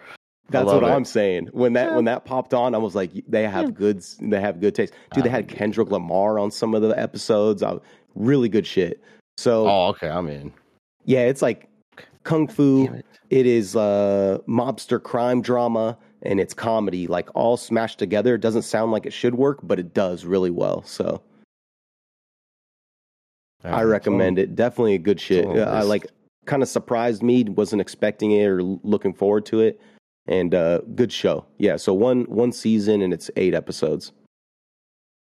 [0.51, 0.87] that's what it.
[0.87, 1.49] I'm saying.
[1.53, 4.75] When that when that popped on, I was like, they have good they have good
[4.75, 4.95] taste.
[5.13, 7.63] Dude, they had Kendrick Lamar on some of the episodes.
[7.63, 7.77] I,
[8.15, 9.03] really good shit.
[9.39, 10.53] So Oh, okay, I'm in.
[11.05, 11.69] yeah, it's like
[12.23, 12.85] kung fu.
[12.93, 13.07] It.
[13.29, 18.37] It is uh, mobster crime drama and it's comedy, like all smashed together.
[18.37, 20.83] It doesn't sound like it should work, but it does really well.
[20.85, 21.21] So
[23.73, 24.55] I recommend it.
[24.55, 25.45] Definitely a good shit.
[25.47, 26.07] on the I like
[26.47, 27.45] kind of surprised me.
[27.45, 29.81] Wasn't expecting it or looking forward to it.
[30.29, 31.47] And uh, good show.
[31.59, 31.77] Yeah.
[31.77, 34.13] So one one season and it's eight episodes.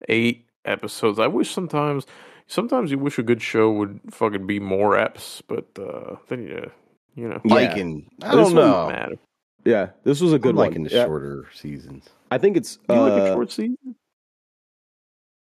[0.09, 1.19] eight episodes.
[1.19, 2.05] I wish sometimes,
[2.47, 6.71] sometimes you wish a good show would fucking be more eps, but uh, then you,
[7.15, 7.53] you know, Yeah.
[7.53, 8.87] Liking, I don't know.
[8.89, 9.15] matter.
[9.65, 10.67] Yeah, this was a good I'm one.
[10.67, 12.09] liking the Yeah, shorter seasons.
[12.31, 13.77] I think it's You like a uh, short season?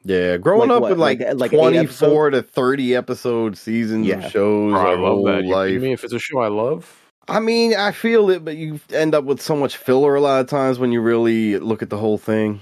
[0.05, 4.25] Yeah, growing Like up what, with like, like- like 24 to 30 episode seasons Yeah.
[4.27, 5.45] of shows Bro, I love whole that.
[5.45, 5.69] You life.
[5.69, 5.93] kidding me?
[5.93, 6.99] If it's a show I love,
[7.29, 10.41] I mean, I feel it, but you end up with so much filler a lot
[10.41, 12.61] of times when you really look at the whole thing.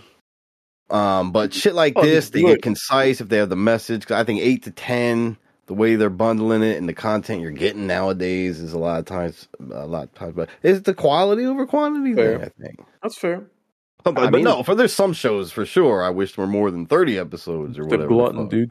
[0.90, 2.56] Um, but shit like Oh, this, they good.
[2.56, 4.06] get concise if they have the message.
[4.06, 5.36] 'Cause I think eight to ten,
[5.66, 9.04] the way they're bundling it and the content you're getting nowadays is a lot of
[9.06, 10.34] times, a lot of times.
[10.34, 12.38] But it's the quality over quantity Fair.
[12.38, 12.80] thing, I think.
[13.02, 13.44] that's fair.
[14.02, 16.02] But, I mean- no, for there's some shows for sure.
[16.02, 18.09] I wish there were more than thirty episodes or The whatever.
[18.09, 18.51] glutton, fuck.
[18.51, 18.70] dude.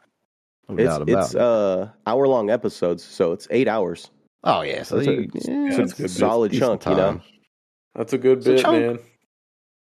[0.70, 1.42] No it's it's it.
[1.42, 4.12] uh hour long episodes, so it's eight hours.
[4.44, 7.02] oh yeah, so that's a- it's- yeah, it's it's a good solid decent chunk, you
[7.04, 7.22] know?
[7.96, 8.86] That's a good It's a bit, chunk.
[8.86, 9.00] man.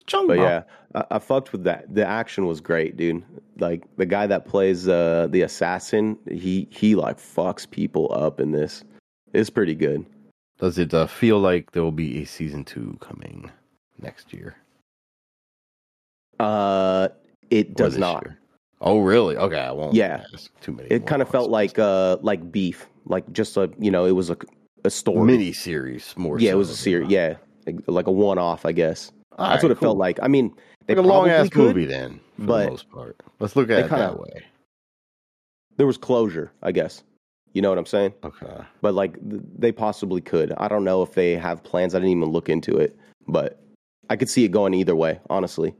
[0.05, 0.63] Chunk, But yeah,
[0.95, 1.93] I, I fucked with that.
[1.93, 3.23] The action was great, dude.
[3.59, 8.51] Like the guy that plays uh, the assassin, he he like fucks people up in
[8.51, 8.83] this.
[9.31, 10.05] It's pretty good.
[10.59, 13.49] Does it uh, feel like there will be a season two coming
[14.01, 14.55] next year?
[16.43, 17.07] Uh,
[17.49, 18.23] it does not.
[18.25, 18.39] year?
[18.81, 19.37] Oh, really?
[19.37, 19.93] Okay, I won't.
[19.93, 20.25] Yeah.
[20.33, 20.89] ask too many.
[20.89, 24.29] It kind of felt like uh like beef, like just a you know it was
[24.29, 24.37] a
[24.85, 25.25] a story.
[25.25, 26.39] mini series more.
[26.39, 27.09] yeah, it was a series.
[27.09, 29.11] Yeah, like, like a one off, I guess.
[29.37, 30.19] All That's right, what it felt like.
[30.21, 30.53] I mean,
[30.85, 31.75] they Like a long ass could.
[31.75, 33.15] movie then, for but the most part.
[33.39, 34.43] Let's look at it kinda- that way.
[35.77, 37.03] There was closure, I guess.
[37.53, 38.13] You know what I'm saying?
[38.23, 38.63] Okay.
[38.81, 40.51] But like they possibly could.
[40.57, 41.95] I don't know if they have plans.
[41.95, 42.97] I didn't even look into it,
[43.27, 43.59] but
[44.09, 45.19] I could see it going either way.
[45.29, 45.73] Honestly,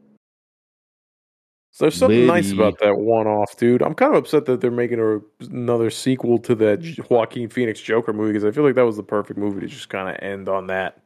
[1.75, 3.81] So there's something nice about that one off, dude.
[3.81, 8.13] I'm kind of upset that they're making a, another sequel to that Joaquin Phoenix Joker
[8.13, 10.47] movie because I feel like that was the perfect movie to just kind of end
[10.47, 10.99] on that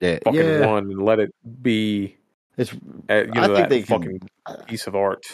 [0.00, 0.66] Yeah, fucking yeah.
[0.66, 1.30] one and let it
[1.62, 2.18] be,
[2.58, 2.70] It's.
[3.08, 4.64] uh, you know, I think that they fucking can.
[4.66, 5.24] piece of art.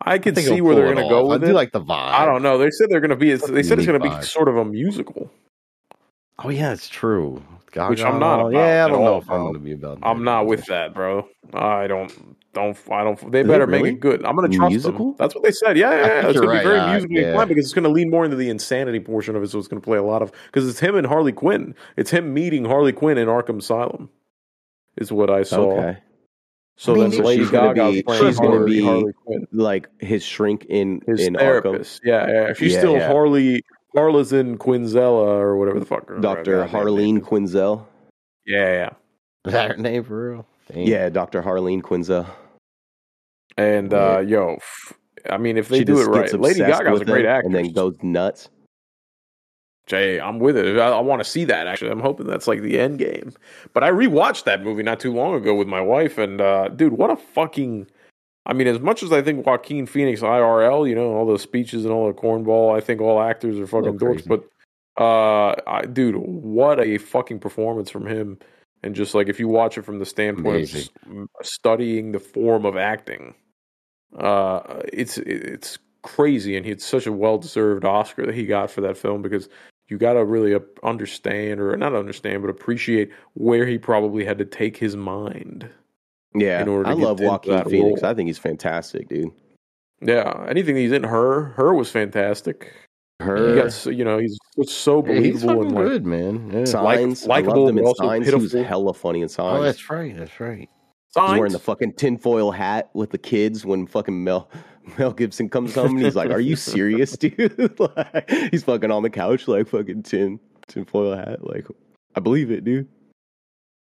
[0.00, 1.52] I I see where they're going to go with I it.
[1.52, 1.90] like the vibe.
[2.12, 2.56] I don't know.
[2.56, 3.30] They said they're going to be.
[3.34, 5.28] They said it's going to be sort of a musical.
[6.40, 7.42] Oh yeah, it's true.
[7.72, 9.72] Gaga, Which I'm not about Yeah, I don't know all, if I'm going to be
[9.72, 10.00] about.
[10.00, 10.06] That.
[10.06, 11.28] I'm not with that, bro.
[11.52, 12.36] I don't.
[12.52, 12.76] Don't.
[12.90, 13.32] I don't.
[13.32, 14.24] They Is it better make it good.
[14.24, 15.06] I'm going to trust Musical?
[15.06, 15.16] them.
[15.18, 15.76] That's what they said.
[15.76, 16.06] Yeah, yeah.
[16.06, 16.26] yeah.
[16.26, 17.28] It's you're going to be very uh, musically yeah.
[17.28, 19.50] inclined because it's going to lean more into the insanity portion of it.
[19.50, 21.74] So it's going to play a lot of because it's him and Harley Quinn.
[21.96, 24.08] It's him meeting Harley Quinn in Arkham Asylum.
[24.96, 25.72] Is what I saw.
[25.72, 25.98] okay.
[26.76, 29.12] So I mean, then so Lady she's gonna be- playing she's gonna Harley, be- Harley
[29.24, 32.00] Quinn, Like his shrink in his in Arkham, therapist.
[32.04, 32.52] Yeah, yeah.
[32.52, 33.06] She's Yeah, still yeah.
[33.08, 33.64] Harley.
[33.94, 36.06] Harlezin Quinzella or whatever the fuck.
[36.20, 37.20] Doctor goddamn name Harleen.
[37.20, 37.86] Quinzel.
[38.46, 38.90] Yeah, yeah.
[39.46, 40.46] Is that her name for real?
[40.72, 40.86] Damn.
[40.86, 42.26] Yeah, Doctor Harleen Quinzel.
[43.56, 44.92] And uh, yo, f-
[45.30, 47.46] I mean, if they she do it right, Lady obsessed Gaga's a great him actress.
[47.46, 48.48] and then goes nuts.
[49.86, 50.78] Jay, I'm with it.
[50.78, 51.66] I, I want to see that.
[51.66, 53.32] Actually, I'm hoping that's like the end game.
[53.74, 56.94] But I rewatched that movie not too long ago with my wife, and uh, dude,
[56.94, 57.86] what a fucking!
[58.46, 61.84] I mean, as much as I think Joaquin Phoenix IRL, you know, all those speeches
[61.84, 64.26] and all the cornball, I think all actors are fucking dorks.
[64.26, 64.44] But
[65.00, 68.38] uh, I, dude, what a fucking performance from him!
[68.82, 70.88] And just like if you watch it from the standpoint Amazing.
[71.06, 73.34] of studying the form of acting,
[74.18, 78.82] uh, it's it's crazy, and it's such a well deserved Oscar that he got for
[78.82, 79.48] that film because
[79.88, 84.44] you got to really understand or not understand but appreciate where he probably had to
[84.44, 85.68] take his mind
[86.34, 88.02] Yeah, In order to I get love into Joaquin that Phoenix.
[88.02, 88.10] role.
[88.10, 89.30] I think he's fantastic, dude.
[90.02, 92.72] yeah anything he's in her her was fantastic
[93.20, 94.36] Her he got so, you know he's
[94.66, 96.50] so Yeah, he's believable fucking and like good, man.
[96.52, 96.64] Yeah.
[96.64, 98.26] signs, like- I likable, loved him in but also signs.
[98.26, 99.58] He was hella funny in oh, signs.
[99.60, 100.16] Oh, that's right.
[100.16, 100.58] That's right.
[100.58, 100.68] He's
[101.14, 101.38] signs.
[101.38, 104.50] wearing the fucking tinfoil hat with the kids when fucking Mel
[104.98, 109.02] Mel Gibson comes home and he's like, "Are you serious, dude?" like, he's fucking on
[109.04, 111.46] the couch like fucking tin tinfoil hat.
[111.46, 111.66] Like,
[112.16, 112.88] I believe it, dude.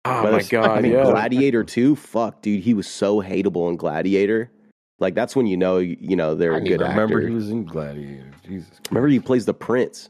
[0.06, 1.96] Oh But my god I mean, yeah Gladiator too.
[1.96, 4.52] Fuck, dude, he was so hateable in Gladiator.
[5.00, 7.28] Like that's when you know you know they're I a good even remember actor.
[7.30, 8.32] he was in Gladiator.
[8.46, 8.70] Jesus.
[8.70, 8.88] Christ.
[8.92, 10.10] Remember he plays the prince,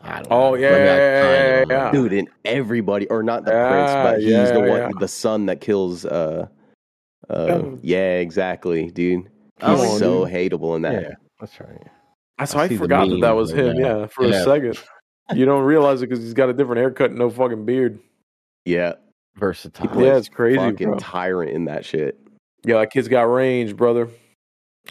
[0.00, 0.54] I don't Oh, know.
[0.56, 1.90] yeah, yeah, yeah, yeah.
[1.92, 4.90] dude, and everybody or not the Yeah, prince, but he's yeah, the one, yeah.
[4.98, 6.04] the son that kills.
[6.04, 6.46] uh
[7.28, 7.70] uh Yeah.
[7.82, 9.28] Yeah, exactly, dude.
[9.60, 10.34] Oh, He's so dude.
[10.34, 11.02] hateable in that.
[11.02, 11.10] Yeah,
[11.40, 11.82] that's right.
[12.38, 14.00] That's I I, forgot that that was him now.
[14.02, 14.78] yeah for a second
[15.34, 17.98] you don't realize it because he's got a different haircut and no fucking beard
[18.64, 18.94] Yeah,
[19.36, 20.02] Versatile.
[20.02, 20.98] Yeah it's crazy fucking bro.
[20.98, 22.18] tyrant in that shit.
[22.64, 24.08] Yeah, that kid's got range, brother.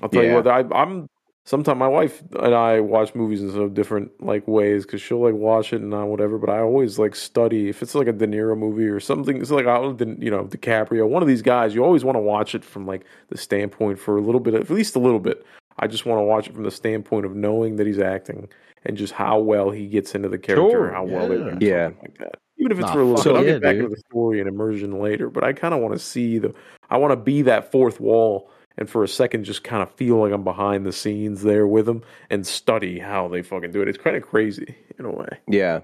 [0.01, 0.29] I'll tell Yeah.
[0.29, 1.07] you what, I, I'm.
[1.45, 5.33] Sometimes my wife and I watch movies in so different like ways because she'll like
[5.33, 6.37] watch it and not whatever.
[6.37, 9.37] But I always like study if it's like a De Niro movie or something.
[9.41, 11.73] It's like I don't, you know, DiCaprio, one of these guys.
[11.73, 14.69] You always want to watch it from like the standpoint for a little bit, at
[14.69, 15.45] least a little bit.
[15.79, 18.49] I just want to watch it from the standpoint of knowing that he's acting
[18.83, 21.55] and just how well he gets into the character, Sure, and how well they yeah.
[21.55, 21.85] do Yeah.
[21.87, 22.35] something like that.
[22.59, 23.83] Even if it's Nah, for a little fuck bit, I'll yeah, get back dude.
[23.85, 25.29] into the story and immersion later.
[25.29, 26.53] But I kind of want to see the.
[26.89, 30.17] I want to be that fourth wall and for a second just kind of feel
[30.17, 33.87] like I'm behind the scenes there with them and study how they fucking do it.
[33.87, 35.27] It's kind of crazy in a way.
[35.47, 35.81] Yeah.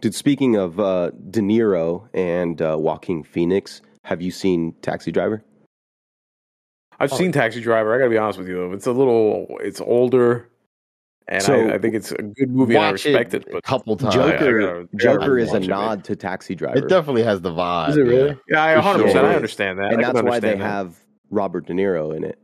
[0.00, 5.42] Dude, speaking of uh, De Niro and uh, Joaquin Phoenix, have you seen Taxi Driver?
[7.00, 7.94] I've seen Taxi Driver.
[7.94, 10.48] I gotta be honest with you though, it's a little, it's older,
[11.28, 12.74] and So- I, I think it's a good movie.
[12.74, 14.16] and I Watch respect it it, but a couple times.
[14.16, 16.78] I- I Joker, gotta- Joker I is a watch it, nod to Taxi Driver.
[16.78, 17.90] It definitely has the vibe.
[17.90, 18.28] Is it really?
[18.28, 18.34] yeah.
[18.48, 19.02] Yeah, I 100.
[19.04, 19.30] percent sure.
[19.30, 20.58] I understand that, and I that's why they that.
[20.60, 20.96] have
[21.30, 22.38] Robert De Niro in it.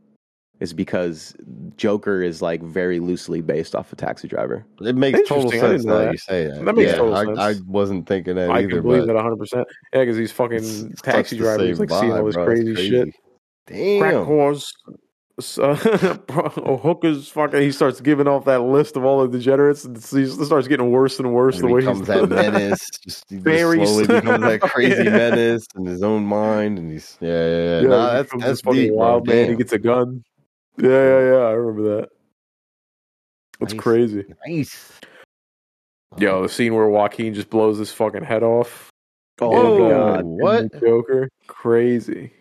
[0.61, 1.35] Is because
[1.77, 4.65] Joker is like very loosely based off of Taxi Driver.
[4.81, 6.13] It makes total sense now that.
[6.13, 6.65] you say that.
[6.65, 7.39] That makes yeah, total I, sense.
[7.39, 8.69] I wasn't thinking that I either.
[8.69, 9.37] can believe that 100.
[9.37, 11.65] percent Yeah, because he's fucking taxi such the driver.
[11.67, 12.45] He's same like seeing all this bro.
[12.47, 13.09] Crazy, shit.
[13.67, 14.25] Damn.
[14.27, 14.93] whores, uh,
[15.57, 17.29] bro, hookers.
[17.29, 20.91] Fucking, he starts giving off that list of all the degenerates, and he starts getting
[20.93, 21.57] worse and worse.
[21.57, 22.53] He the way he's becomes that doing it.
[22.53, 22.89] menace.
[23.03, 25.11] Just, he just slowly becomes that crazy Yeah.
[25.11, 27.81] menace in his own mind, and he's yeah, yeah, yeah.
[27.81, 29.51] Yeah, nah, that's that's deep, wild man.
[29.51, 30.23] He gets a gun.
[30.79, 31.39] Yeah, yeah, yeah.
[31.47, 32.09] I remember that.
[33.61, 33.83] It's Nice.
[33.83, 34.25] crazy.
[34.47, 34.93] Nice.
[36.19, 38.89] Yo, the scene where Joaquin just blows his fucking head off.
[39.41, 40.25] Oh in the- uh, God.
[40.25, 40.81] What?
[40.81, 41.29] Joker?
[41.49, 42.33] Crazy.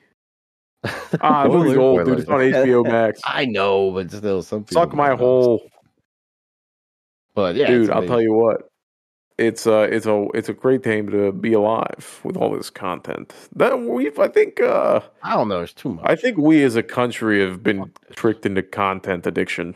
[1.21, 2.19] Ah, the movie's old, dude.
[2.19, 2.39] It's on.
[2.39, 3.21] HBO Max.
[3.23, 5.69] I know, but still, some people Suck my don't hole.
[7.35, 8.69] But yeah, dude i'll tell you what
[9.39, 13.33] it's uh it's a it's a great time to be alive with all this content
[13.55, 15.61] that we've i think uh I don't know.
[15.61, 16.05] It's too much.
[16.07, 19.73] i think we as a country have been tricked into content addiction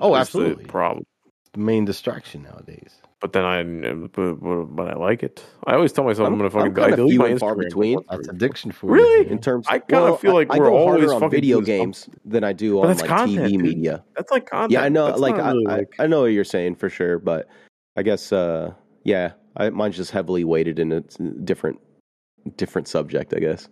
[0.00, 0.64] oh, That's the absolutely.
[0.64, 1.04] problem
[1.52, 2.96] the main distraction nowadays.
[3.22, 6.38] But then i but, but, but i like it i always tell myself i'm, I'm-
[6.38, 7.58] gonna fucking I'm I delete my far Instagram.
[7.64, 7.98] between.
[8.10, 9.24] That's addiction for Really?
[9.26, 9.30] you.
[9.32, 11.20] In terms, of, I kinda well, feel like I, I we're go always harder on
[11.20, 12.12] fucking video doing something.
[12.14, 13.62] games than I do But on like content, TV dude.
[13.62, 14.04] media.
[14.16, 15.06] that's like content Yeah, I know.
[15.06, 17.48] That's like, I, really, I, like I know what you're saying for sure, but
[17.96, 18.72] I guess, uh,
[19.04, 21.00] yeah, I, mine's just heavily weighted in a
[21.44, 21.78] different,
[22.56, 23.32] different subject.
[23.34, 23.68] I guess.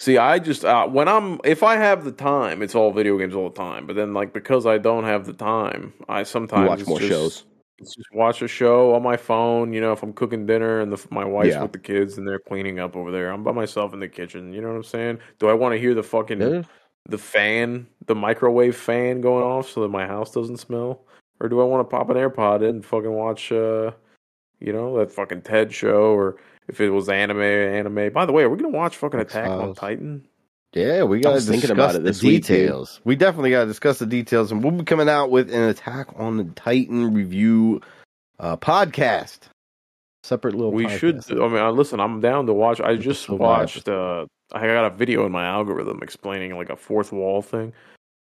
[0.00, 3.34] See, I just uh, when I'm if I have the time, it's all video games
[3.34, 3.86] all the time.
[3.86, 7.10] But then, like because I don't have the time, I sometimes You watch more just-
[7.10, 7.44] shows.
[7.80, 9.72] Just watch a show on my phone.
[9.72, 11.62] You know, if I'm cooking dinner and the, my wife's Yeah.
[11.62, 14.52] with the kids and they're cleaning up over there, I'm by myself in the kitchen.
[14.52, 15.18] You know what I'm saying?
[15.38, 16.62] Do I want to hear the fucking Yeah.
[17.08, 21.04] the fan, the microwave fan going off so that my house doesn't smell,
[21.40, 23.92] or do I want to pop an AirPod in and fucking watch, uh,
[24.60, 26.36] you know, that fucking Ted show, or
[26.66, 28.12] if it was anime, anime.
[28.12, 30.26] By the way, are we gonna watch fucking Attack on Titan?
[30.74, 33.00] Yeah, we got to was discuss about it the this week, details.
[33.04, 36.08] we definitely got to discuss the details, and we'll be coming out with an Attack
[36.16, 37.80] on the Titan review
[38.38, 39.38] uh, podcast.
[40.24, 40.72] Separate little.
[40.72, 40.98] We podcast.
[41.28, 41.40] should.
[41.40, 42.80] I mean, listen, I'm down to watch.
[42.80, 43.88] I just so watched.
[43.88, 47.72] Uh, I got a video in my algorithm explaining like a fourth wall thing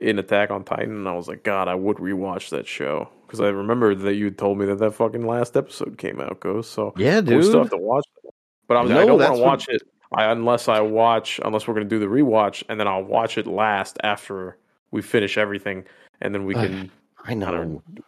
[0.01, 3.41] in Attack on Titan, and I was like, God, I would rewatch that show because
[3.41, 6.69] I remember that you told me that that fucking last episode came out, goes.
[6.69, 7.45] So Yeah, we dude.
[7.45, 8.31] still have to watch it.
[8.69, 9.83] But I'm, I don't want that's to what- watch it
[10.15, 13.39] I, unless I watch, unless we're going to do the rewatch, and then I'll watch
[13.39, 14.57] it last after
[14.91, 15.85] we finish everything,
[16.21, 16.91] and then we can.
[17.25, 17.51] I I know.
[17.53, 18.03] don't do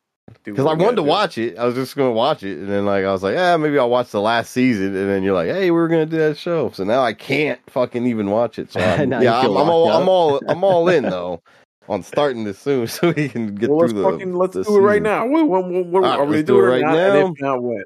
[0.52, 1.08] Because what I wanted to do.
[1.08, 1.58] watch it.
[1.58, 2.58] I was just going to watch it.
[2.58, 4.94] And then, like, I was like, yeah, maybe I'll watch the last season.
[4.96, 6.70] And then you're like, hey, we are going to do that show.
[6.70, 8.72] So now I can't fucking even watch it.
[8.72, 11.42] So I'm, yeah, I'm, I'm all, locked I'm all, I'm all in though
[11.88, 14.10] on starting this soon so we can get Well, let's through the.
[14.10, 15.26] fucking let's the do it right now.
[15.26, 16.94] What, what, what, what- All right, are we doing do it it right right now?
[16.94, 17.26] now.
[17.26, 17.84] And if not, when?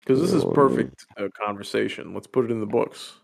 [0.00, 2.14] Because this is perfect uh, conversation.
[2.14, 3.14] Let's put it in the books.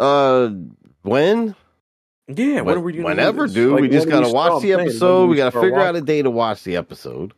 [0.00, 0.50] Uh,
[1.02, 1.54] when?
[2.28, 3.54] Yeah, when are we doing Whenever, this?
[3.54, 3.72] dude.
[3.72, 5.26] Like, we just gotta we watch the episode.
[5.26, 7.32] do We gotta figure out a day to watch the episode.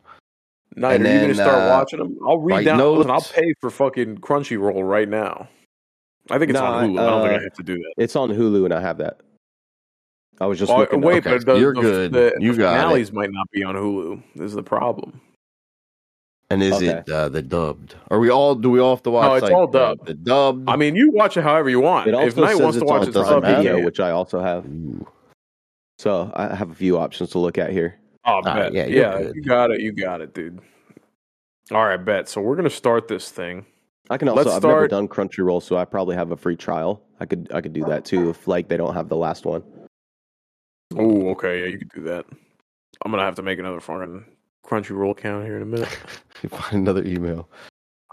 [0.75, 2.17] Night, and are you gonna start uh, watching them?
[2.25, 2.79] I'll read down.
[2.79, 5.47] Listen, I'll pay for fucking Crunchyroll right now.
[6.31, 6.99] I think it's No, on Hulu.
[6.99, 7.93] I don't think uh, I have to do that.
[7.97, 9.19] It's on Hulu, and I have that.
[10.39, 11.01] I was just Oh, looking.
[11.01, 12.11] wait, okay, but the, you're the, good.
[12.13, 13.13] The, You the got it.
[13.13, 14.23] might not be on Hulu.
[14.35, 15.19] This is the problem.
[16.53, 16.87] And is Okay.
[16.89, 17.95] it uh, the dubbed?
[18.11, 18.53] Are we all?
[18.53, 19.27] Do we all have to watch?
[19.27, 20.05] No, it's like, all dubbed.
[20.05, 20.69] The, dubbed.
[20.69, 22.07] I mean, you watch it however you want.
[22.07, 23.99] It also if Night wants to watch on it doesn't Prime sub, he Video, which
[23.99, 24.65] I also have.
[24.67, 25.07] Ooh.
[25.97, 27.99] So I have a few options to look at here.
[28.25, 28.71] Oh, bet.
[28.71, 29.35] yeah, yeah, you're good.
[29.35, 29.81] you got it.
[29.81, 30.59] You got it, dude.
[31.71, 32.29] All right, bet.
[32.29, 33.65] So we're gonna start this thing.
[34.11, 34.43] I can also.
[34.43, 37.01] Let's I've never done Crunchyroll, so I probably have a free trial.
[37.19, 37.51] I could.
[37.51, 39.63] I could do that too if like they don't have the last one.
[40.95, 42.25] Oh, okay, yeah, you could do that.
[43.03, 44.25] I'm gonna have to make another fucking
[44.65, 45.87] Crunchyroll account here in a minute.
[46.49, 47.49] Find another email.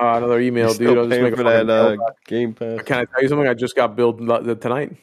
[0.01, 0.99] Uh, another email, You dude.
[0.99, 2.13] I'll just paying make a for fucking that uh.
[2.27, 2.83] Game Pass.
[2.83, 3.47] Can I tell you something?
[3.49, 4.97] I just got billed tonight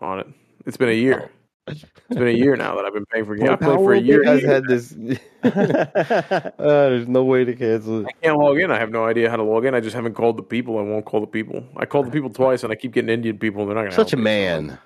[0.00, 0.26] on it.
[0.64, 1.30] It's been a year.
[1.66, 3.48] It's been a year now that I've been paying for games.
[3.50, 4.22] I played for a year.
[4.22, 4.38] You year.
[4.38, 4.92] guys had this.
[5.42, 8.06] uh, there's no way to cancel it.
[8.06, 8.70] I can't log in.
[8.70, 9.74] I have no idea how to log in.
[9.74, 10.78] I just haven't called the people.
[10.78, 11.64] I won't call the people.
[11.76, 13.62] I called the people twice, and I keep getting Indian people.
[13.62, 13.96] And they're not gonna.
[13.96, 14.24] Such a me.
[14.24, 14.78] man.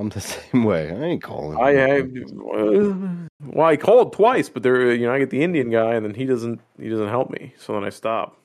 [0.00, 0.90] I'm the same way.
[0.90, 1.58] I ain't calling.
[1.60, 2.06] I have.
[2.06, 2.94] Uh,
[3.44, 6.14] well, I called twice, but there, you know, I get the Indian guy, and then
[6.14, 6.60] he doesn't.
[6.80, 7.54] He doesn't help me.
[7.58, 8.36] So then I stop.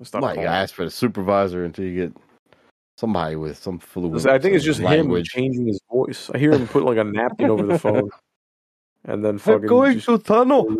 [0.00, 0.22] I stop.
[0.22, 0.44] You calling.
[0.44, 2.12] ask for the supervisor until you get
[2.98, 4.26] Somebody with some fluent.
[4.26, 5.28] I think it's just him language.
[5.28, 6.30] changing his voice.
[6.34, 8.08] I hear him put like a napkin over the phone,
[9.04, 10.64] and then fucking just- to tunnel.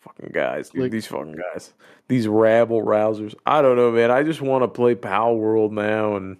[0.00, 0.82] fucking guys, dude.
[0.82, 1.74] Like- these fucking guys,
[2.08, 3.34] these rabble rousers.
[3.46, 4.10] I don't know, man.
[4.10, 6.36] I just want to play Palworld now, and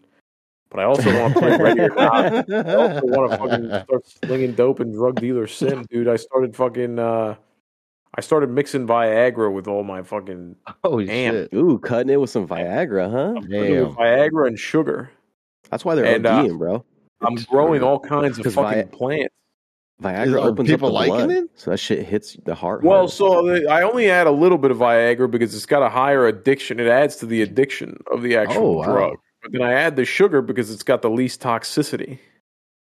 [0.70, 2.50] but I also want to play Ready or Not.
[2.50, 6.08] I also want to fucking start slinging dope and drug dealer sim, dude.
[6.08, 6.98] I started fucking.
[6.98, 7.36] uh
[8.14, 11.34] I started mixing Viagra with all my fucking Oh Damn.
[11.34, 11.52] shit!
[11.54, 13.32] Ooh, cutting it with some Viagra, huh?
[13.40, 13.94] with Damn.
[13.94, 15.10] Viagra and sugar.
[15.70, 16.84] That's why they're And, uh, bro.
[17.20, 19.34] I'm growing all kinds of fucking Vi- plants.
[20.02, 21.50] Viagra are opens people up the liking blood, it?
[21.56, 22.82] so that shit hits the heart.
[22.84, 23.12] Well, harder.
[23.12, 26.26] so the, I only add a little bit of Viagra because it's got a higher
[26.28, 26.78] addiction.
[26.78, 28.84] It adds to the addiction of the actual Oh, wow.
[28.84, 29.16] drug.
[29.50, 32.18] But then I add the sugar because it's got the least toxicity.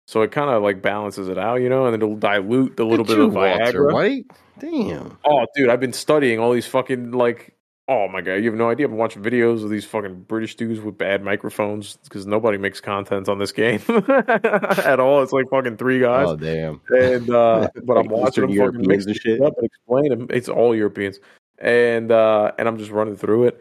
[0.07, 3.07] So it kind of like balances it out, you know, and it'll dilute the little
[3.07, 3.93] Look bit of you, Walter Viagra.
[3.93, 4.27] White.
[4.59, 5.19] Damn.
[5.25, 7.53] Oh, dude, I've been studying all these fucking like.
[7.87, 8.87] Oh my god, you have no idea.
[8.87, 12.81] I've been watching videos of these fucking British dudes with bad microphones because nobody makes
[12.81, 15.23] content on this game at all.
[15.23, 16.29] It's like fucking three guys.
[16.29, 16.81] Oh damn.
[16.89, 19.23] and uh, but I'm watching Eastern them fucking mix Europeans and shit.
[19.23, 20.27] shit up and explain them.
[20.31, 21.19] It's all Europeans,
[21.59, 23.61] and uh, and I'm just running through it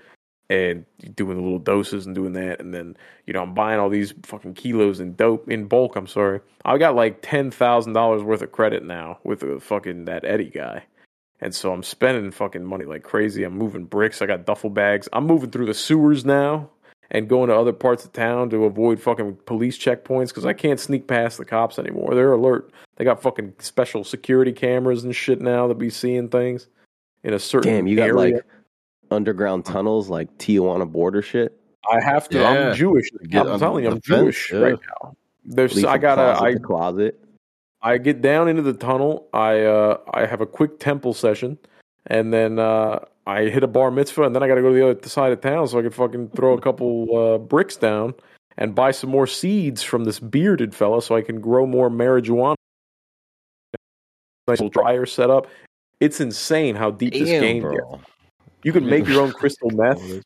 [0.49, 3.89] and doing the little doses and doing that, and then you know I'm buying all
[3.89, 5.95] these fucking kilos in dope in bulk.
[5.95, 10.05] I'm sorry, I got like ten thousand dollars worth of credit now with a fucking
[10.05, 10.83] that Eddie guy.
[11.41, 13.43] And so I'm spending fucking money like crazy.
[13.43, 14.21] I'm moving bricks.
[14.21, 15.09] I got duffel bags.
[15.11, 16.69] I'm moving through the sewers now
[17.11, 20.79] and going to other parts of town to avoid fucking police checkpoints because I can't
[20.79, 22.15] sneak past the cops anymore.
[22.15, 22.71] They're alert.
[22.95, 26.67] They got fucking special security cameras and shit now that be seeing things
[27.23, 28.35] in a certain damn, you got area.
[28.35, 28.45] like
[29.13, 31.57] underground tunnels, like Tijuana border shit.
[31.91, 32.39] I have to.
[32.39, 32.49] Yeah.
[32.49, 33.09] I'm Jewish.
[33.29, 34.59] Get I'm on telling you, I'm fence, Jewish yeah.
[34.59, 35.15] right now.
[35.45, 36.37] There's, I gotta.
[36.37, 37.19] closet I closet.
[37.81, 39.27] I get down into the tunnel.
[39.33, 41.57] I uh, I have a quick temple session,
[42.07, 44.75] and then uh, I hit a bar mitzvah, and then I got to go to
[44.75, 48.13] the other side of town so I can fucking throw a couple uh, bricks down
[48.57, 52.55] and buy some more seeds from this bearded fella so I can grow more marijuana.
[54.47, 55.47] Nice little dryer setup.
[55.99, 58.03] It's insane how deep this Damn, game gets.
[58.63, 60.23] You can make your own crystal meth.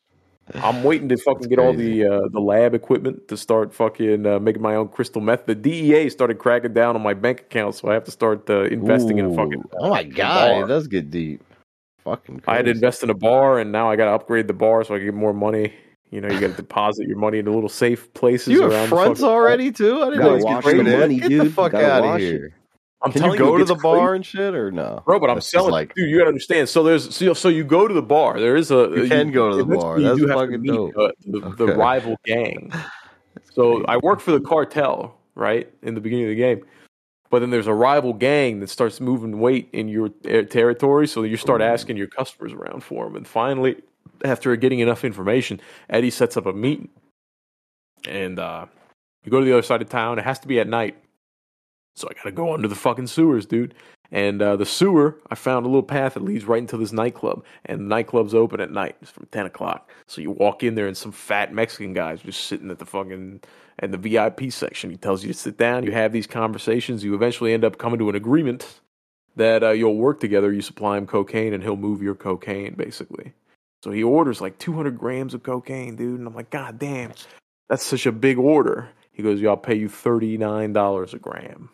[0.54, 4.38] I'm waiting to fucking get all the uh, the lab equipment to start fucking uh,
[4.38, 5.46] making my own crystal meth.
[5.46, 8.62] The DEA started cracking down on my bank account, so I have to start uh,
[8.64, 9.60] investing in a fucking.
[9.60, 9.78] Ooh.
[9.78, 11.42] Oh my god, it does get deep.
[12.04, 12.42] Fucking.
[12.46, 14.84] I had to invest in a bar, and now I got to upgrade the bar
[14.84, 15.74] so I can get more money.
[16.10, 18.48] You know, you got to deposit your money into little safe places.
[18.48, 20.00] You have fronts already too.
[20.00, 22.54] I didn't know you wash the money, Get the fuck out of here.
[23.02, 23.82] I'm Can you telling go to it's the crazy.
[23.82, 25.02] bar and shit or no?
[25.06, 25.70] Bro, but I'm That's selling.
[25.70, 26.68] like dude, you gotta understand.
[26.68, 28.40] So there's so, so you go to the bar.
[28.40, 29.98] There is a You can go to the bar.
[30.00, 30.94] You That's to fucking dope.
[30.94, 31.72] the, the Okay.
[31.74, 32.72] rival gang.
[33.52, 36.64] So I work for the cartel, right, in the beginning of the game.
[37.30, 41.36] But then there's a rival gang that starts moving weight in your territory, so you
[41.36, 43.16] start asking your customers around for them.
[43.16, 43.76] And finally,
[44.24, 45.60] after getting enough information,
[45.90, 46.88] Eddie sets up a meeting,
[48.08, 48.66] and uh,
[49.24, 50.18] you go to the other side of town.
[50.18, 50.96] It has to be at night,
[51.94, 53.74] so I got to go under the fucking sewers, dude.
[54.10, 57.44] And uh, the sewer, I found a little path that leads right into this nightclub,
[57.66, 58.96] and the nightclub's open at night.
[59.02, 59.90] It's from ten o'clock.
[60.06, 63.42] So you walk in there, and some fat Mexican guys just sitting at the fucking
[63.80, 64.90] at the VIP section.
[64.90, 65.84] He tells you to sit down.
[65.84, 67.04] You have these conversations.
[67.04, 68.80] You eventually end up coming to an agreement
[69.36, 70.52] that uh, you'll work together.
[70.52, 73.34] You supply him cocaine, and he'll move your cocaine, basically.
[73.82, 76.18] So he orders like 200 grams of cocaine, dude.
[76.18, 77.12] And I'm like, God damn,
[77.68, 78.88] that's such a big order.
[79.12, 81.70] He goes, "Yeah, I'll pay you $39 a gram,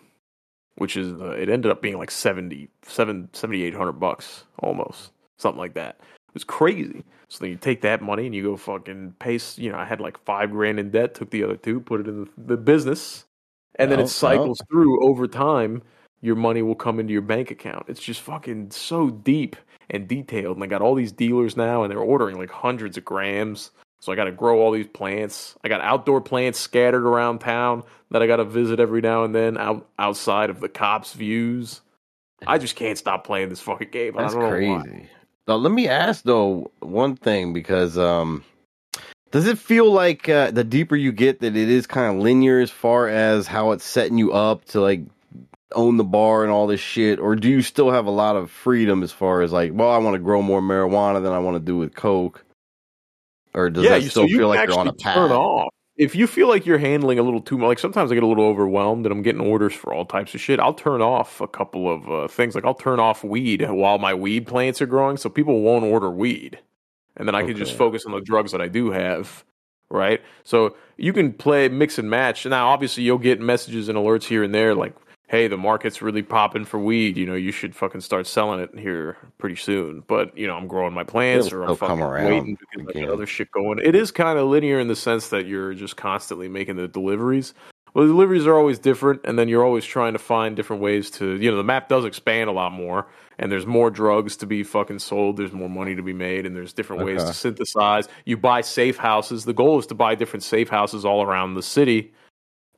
[0.76, 5.74] which is, uh, it ended up being like 70, 7, 7,800 bucks almost, something like
[5.74, 5.96] that.
[6.00, 7.04] It was crazy.
[7.28, 10.00] So then you take that money and you go fucking pay, you know, I had
[10.00, 13.24] like five grand in debt, took the other two, put it in the, the business,
[13.76, 15.82] and then it cycles through over time.
[16.20, 17.84] Your money will come into your bank account.
[17.88, 19.56] It's just fucking so deep
[19.90, 20.56] and detailed.
[20.56, 23.70] And I got all these dealers now, and they're ordering like hundreds of grams.
[24.04, 25.56] So I got to grow all these plants.
[25.64, 29.34] I got outdoor plants scattered around town that I got to visit every now and
[29.34, 31.80] then out outside of the cops' views.
[32.46, 34.12] I just can't stop playing this fucking game.
[34.14, 34.82] That's I don't know why.
[34.82, 35.08] crazy.
[35.48, 38.44] Now let me ask though one thing because um,
[39.30, 42.60] does it feel like uh, the deeper you get that it is kind of linear
[42.60, 45.00] as far as how it's setting you up to like
[45.72, 48.50] own the bar and all this shit, or do you still have a lot of
[48.50, 51.54] freedom as far as like, well, I want to grow more marijuana than I want
[51.54, 52.44] to do with coke,
[53.54, 55.14] or does that you- still you feel like you're on a actually path?
[55.14, 55.68] Turn off.
[55.96, 58.26] If you feel like you're handling a little too much, like sometimes I get a
[58.26, 60.58] little overwhelmed and I'm getting orders for all types of shit.
[60.58, 62.56] I'll turn off a couple of uh, things.
[62.56, 66.10] Like I'll turn off weed while my weed plants are growing, so people won't order
[66.10, 66.58] weed,
[67.16, 69.44] and then I can just focus on the drugs that I do have.
[69.90, 72.44] Right, so you can play mix and match.
[72.46, 74.92] Now, obviously, you'll get messages and alerts here and there, like,
[75.34, 77.16] hey, the market's really popping for weed.
[77.16, 80.04] You know, you should fucking start selling it here pretty soon.
[80.06, 83.10] But you know, I'm growing my plants It'll or I'm fucking waiting I again.
[83.10, 83.80] other shit going.
[83.82, 87.52] It is kind of linear in the sense that you're just constantly making the deliveries.
[87.94, 91.10] Well, the deliveries are always different, and then you're always trying to find different ways
[91.12, 93.06] to, you know, the map does expand a lot more,
[93.38, 96.56] and there's more drugs to be fucking sold, there's more money to be made, and
[96.56, 98.08] there's different ways to synthesize.
[98.24, 99.44] You buy safe houses.
[99.44, 102.12] The goal is to buy different safe houses all around the city,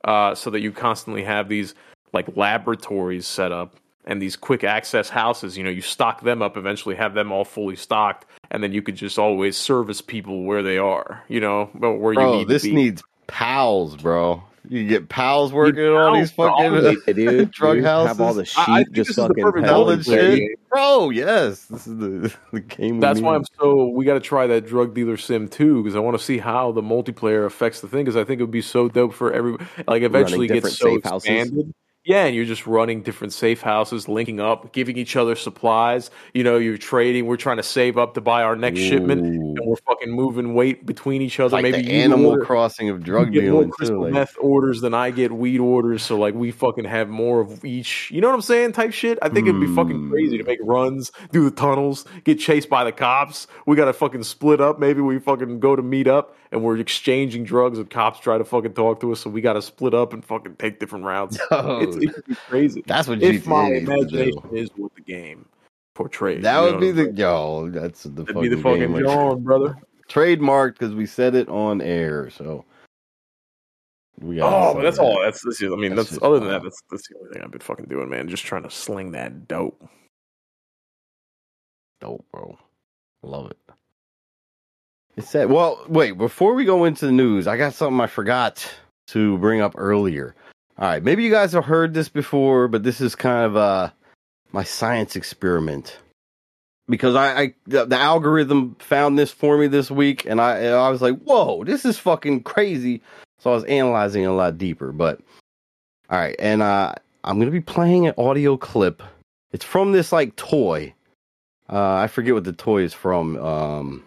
[0.03, 1.73] uh, so that you constantly have these
[2.13, 3.75] like laboratories set up
[4.05, 5.57] and these quick access houses.
[5.57, 8.81] You know, you stock them up, eventually have them all fully stocked, and then you
[8.81, 11.23] could just always service people where they are.
[11.27, 12.75] You know, but where you Bro, need this to be.
[12.75, 14.43] needs pals, bro.
[14.69, 16.95] You get pals working on all these pals, fucking bro.
[17.05, 18.49] Hey, dude, drug dude, Have all the houses.
[18.49, 20.59] sheep I- I think just this is the fucking perfect Selling shit.
[20.69, 21.65] Bro, yes.
[21.65, 22.99] This is the, the game.
[22.99, 23.37] That's why need.
[23.37, 23.87] I'm so.
[23.87, 26.73] We got to try that drug dealer sim too, because I want to see how
[26.73, 28.03] the multiplayer affects the thing.
[28.03, 29.55] Because I think it would be so dope for every.
[29.87, 31.63] Like eventually different gets so safe houses.
[32.07, 36.09] Yeah, and you're just running different safe houses, linking up, giving each other supplies.
[36.33, 37.25] You know, you're trading.
[37.25, 40.85] We're trying to save up to buy our next shipment, and we're fucking moving weight
[40.85, 41.57] between each other.
[41.57, 44.03] like Maybe the Animal order- Crossing of drug get more crystal too.
[44.05, 47.65] Like, meth orders than I get weed orders, so like we fucking have more of
[47.65, 48.09] each.
[48.09, 48.71] You know what I'm saying?
[48.71, 49.19] Type shit.
[49.21, 50.69] I think it'd be fucking crazy to make hmm.
[50.69, 53.47] runs, do the tunnels, get chased by the cops.
[53.65, 54.79] We gotta fucking split up.
[54.79, 58.43] Maybe we fucking go to meet up and we're exchanging drugs, and cops try to
[58.45, 61.37] fucking talk to us, so we gotta split up and fucking take different routes.
[61.51, 62.83] Yo, It's, it could crazy.
[62.85, 65.45] that's what if GTA my imagination is what the game
[65.95, 66.43] portrays.
[66.43, 67.69] That would be the yo.
[67.69, 68.09] That's the?
[68.09, 69.03] That'd fucking be the fucking game.
[69.03, 69.77] John, brother.
[70.09, 72.29] Trademarked because we said it on air.
[72.29, 72.63] So
[74.21, 75.03] we Oh, but that's that.
[75.03, 75.19] all.
[75.21, 76.63] That's, that's I mean, That's that's, other than that.
[76.63, 78.29] That's that's the only thing I've been fucking doing, man.
[78.29, 79.83] Just trying to sling that dope.
[81.99, 82.57] dope, bro.
[83.23, 83.57] Love it.
[85.17, 88.71] It said, well, wait, before we go into the news, I got something I forgot
[89.07, 90.35] to bring up earlier.
[90.77, 93.89] All right, maybe you guys have heard this before, but this is kind of uh
[94.51, 95.97] my science experiment.
[96.87, 100.75] Because I, I the, the algorithm found this for me this week, and I and
[100.75, 103.01] I was like, "Whoa, this is fucking crazy!"
[103.39, 104.91] So I was analyzing it a lot deeper.
[104.91, 105.19] But
[106.11, 109.01] all right, and uh, I'm gonna be playing an audio clip.
[109.51, 110.93] It's from this like toy.
[111.67, 113.35] Uh, I forget what the toy is from.
[113.37, 114.03] Um,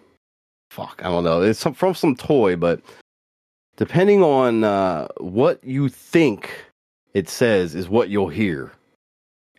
[0.70, 1.42] fuck, I don't know.
[1.42, 2.80] It's some, from some toy, but
[3.76, 6.50] depending on uh, what you think
[7.12, 8.72] it says, is what you'll hear.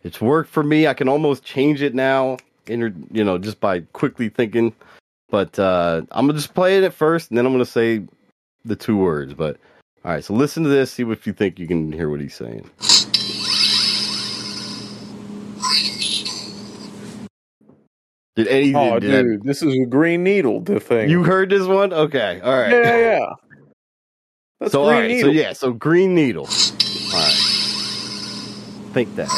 [0.02, 0.86] It's worked for me.
[0.86, 4.74] I can almost change it now, inter- you know, just by quickly thinking.
[5.30, 8.02] But uh, I'm gonna just play it at first, and then I'm gonna say
[8.64, 9.32] the two words.
[9.34, 9.58] But
[10.04, 10.92] all right, so listen to this.
[10.92, 12.68] See if you think you can hear what he's saying.
[18.36, 18.74] Did any?
[18.74, 20.60] Oh, did that- dude, this is a green needle.
[20.60, 21.92] The thing you heard this one?
[21.92, 22.72] Okay, all right.
[22.72, 23.26] Yeah, yeah, yeah.
[24.60, 25.30] That's so all right, needle.
[25.30, 26.46] so yeah, so green needle.
[26.46, 27.34] All right,
[28.92, 29.28] think that.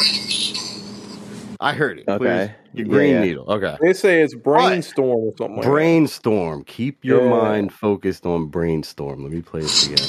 [1.59, 2.07] I heard it.
[2.07, 2.53] Okay.
[2.73, 2.85] Please.
[2.85, 3.21] Yeah, green yeah.
[3.21, 3.45] needle.
[3.47, 3.77] Okay.
[3.81, 5.55] They say it's brainstorm or something.
[5.57, 6.63] Like Brainstorm.
[6.65, 9.23] Keep your mind focused on brainstorm.
[9.23, 10.05] Let me play this again.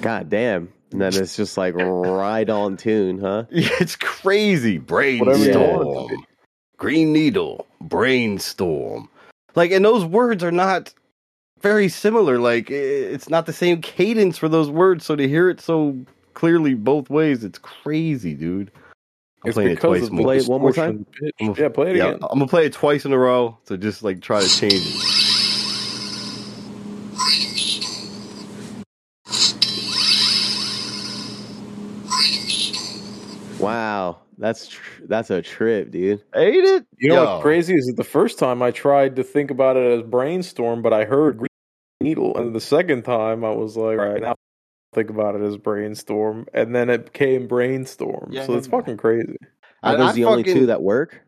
[0.00, 0.72] God damn.
[0.92, 3.44] And then it's just like right on tune, huh?
[3.50, 4.78] It's crazy.
[4.78, 5.28] Brainstorm.
[5.28, 6.22] want it to
[6.76, 7.66] Green needle.
[7.80, 9.08] Brainstorm.
[9.54, 10.92] Like, and those words are not
[11.60, 12.38] very similar.
[12.38, 15.04] Like, it's not the same cadence for those words.
[15.04, 15.96] So to hear it so
[16.34, 18.70] clearly both ways, it's crazy, dude.
[19.44, 20.24] I'm It's playing it twice more.
[20.24, 21.06] Play it one more distortion
[21.56, 22.20] Yeah, play it Yeah, again.
[22.30, 23.58] I'm gonna play it twice in a row.
[23.64, 25.21] So just like try to change it.
[34.42, 36.20] That's tr- that's a trip, dude.
[36.34, 36.84] Ain't it?
[36.98, 37.24] You know Yo.
[37.24, 40.82] what's crazy is that the first time I tried to think about it as brainstorm,
[40.82, 41.48] but I heard green
[42.00, 44.34] needle, and the second time I was like, all right, now
[44.94, 48.30] think about it as brainstorm, and then it became brainstorm.
[48.32, 49.36] Yeah, so it's fucking crazy.
[49.84, 51.22] Are those I the only fucking- two that work?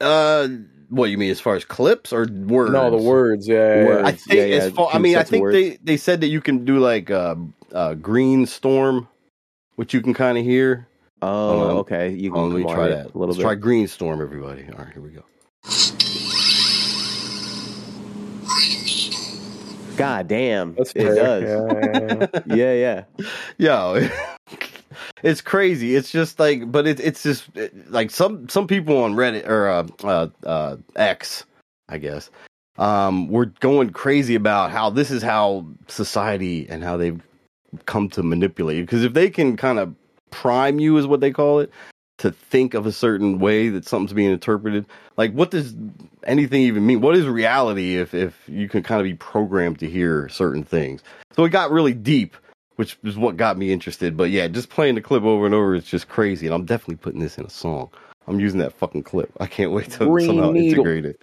[0.00, 0.48] Uh,
[0.88, 2.72] what you mean as far as clips or words?
[2.72, 3.86] No, the words, yeah, yeah, yeah.
[3.86, 4.08] Words.
[4.08, 4.90] I think Yeah, yeah, as far.
[4.92, 7.36] I mean, I think they they said that you can do like uh,
[7.72, 9.06] uh green storm,
[9.76, 10.88] which you can kind of hear.
[11.22, 11.76] Oh, Hold on.
[11.78, 12.10] okay.
[12.10, 13.04] You can Oh, let me try that.
[13.06, 13.42] a little Let's bit.
[13.44, 14.64] try green storm, everybody.
[14.72, 15.22] All right, here we go.
[19.96, 20.74] God damn.
[20.74, 21.14] That's it fair.
[21.14, 21.42] does.
[21.44, 22.54] Yeah, yeah, yeah.
[22.56, 23.28] Yeah, yeah.
[23.58, 24.08] Yo,
[25.22, 25.94] it's crazy.
[25.94, 27.44] It's just like, but it's it's just
[27.88, 31.44] like some some people on Reddit or uh, uh, uh, X,
[31.88, 32.30] I guess,
[32.78, 37.20] um, we're going crazy about how this is how society and how they've
[37.86, 38.84] come to manipulate you.
[38.84, 39.94] Because if they can kind of
[40.32, 41.70] prime you, is what they call it,
[42.18, 44.86] to think of a certain way that something's being interpreted.
[45.16, 45.76] Like, what does
[46.24, 47.00] anything even mean?
[47.00, 51.02] What is reality if if you can kind of be programmed to hear certain things?
[51.36, 52.36] So it got really deep
[52.76, 54.16] which is what got me interested.
[54.16, 56.96] But yeah, just playing the clip over and over is just crazy, and I'm definitely
[56.96, 57.90] putting this in a song.
[58.26, 59.30] I'm using that fucking clip.
[59.40, 60.86] I can't wait to Green somehow needle.
[60.86, 61.16] integrate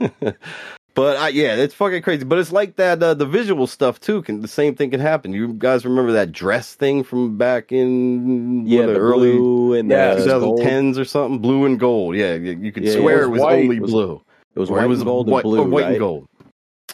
[0.00, 0.36] it.
[0.94, 2.24] but I, yeah, it's fucking crazy.
[2.24, 4.22] But it's like that uh, the visual stuff too.
[4.22, 5.32] Can the same thing can happen?
[5.32, 9.90] You guys remember that dress thing from back in Yeah, the, the early blue and
[9.90, 10.60] Yeah, the gold.
[10.60, 12.16] 2010s or something, blue and gold.
[12.16, 14.22] Yeah, you, could Yeah, swear it it was only It was blue.
[14.54, 15.90] It was white it was and gold white, and blue, white right?
[15.90, 16.28] and gold.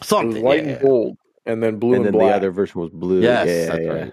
[0.02, 0.42] Something.
[0.42, 0.72] white yeah.
[0.72, 1.16] and gold,
[1.46, 2.30] and then blue and and, then black.
[2.32, 3.20] the other version was blue.
[3.20, 3.90] Yes, yeah, that's yeah.
[3.90, 4.12] right.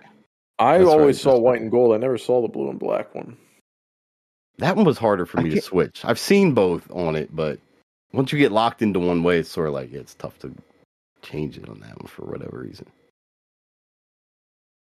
[0.57, 1.93] I That's always right, saw white and gold.
[1.93, 3.37] I never saw the blue and black one.
[4.57, 6.03] That one was harder for me to switch.
[6.05, 7.59] I've seen both on it, but
[8.15, 10.53] once you get locked into one way, it's sort of like it's tough to
[11.21, 12.87] change it on that one for whatever reason.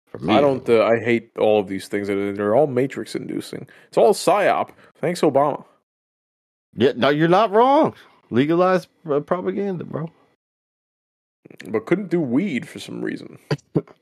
[0.09, 0.69] For me, I don't.
[0.69, 2.09] Uh, I hate all of these things.
[2.09, 3.67] They're all matrix inducing.
[3.89, 4.71] It's all psyop.
[5.01, 5.65] Thanks, Obama.
[6.75, 7.95] Yeah, no, you're not wrong.
[8.31, 10.11] Legalize uh, propaganda, bro.
[11.69, 13.39] But couldn't do weed for some reason.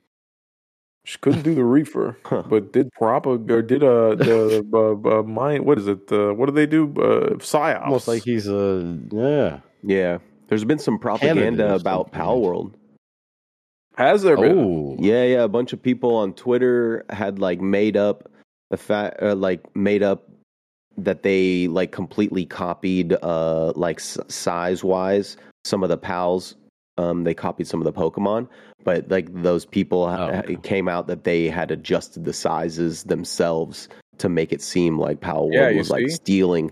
[1.10, 2.44] Just couldn't do the reefer, Huh.
[2.48, 6.10] but did propag or did uh the uh, uh, mind what is it?
[6.12, 6.84] Uh, what do they do?
[6.96, 7.82] Uh, psyops.
[7.86, 9.58] Almost like he's a yeah.
[9.82, 10.18] Yeah.
[10.46, 12.20] There's been some propaganda Candidate about something.
[12.20, 12.74] Palworld.
[13.96, 14.58] has there been?
[14.58, 15.42] Oh, Yeah, yeah.
[15.42, 18.30] A bunch of people on Twitter had like made up
[18.70, 20.28] the fact, uh, like made up
[20.96, 26.54] that they like completely copied, uh, like s- size wise, some of the pals.
[27.00, 28.46] Um, they copied some of the Pokemon,
[28.84, 30.52] but like those people, ha- Oh, okay.
[30.54, 35.22] it came out that they had adjusted the sizes themselves to make it seem like
[35.24, 36.70] World Yeah, was like stealing,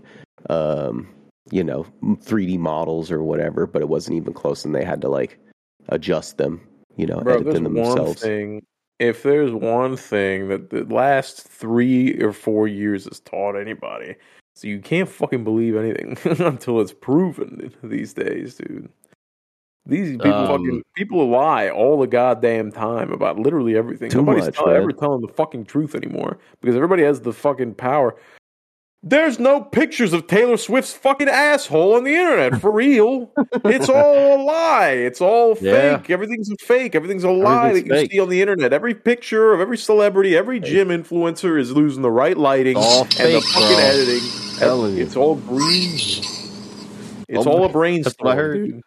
[0.49, 1.07] um,
[1.51, 3.65] you know, 3D models or whatever.
[3.65, 5.39] But it wasn't even close, and they had to like
[5.87, 6.61] adjust them,
[6.95, 8.21] you know, Bro, edit them one themselves.
[8.21, 8.63] thing.
[8.99, 14.15] If there's one thing that the last three or four years has taught anybody,
[14.55, 18.89] so you can't fucking believe anything until it's proven these days, dude.
[19.85, 24.11] These people Um, fucking people lie all the goddamn time about literally everything.
[24.13, 28.15] Nobody's much, tell- ever telling the fucking truth anymore because everybody has the fucking power.
[29.01, 33.31] There's no pictures of Taylor Swift's fucking asshole on the internet for real.
[33.63, 34.89] it's all a lie.
[34.89, 35.97] It's all Yeah.
[35.99, 36.09] fake.
[36.09, 36.95] Everything's fake.
[36.95, 38.11] Everything's a lie Everything's that you fake.
[38.11, 38.73] see on the internet.
[38.73, 43.09] Every picture of every celebrity, every gym influencer is losing the right lighting All and
[43.35, 43.77] the fucking bro.
[43.77, 44.97] editing.
[45.01, 45.93] It's all green.
[47.29, 48.67] It's all a that's brainstorm, what I heard.
[48.67, 48.81] dude.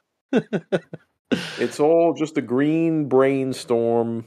[1.59, 4.27] It's all just a green brainstorm.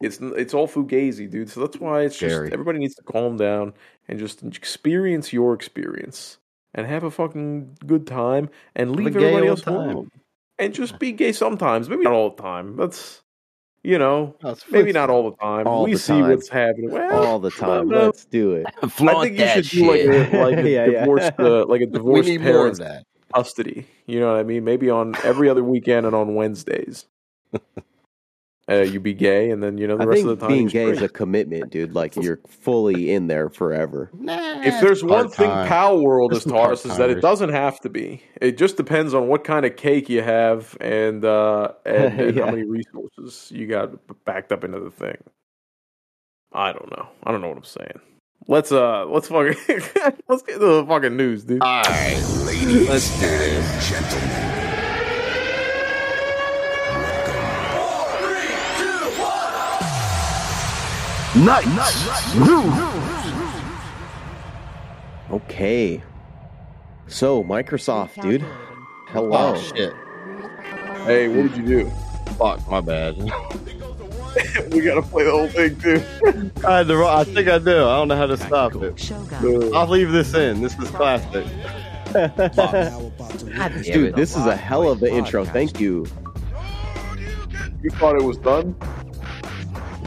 [0.00, 1.50] It's it's all fugazi, dude.
[1.50, 2.48] So that's why it's Scary.
[2.48, 3.74] just everybody needs to calm down
[4.08, 6.38] and just experience your experience
[6.74, 10.10] and have a fucking good time and leave gay everybody else alone.
[10.58, 12.76] And just be gay sometimes, maybe not all the time.
[12.76, 13.22] That's
[13.84, 14.34] you know,
[14.70, 15.66] maybe not all the time.
[15.66, 16.30] All we the see time.
[16.30, 16.90] what's happening.
[16.90, 17.88] Well, all the time.
[17.88, 18.66] Let's do it.
[18.82, 21.34] I think you that should do like a, like a Yeah, yeah.
[21.38, 23.04] uh, like a we divorced need more of parents that.
[23.34, 23.86] Custody.
[24.06, 24.64] You know what I mean?
[24.64, 27.06] Maybe on every other weekend and on Wednesdays.
[28.70, 30.54] uh, you be gay, and then you know the I rest think of the time.
[30.54, 31.94] being you're gay is a commitment, dude.
[31.94, 34.10] Like you're fully in there forever.
[34.22, 35.70] if there's one thing part-time.
[35.70, 38.22] Palworld has taught us is that it doesn't have to be.
[38.40, 42.44] It just depends on what kind of cake you have and uh, and, and Yeah.
[42.46, 43.90] how many resources you got
[44.24, 45.16] backed up into the thing.
[46.52, 47.08] I don't know.
[47.24, 48.00] I don't know what I'm saying.
[48.46, 49.56] Let's uh, let's fucking
[50.28, 51.62] let's get to the fucking news, dude.
[51.62, 53.90] All right, ladies let's do this.
[65.30, 66.02] Okay.
[67.06, 68.44] So Microsoft, dude.
[69.08, 69.54] Hello.
[69.54, 69.94] Oh shit!
[71.06, 71.90] Hey, what did you do?
[72.36, 73.16] Fuck, my bad.
[74.70, 76.02] we gotta play the whole thing too.
[76.66, 77.84] I, had to, I think I do.
[77.84, 79.10] I don't know how to stop it.
[79.74, 80.60] I'll leave this in.
[80.60, 81.46] This is classic.
[82.14, 84.16] Now about to God witness damn Dude, it.
[84.16, 85.44] this is a hell of an intro.
[85.44, 86.06] Thank you.
[87.82, 88.74] You thought it was done?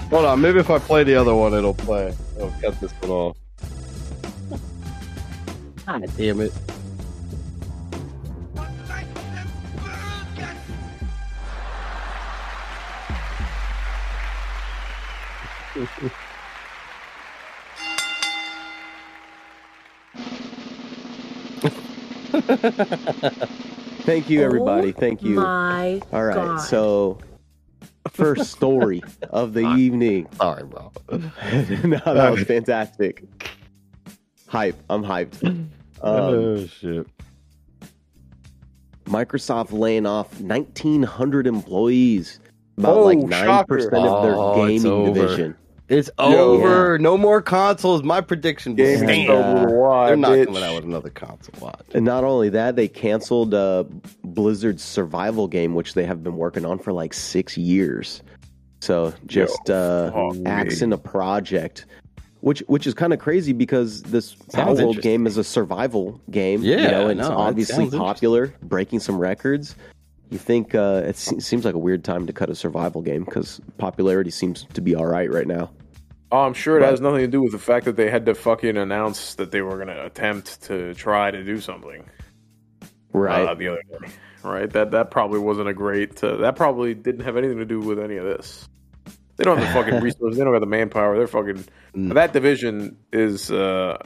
[0.10, 2.14] Hold on, maybe if I play the other one, it'll play.
[2.38, 3.38] It'll cut this one off.
[5.86, 6.54] God damn it.
[24.04, 24.92] Thank you, everybody.
[24.92, 25.40] Thank you.
[25.40, 26.36] Oh My All right.
[26.36, 26.58] God.
[26.58, 27.18] So,
[28.12, 30.28] first story of the evening.
[30.38, 30.92] Sorry, bro.
[31.12, 33.24] no, that was fantastic.
[34.48, 34.76] Hype.
[34.90, 35.46] I'm hyped.
[35.46, 35.70] Um,
[36.02, 37.08] oh shit.
[39.06, 42.40] Microsoft laying off 1,900 employees.
[42.78, 43.78] About Oh, like 9% shocker.
[43.78, 45.14] of their Oh, it's gaming over.
[45.14, 45.56] division.
[45.90, 46.26] It's Yo.
[46.26, 47.00] over.
[47.00, 48.04] No more consoles.
[48.04, 49.24] My prediction was Game stand.
[49.28, 49.66] Yeah.
[49.68, 50.46] wide, They're not bitch.
[50.48, 51.56] coming out with another console.
[51.62, 51.86] Watch.
[51.94, 53.86] And not only that, they canceled uh,
[54.24, 58.22] Blizzard's survival game, which they have been working on for like six years.
[58.82, 60.46] So just uh, fuck me.
[60.46, 61.86] axing a project,
[62.42, 66.64] which which is kind of crazy because this Palworld game is a survival game.
[66.64, 69.76] you Yeah, know, and it's no, that obviously popular, breaking some records.
[70.30, 73.62] You think uh, it seems like a weird time to cut a survival game because
[73.78, 75.72] popularity seems to be all right right now.
[76.32, 78.26] Oh, I'm sure it But- has nothing to do with the fact that they had
[78.26, 82.04] to fucking announce that they were going to attempt to try to do something.
[83.14, 83.48] Right.
[83.48, 84.08] uh, the other day,
[84.44, 84.70] right?
[84.70, 86.22] That that probably wasn't a great.
[86.24, 88.68] Uh, that probably didn't have anything to do with any of this.
[89.38, 90.38] They don't have the fucking resources.
[90.38, 91.18] They don't have the manpower.
[91.18, 91.64] They're fucking.
[91.96, 92.14] Mm.
[92.14, 93.50] That division is.
[93.50, 93.98] Uh,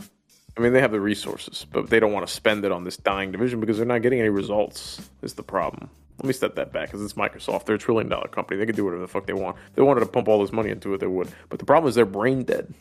[0.56, 2.96] I mean, they have the resources, but they don't want to spend it on this
[2.98, 5.10] dying division because they're not getting any results.
[5.24, 5.90] Is the problem?
[6.20, 7.66] Let me step that back because it's Microsoft.
[7.66, 8.60] They're a trillion dollar company.
[8.60, 9.58] They can do whatever the fuck they want.
[9.70, 11.30] If they wanted to pump all this money into it, they would.
[11.50, 12.74] But the problem is they're brain dead,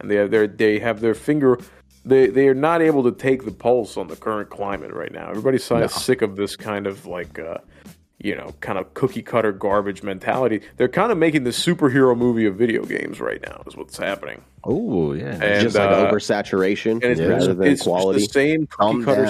[0.00, 1.58] and they have their they have their finger.
[2.04, 5.30] They they are not able to take the pulse on the current climate right now.
[5.30, 7.38] Everybody's si- sick of this kind of like.
[7.38, 7.58] Uh,
[8.24, 10.60] you know, kind of cookie cutter garbage mentality.
[10.76, 14.42] They're kind of making the superhero movie of video games right now, is what's happening.
[14.64, 15.38] Oh yeah.
[15.42, 18.20] And, just like uh, oversaturation And it's, rather it's, than it's quality.
[18.20, 19.26] the same cookie Calm cutter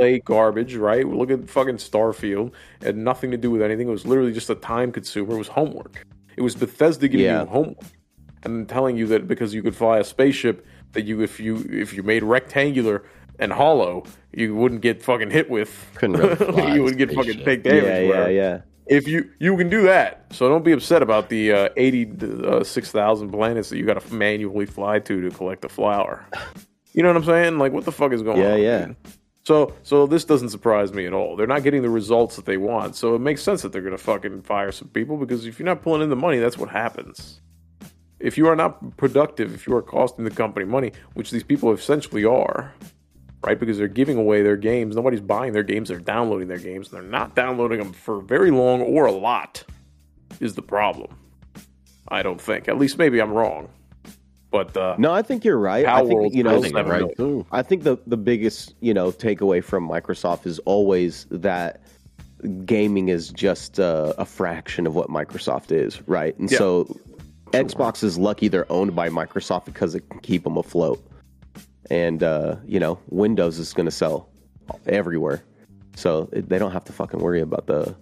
[0.00, 1.06] play garbage, right?
[1.06, 2.52] Look at fucking Starfield.
[2.80, 3.86] It had nothing to do with anything.
[3.86, 5.34] It was literally just a time consumer.
[5.34, 6.06] It was homework.
[6.38, 7.40] It was Bethesda giving Yeah.
[7.42, 7.84] you homework
[8.44, 11.92] and telling you that because you could fly a spaceship, that you if you if
[11.92, 13.04] you made rectangular
[13.38, 15.70] and hollow, you wouldn't get fucking hit with.
[15.96, 17.84] Couldn't really fly you would get fucking take damage.
[17.84, 18.60] yeah, yeah, whatever yeah.
[18.86, 23.68] if you you can do that so don't be upset about the uh, 86,000 planets
[23.68, 26.26] that you got to manually fly to to collect the flower
[26.92, 28.86] you know what i'm saying like what the fuck is going Yeah, on yeah.
[28.86, 28.96] dude?
[29.42, 32.56] So so this doesn't surprise me at all they're not getting the results that they
[32.56, 35.58] want so it makes sense that they're going to fucking fire some people because if
[35.58, 37.40] you're not pulling in the money that's what happens
[38.18, 41.72] if you are not productive if you are costing the company money which these people
[41.72, 42.74] essentially are
[43.44, 43.58] right?
[43.58, 44.96] Because they're giving away their games.
[44.96, 45.88] Nobody's buying their games.
[45.88, 46.92] They're downloading their games.
[46.92, 49.64] And they're not downloading them for very long or a lot,
[50.40, 51.16] is the problem.
[52.08, 52.68] I don't think.
[52.68, 53.68] At least maybe I'm wrong.
[54.50, 55.86] But uh, No, I think you're right.
[55.86, 56.58] I think you know.
[56.58, 57.16] I think right right.
[57.16, 57.46] too.
[57.52, 61.82] I think the the biggest you know takeaway from Microsoft is always that
[62.64, 66.36] gaming is just uh, a fraction of what Microsoft is, right?
[66.38, 66.58] And Yeah.
[66.58, 66.96] so
[67.52, 71.04] Xbox is lucky they're owned by Microsoft because it can keep them afloat.
[71.90, 74.28] And uh, you know, Windows is going to sell
[74.86, 75.42] everywhere,
[75.96, 77.94] so it, they don't have to fucking worry about the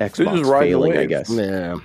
[0.00, 0.96] Xbox just riding the failing.
[0.96, 1.30] I guess.
[1.30, 1.78] Yeah.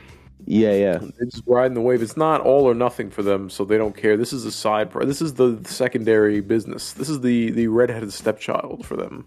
[0.48, 0.98] Yeah, yeah.
[1.00, 2.02] they're just riding the wave.
[2.04, 4.16] It's not all or nothing for them, so they don't care.
[4.16, 4.92] This is a side.
[4.92, 6.94] Pro- this is the secondary business.
[6.94, 9.26] This is the the redheaded stepchild for them.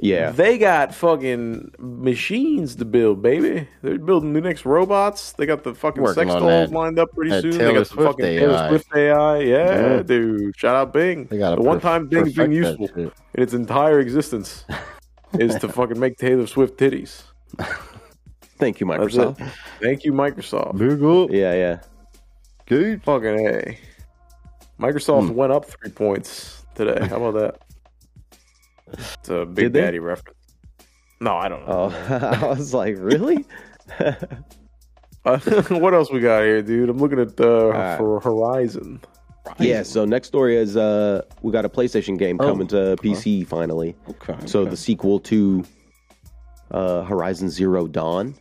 [0.00, 0.30] Yeah.
[0.32, 3.68] They got fucking machines to build, baby.
[3.82, 5.32] They're building the next robots.
[5.32, 7.52] They got the fucking Working sex dolls that- lined up pretty soon.
[7.58, 8.38] they got the Swift fucking AI.
[8.40, 9.38] Taylor Swift AI.
[9.40, 10.02] Yeah, Yeah.
[10.02, 10.56] dude.
[10.56, 11.26] Shout out Bing.
[11.26, 14.64] They gotta the one time Bing's been useful in its entire existence
[15.38, 17.22] is to fucking make Taylor Swift titties.
[18.58, 19.50] Thank you, Microsoft.
[19.80, 20.78] Thank you, Microsoft.
[20.78, 21.30] Big up.
[21.30, 21.80] Yeah, yeah.
[22.66, 23.02] Good.
[23.02, 23.78] Fucking A.
[24.80, 25.34] Microsoft Hmm.
[25.34, 27.06] went up three points today.
[27.06, 27.60] How about that?
[28.92, 29.80] It's a Big Did they?
[29.82, 30.38] Daddy reference.
[31.20, 31.92] No, I don't know.
[31.92, 33.44] Oh, I was like, really?
[33.98, 35.38] Uh,
[35.70, 36.88] what else we got here, dude?
[36.90, 37.98] I'm looking at uh, right.
[37.98, 39.00] for Horizon.
[39.58, 43.46] Yeah, so next story is uh we got a PlayStation game Oh, coming to PC
[43.46, 43.94] finally.
[44.08, 44.34] Okay.
[44.46, 44.70] So okay.
[44.70, 45.64] the sequel to
[46.70, 48.34] uh Horizon Zero Dawn.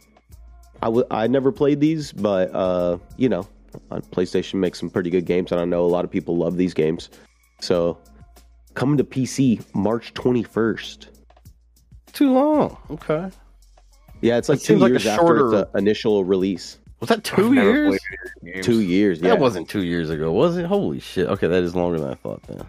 [0.83, 3.47] I w- I never played these, but uh you know,
[3.89, 6.57] uh, PlayStation makes some pretty good games and I know a lot of people love
[6.57, 7.09] these games.
[7.61, 7.97] So
[8.73, 11.07] coming to PC March 21st.
[12.11, 12.77] too long.
[12.91, 13.29] Okay.
[14.21, 16.79] Yeah, it's like That two seems like a years after the initial release.
[16.99, 17.89] Was that I've two years?
[17.89, 17.99] played
[18.41, 18.65] video games.
[18.65, 19.29] Two years, yeah.
[19.29, 20.65] That wasn't two years ago, was it?
[20.65, 21.27] Holy shit.
[21.27, 22.61] Okay, that is longer than I thought then.
[22.61, 22.65] I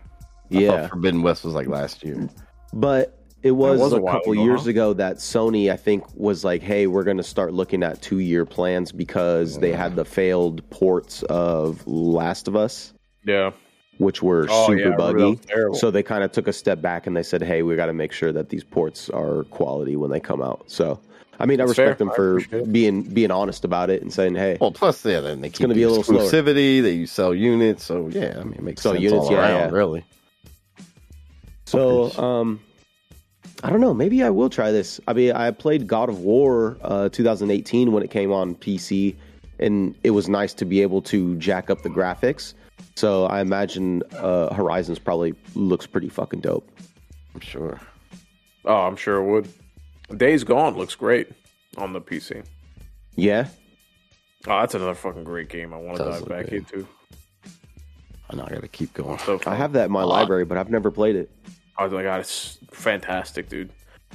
[0.51, 0.71] yeah.
[0.83, 2.29] thought Forbidden West was like last year.
[2.73, 4.71] But it was, was a a couple ago, years huh?
[4.71, 8.45] ago that Sony, I think, was like, "Hey, we're going to start looking at two-year
[8.47, 12.93] plans because they had the failed ports of Last of Us,
[13.25, 13.53] Yeah.
[13.99, 15.79] which were Oh, super yeah, I remember that buggy.
[15.79, 17.93] So they kind of took a step back and they said, "Hey, we got to
[17.93, 20.99] make sure that these ports are quality when they come out." So,
[21.39, 22.07] I mean, I respect fair.
[22.07, 25.51] them for being being honest about it and saying, "Hey, Well, plus, yeah, then they
[25.51, 26.23] keep gonna be a little slower.
[26.23, 26.81] exclusivity.
[26.83, 29.71] They sell units, so yeah, I mean, it makes Sell sense units, all yeah, around,
[29.73, 29.77] yeah.
[29.77, 30.05] really.
[31.67, 32.61] So, um,
[33.63, 33.95] I don't know.
[33.95, 35.01] Maybe I will try this.
[35.09, 39.15] I mean, I played God of War uh, 2018 when it came on PC,
[39.59, 42.55] and it was nice to be able to jack up the graphics.
[42.97, 46.69] So I imagine uh, Horizons probably looks pretty fucking dope.
[47.35, 47.81] I'm sure.
[48.65, 50.19] Oh, I'm sure it would.
[50.19, 51.29] Days Gone looks great
[51.77, 52.45] on the PC.
[53.17, 53.47] Yeah,
[54.47, 56.55] Oh, that's another fucking great game I want to dive back good.
[56.55, 56.87] into.
[58.29, 59.19] I know I got to keep going.
[59.21, 60.07] So I have that in my Ah.
[60.07, 61.31] library, but I've never played it.
[61.77, 63.71] I was like, God, it's fantastic, dude.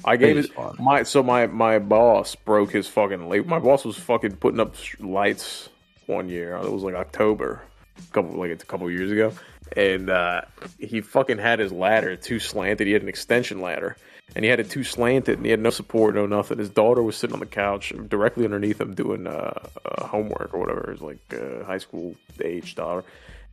[0.06, 3.46] I gave it my so my my boss broke his fucking late.
[3.46, 5.70] My boss was fucking putting up lights
[6.06, 6.56] one year.
[6.56, 7.62] It was like October,
[7.98, 9.34] a couple like a couple years ago,
[9.76, 10.42] and uh,
[10.80, 12.88] he fucking had his ladder too slanted.
[12.88, 13.98] He had an extension ladder,
[14.36, 16.60] and he had it too slanted, and he had no support, no nothing.
[16.60, 19.54] His daughter was sitting on the couch directly underneath him doing uh,
[19.86, 20.92] uh, homework or whatever.
[20.92, 23.04] It was like uh, high school age daughter.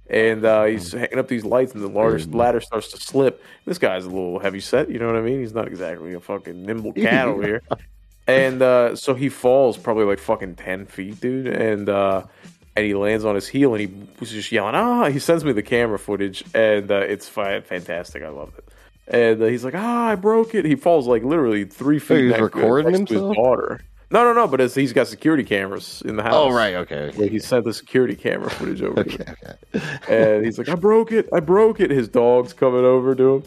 [0.08, 3.42] And uh, he's hanging up these lights, and the ladder, ladder starts to slip.
[3.64, 5.40] This guy's a little heavy set, you know what I mean?
[5.40, 7.62] He's not exactly a fucking nimble cat over here.
[8.28, 11.48] And uh, so he falls probably like fucking ten feet, dude.
[11.48, 12.22] And uh,
[12.76, 15.52] and he lands on his heel, and he was just yelling, "Ah!" He sends me
[15.52, 18.22] the camera footage, and uh, it's fantastic.
[18.22, 18.68] I loved it.
[19.08, 22.30] And uh, he's like, "Ah, I broke it." He falls like literally three feet.
[22.32, 23.36] he's recording next to his himself?
[23.36, 23.80] daughter.
[24.10, 24.46] No, no, no.
[24.46, 26.34] But it's, he's got security cameras in the house.
[26.34, 27.12] Oh right, okay.
[27.16, 29.02] Yeah, he sent the security camera footage over.
[29.02, 29.10] to.
[29.10, 29.24] Okay,
[29.74, 29.82] okay.
[30.08, 31.28] And he's like, I broke it.
[31.32, 31.90] I broke it.
[31.90, 33.42] His dog's coming over to him.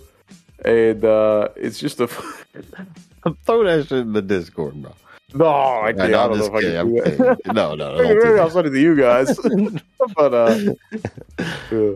[0.66, 2.08] And uh, it's just a.
[3.46, 4.94] Throw that shit in the Discord, bro.
[5.34, 6.02] no, I, did.
[6.02, 6.72] I no, don't I'm know if I kidding.
[6.72, 7.54] can I'm do that.
[7.54, 8.04] No, no, no.
[8.04, 8.54] Maybe, don't do maybe I'll that.
[8.54, 9.38] send it to you guys.
[10.16, 10.56] but uh,
[10.92, 11.94] yeah.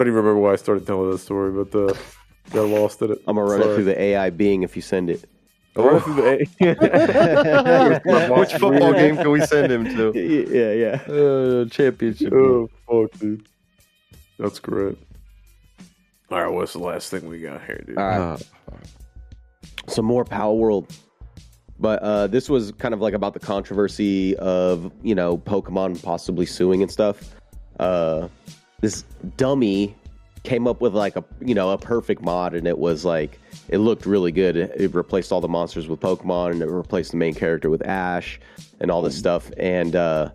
[0.00, 1.92] I don't even remember why I started telling that story, but uh,
[2.52, 3.18] got lost in it.
[3.26, 5.28] I'm gonna run it through the AI Bing if you send it.
[5.78, 8.38] Run it through the A.
[8.38, 10.12] Which football game can we send him to?
[10.50, 11.12] yeah, yeah.
[11.12, 12.32] Uh, championship.
[12.32, 13.46] Oh fuck, dude.
[14.38, 14.98] That's great.
[16.30, 17.96] All right, what's the last thing we got here, dude?
[17.96, 18.18] All right.
[18.18, 18.38] Uh,
[19.86, 20.90] some more Palworld.
[21.80, 26.44] But uh, this was kind of like about the controversy of you know Pokemon possibly
[26.44, 27.34] suing and stuff.
[27.78, 28.28] Uh,
[28.80, 29.04] this
[29.36, 29.94] dummy
[30.42, 33.38] came up with like a you know a perfect mod, and it was like
[33.68, 34.56] it looked really good.
[34.56, 37.86] It, it replaced all the monsters with Pokemon, and it replaced the main character with
[37.86, 38.40] Ash,
[38.80, 39.50] and all this stuff.
[39.58, 40.30] And uh,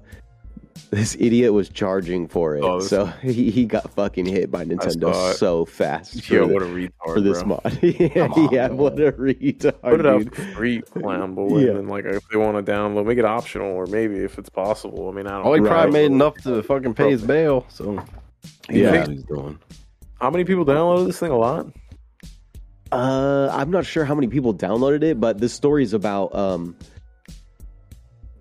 [0.91, 5.11] this idiot was charging for it, Oh, so he, he got fucking hit by Nintendo
[5.13, 6.29] saw so fast.
[6.29, 7.59] Yo, for- what a retard, for this bro.
[7.63, 7.79] mod.
[7.83, 10.27] yeah, on, yeah, what a retard, Put it dude.
[10.27, 11.69] up free, clown boy, Yeah.
[11.69, 14.49] and then like if they want to download, make it optional, or maybe if it's
[14.49, 15.09] possible.
[15.09, 15.47] I mean, I don't.
[15.47, 15.69] Oh, he know.
[15.69, 17.65] probably made enough to fucking pay his bail.
[17.69, 18.03] So
[18.69, 19.07] he Yeah.
[19.07, 19.57] he's doing.
[20.19, 21.31] How many people downloaded this thing?
[21.31, 21.67] A lot.
[22.91, 26.75] Uh, I'm not sure how many people downloaded it, but this story is about um,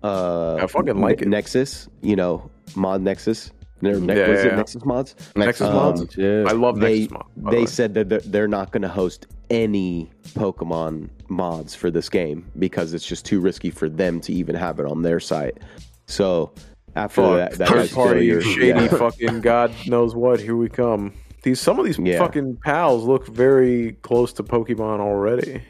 [0.03, 1.27] uh, I fucking like it.
[1.27, 1.87] Nexus.
[2.01, 3.51] You know, mod Nexus.
[3.81, 4.55] Their ne- Yeah, yeah, it yeah.
[4.55, 5.15] Nexus mods?
[5.35, 6.15] Nexus Um, mods.
[6.17, 6.45] Yeah.
[6.47, 7.25] I love they Nexus mod.
[7.35, 7.65] by the they way.
[7.67, 12.93] said that they're, they're not going to host any Pokemon mods for this game because
[12.93, 15.57] it's just too risky for them to even have it on their site.
[16.05, 16.53] So
[16.95, 18.87] after Fuck, that, that third party, shady yeah.
[18.87, 20.39] fucking God knows what.
[20.39, 21.11] Here we come.
[21.43, 22.19] These some of these Yeah.
[22.19, 25.61] fucking pals look very close to Pokemon already.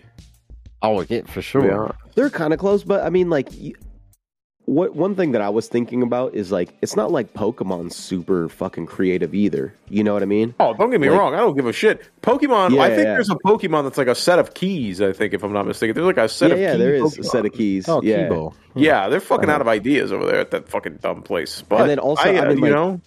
[0.82, 1.72] Oh, yeah, for sure.
[1.86, 2.00] honest.
[2.16, 3.50] They're kind of close, but I mean, like,
[4.66, 8.48] what one thing that I was thinking about is like, it's not like Pokemon's super
[8.50, 9.74] fucking creative either.
[9.90, 10.54] You know what I mean?
[10.60, 11.34] Oh, don't get me Like- wrong.
[11.34, 12.02] I don't give a shit.
[12.22, 12.72] Pokemon.
[12.76, 13.14] Yeah, I think yeah.
[13.16, 15.02] there's a Pokemon that's like a set of keys.
[15.02, 16.94] I think, if I'm not mistaken, there's like a set yeah, of yeah, key there
[16.96, 17.90] is a set of keys.
[17.90, 18.54] Oh, yeah, Kibo.
[18.76, 19.56] Yeah, they're fucking Uh-huh.
[19.56, 21.62] out of ideas over there at that fucking dumb place.
[21.68, 23.02] But And then also, I, I uh, mean, you like- know,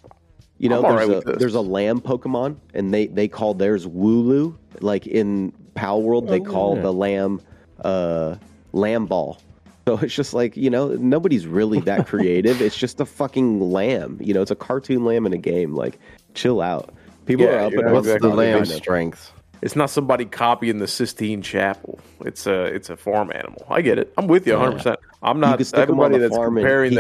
[0.59, 4.57] you know, there's right a there's a lamb Pokemon, and they they call theirs Wooloo.
[4.81, 6.83] Like in Palworld, they Oh, call yeah.
[6.83, 7.41] the lamb
[7.85, 8.37] uh
[8.73, 9.39] Lamball.
[9.87, 12.61] So it's just like you know, nobody's really that creative.
[12.61, 14.19] it's just a fucking lamb.
[14.21, 15.75] You know, it's a cartoon lamb in a game.
[15.75, 15.99] Like,
[16.35, 16.93] chill out.
[17.27, 18.55] People Yeah, are up you're and What's exactly the right.
[18.55, 19.33] lamb's strength?
[19.63, 21.99] it's not somebody copying the Sistine Chapel.
[22.25, 23.65] It's a it's a farm animal.
[23.71, 24.13] I get it.
[24.19, 24.77] I'm with you 100.
[24.77, 26.97] percent I'm not can stick them on everybody the that's farm and comparing he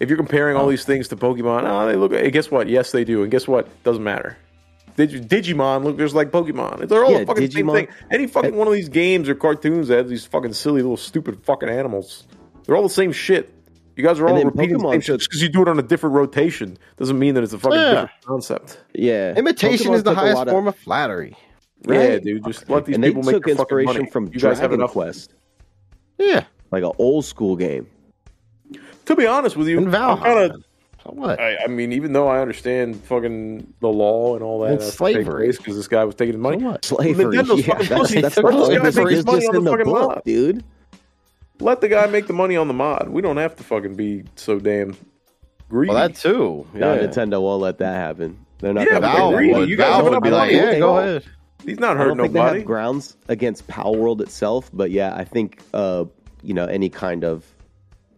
[0.00, 0.70] if you're comparing all oh.
[0.70, 2.12] these things to Pokemon, oh, they look.
[2.12, 2.68] Hey, guess what?
[2.68, 3.22] Yes, they do.
[3.22, 3.68] And guess what?
[3.84, 4.36] Doesn't matter.
[4.96, 6.88] Dig- Digimon look just like Pokemon.
[6.88, 7.88] They're all Yeah, the fucking Digimon- same thing.
[8.10, 11.44] Any fucking one of these games or cartoons that has these fucking silly little stupid
[11.44, 12.26] fucking animals.
[12.64, 13.54] They're all the same shit.
[13.96, 15.68] You guys are all then repeating the Pokemon same shit just because you do it
[15.68, 17.90] on a different rotation doesn't mean that it's a fucking Yeah.
[17.90, 18.80] different concept.
[18.94, 21.36] Yeah, Imitation Pokemon is the highest of- form of flattery.
[21.88, 22.44] Yeah, dude.
[22.44, 24.10] Just let these and they people make took their fucking inspiration money.
[24.10, 24.92] from you guys have Dragon enough.
[24.92, 25.34] Quest,
[26.18, 26.44] Yeah.
[26.70, 27.86] like an old school game.
[29.10, 30.22] To be honest with you, And I'm Valheim.
[30.22, 30.64] kind of.
[31.04, 31.40] So what?
[31.40, 35.48] I, I mean, even though I understand fucking the law and all that, It's slavery.
[35.50, 36.58] because this guy was taking his money.
[36.60, 36.84] So what?
[36.84, 37.36] Slavery.
[37.38, 38.20] Nintendo fucking pussy.
[38.20, 40.22] that's Let this guy whole make his money on in the the fucking book, mod.
[40.24, 40.64] dude.
[41.60, 43.08] Let the guy make the money on the mod.
[43.08, 44.96] We don't have to fucking be so damn
[45.68, 45.92] greedy.
[45.92, 46.66] Well, that too.
[46.74, 47.06] No, Yeah.
[47.06, 48.38] Nintendo won't let that happen.
[48.58, 48.82] They're not.
[48.86, 49.36] Yeah, gonna but do Valve that.
[49.38, 49.54] greedy.
[49.54, 49.68] would.
[49.70, 51.24] You guys Valve have would be like, yeah, go ahead.
[51.64, 52.58] He's not I hurting don't think they nobody.
[52.60, 56.04] have grounds against Palworld itself, but yeah, I think uh,
[56.42, 57.44] you know any kind of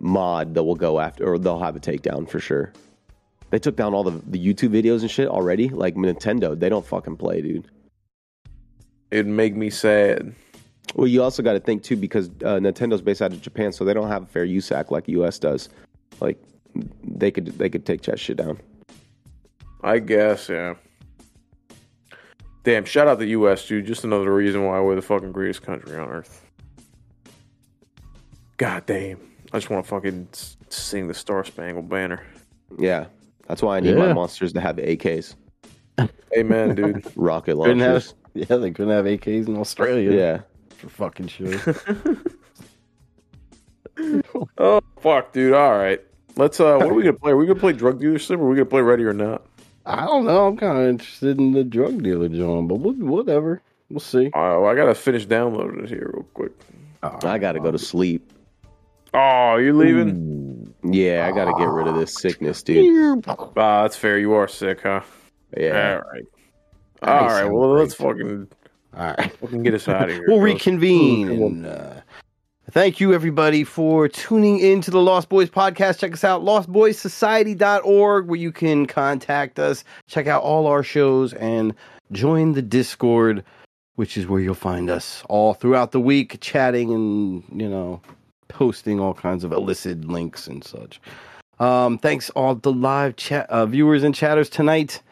[0.02, 2.72] mod that will go after, or they'll have a takedown for sure.
[3.50, 5.68] They took down all the, the YouTube videos and shit already.
[5.68, 7.68] Like Nintendo, they don't fucking play, dude.
[9.10, 10.34] It'd make me sad.
[10.94, 13.84] Well, you also got to think too because uh, Nintendo's based out of Japan, so
[13.84, 15.68] they don't have a fair use act like US does.
[16.20, 16.42] Like
[17.04, 18.58] they could they could take that shit down.
[19.82, 20.74] I guess, yeah.
[22.64, 23.86] Damn, shout out the U.S., dude.
[23.86, 26.46] Just another reason why we're the fucking greatest country on earth.
[28.56, 29.18] God damn.
[29.52, 30.28] I just want to fucking
[30.70, 32.22] sing the Star Spangled Banner.
[32.78, 33.06] Yeah,
[33.46, 35.34] that's why I need my monsters to have AKs,
[36.36, 37.04] Amen, dude.
[37.16, 38.14] rocket Couldn't have, launchers.
[38.34, 40.10] yeah, they couldn't have AKs in Australia.
[40.12, 40.40] Yeah,
[40.78, 41.60] for fucking sure.
[44.58, 45.52] oh, fuck, dude.
[45.52, 46.00] All right.
[46.36, 47.32] Let's, uh, what are we going to play?
[47.32, 49.12] Are we going to play Drug Dealership or are we going to play Ready or
[49.12, 49.44] Not?
[49.84, 50.46] I don't know.
[50.46, 53.60] I'm kind of interested in the drug dealer, John, but wha- whatever.
[53.90, 54.30] We'll see.
[54.32, 56.52] Oh, I got to finish downloading it here real quick.
[57.02, 58.32] I got to go to sleep.
[59.14, 60.74] Oh, you're leaving?
[60.84, 63.24] Yeah, I got to get rid of this sickness, dude.
[63.28, 64.18] Ah, that's fair.
[64.18, 65.02] You are sick, huh?
[65.56, 66.24] Yeah, All right.
[67.02, 67.44] All right.
[67.44, 68.48] Well, great, let's fucking,
[68.96, 69.32] All right.
[69.40, 70.24] fucking get us out of here.
[70.28, 70.54] We'll bros.
[70.54, 71.30] reconvene.
[71.30, 71.94] And, uh,
[72.70, 75.98] thank you, everybody, for tuning in to the Lost Boys podcast.
[75.98, 81.74] Check us out, lostboyssociety.org, where you can contact us, check out all our shows, and
[82.12, 83.44] join the Discord,
[83.96, 88.00] which is where you'll find us all throughout the week, chatting and, you know,
[88.48, 91.00] posting all kinds of illicit links and such.
[91.58, 95.02] Um, thanks all the live chat uh, viewers and chatters tonight.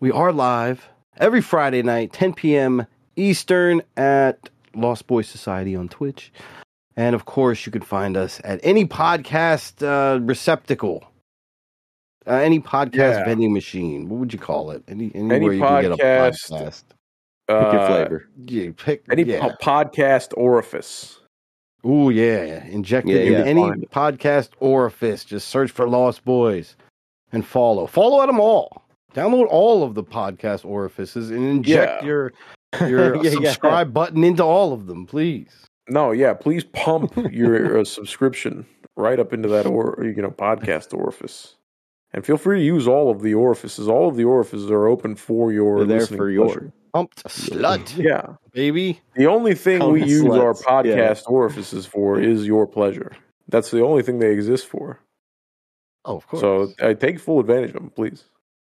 [0.00, 0.88] We are live
[1.18, 2.86] every Friday night, 10 p.m.
[3.16, 6.32] Eastern at Lost Boys Society on Twitch.
[6.96, 11.04] And of course, you can find us at any podcast uh, receptacle,
[12.26, 13.24] uh, any podcast Yeah.
[13.24, 14.08] vending machine.
[14.08, 14.82] What would you call it?
[14.88, 16.50] Any anywhere Any you can get a podcast.
[16.50, 16.84] podcast.
[17.48, 18.28] pick your Uh, flavor.
[18.46, 19.40] Yeah, pick Any yeah.
[19.48, 21.20] po- podcast orifice.
[21.86, 22.64] Ooh, yeah.
[22.66, 23.84] Inject it Yeah, in any Fine.
[23.92, 25.24] podcast orifice.
[25.24, 26.76] Just search for Lost Boys
[27.32, 27.86] and follow.
[27.86, 28.82] Follow at them all.
[29.14, 32.06] Download all of the podcast orifices and inject Yeah.
[32.06, 32.32] your
[32.88, 33.30] your Yeah, yeah.
[33.30, 35.66] subscribe button into all of them, please.
[35.88, 36.34] No, yeah.
[36.34, 41.55] Please pump your uh, subscription right up into that or you know podcast orifice,
[42.16, 43.86] and feel free to use all of the orifices.
[43.88, 46.46] All of the orifices are open for your They're there listening for your.
[46.46, 46.72] pleasure.
[46.92, 48.36] Pumped slut, Yeah.
[48.52, 49.00] baby.
[49.14, 53.12] The only thing we Cum use our sluts, podcast orifices for is your pleasure.
[53.48, 54.98] That's the only thing they exist for.
[56.06, 56.40] Oh, of course.
[56.40, 58.24] So I take full advantage of them, please.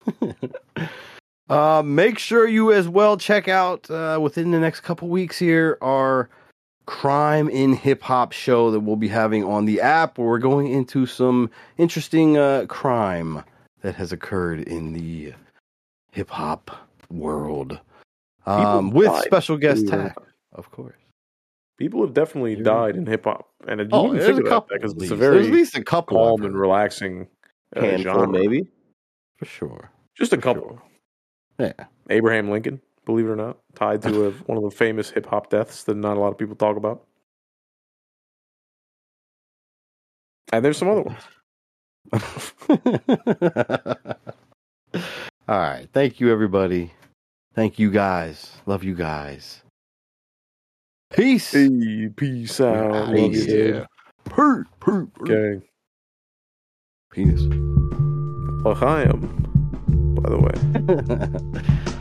[1.51, 5.79] Uh, make sure you as well check out uh, within the next couple weeks here
[5.81, 6.29] our
[6.89, 10.69] crime in hip hop show that we'll be having on the app where we're going
[10.73, 13.45] into some interesting uh, crime
[13.83, 15.35] that has occurred in the
[16.13, 16.71] hip hop
[17.11, 17.79] world
[18.47, 20.15] um, with special guest tag,
[20.55, 20.97] of course.
[21.77, 24.81] People have definitely You're- died in hip hop, and you Oh, there's a couple that
[24.81, 25.21] because at it's a least.
[25.21, 27.29] There's at very least a couple calm and relaxing
[27.77, 28.29] uh, Handful, genre.
[28.29, 28.67] maybe.
[29.37, 29.91] for sure.
[30.17, 30.63] Just a for couple.
[30.63, 30.83] sure.
[31.77, 31.85] Yeah.
[32.09, 35.49] Abraham Lincoln, believe it or not, tied to a, one of the famous hip hop
[35.49, 37.07] deaths that not a lot of people talk about.
[40.53, 41.23] And there's some other ones.
[45.49, 45.89] All right.
[45.93, 46.93] Thank you, everybody.
[47.55, 48.53] Thank you, guys.
[48.67, 49.63] Love you guys.
[51.11, 51.53] Peace.
[51.53, 52.95] Hey, peace out.
[52.95, 53.73] Outta Love you, here.
[53.73, 53.87] dude.
[54.37, 54.67] Peace.
[54.85, 55.09] Peace.
[55.29, 55.63] Gang.
[57.11, 57.41] Penis.
[58.65, 59.21] L'chaim,
[60.21, 60.53] by the way.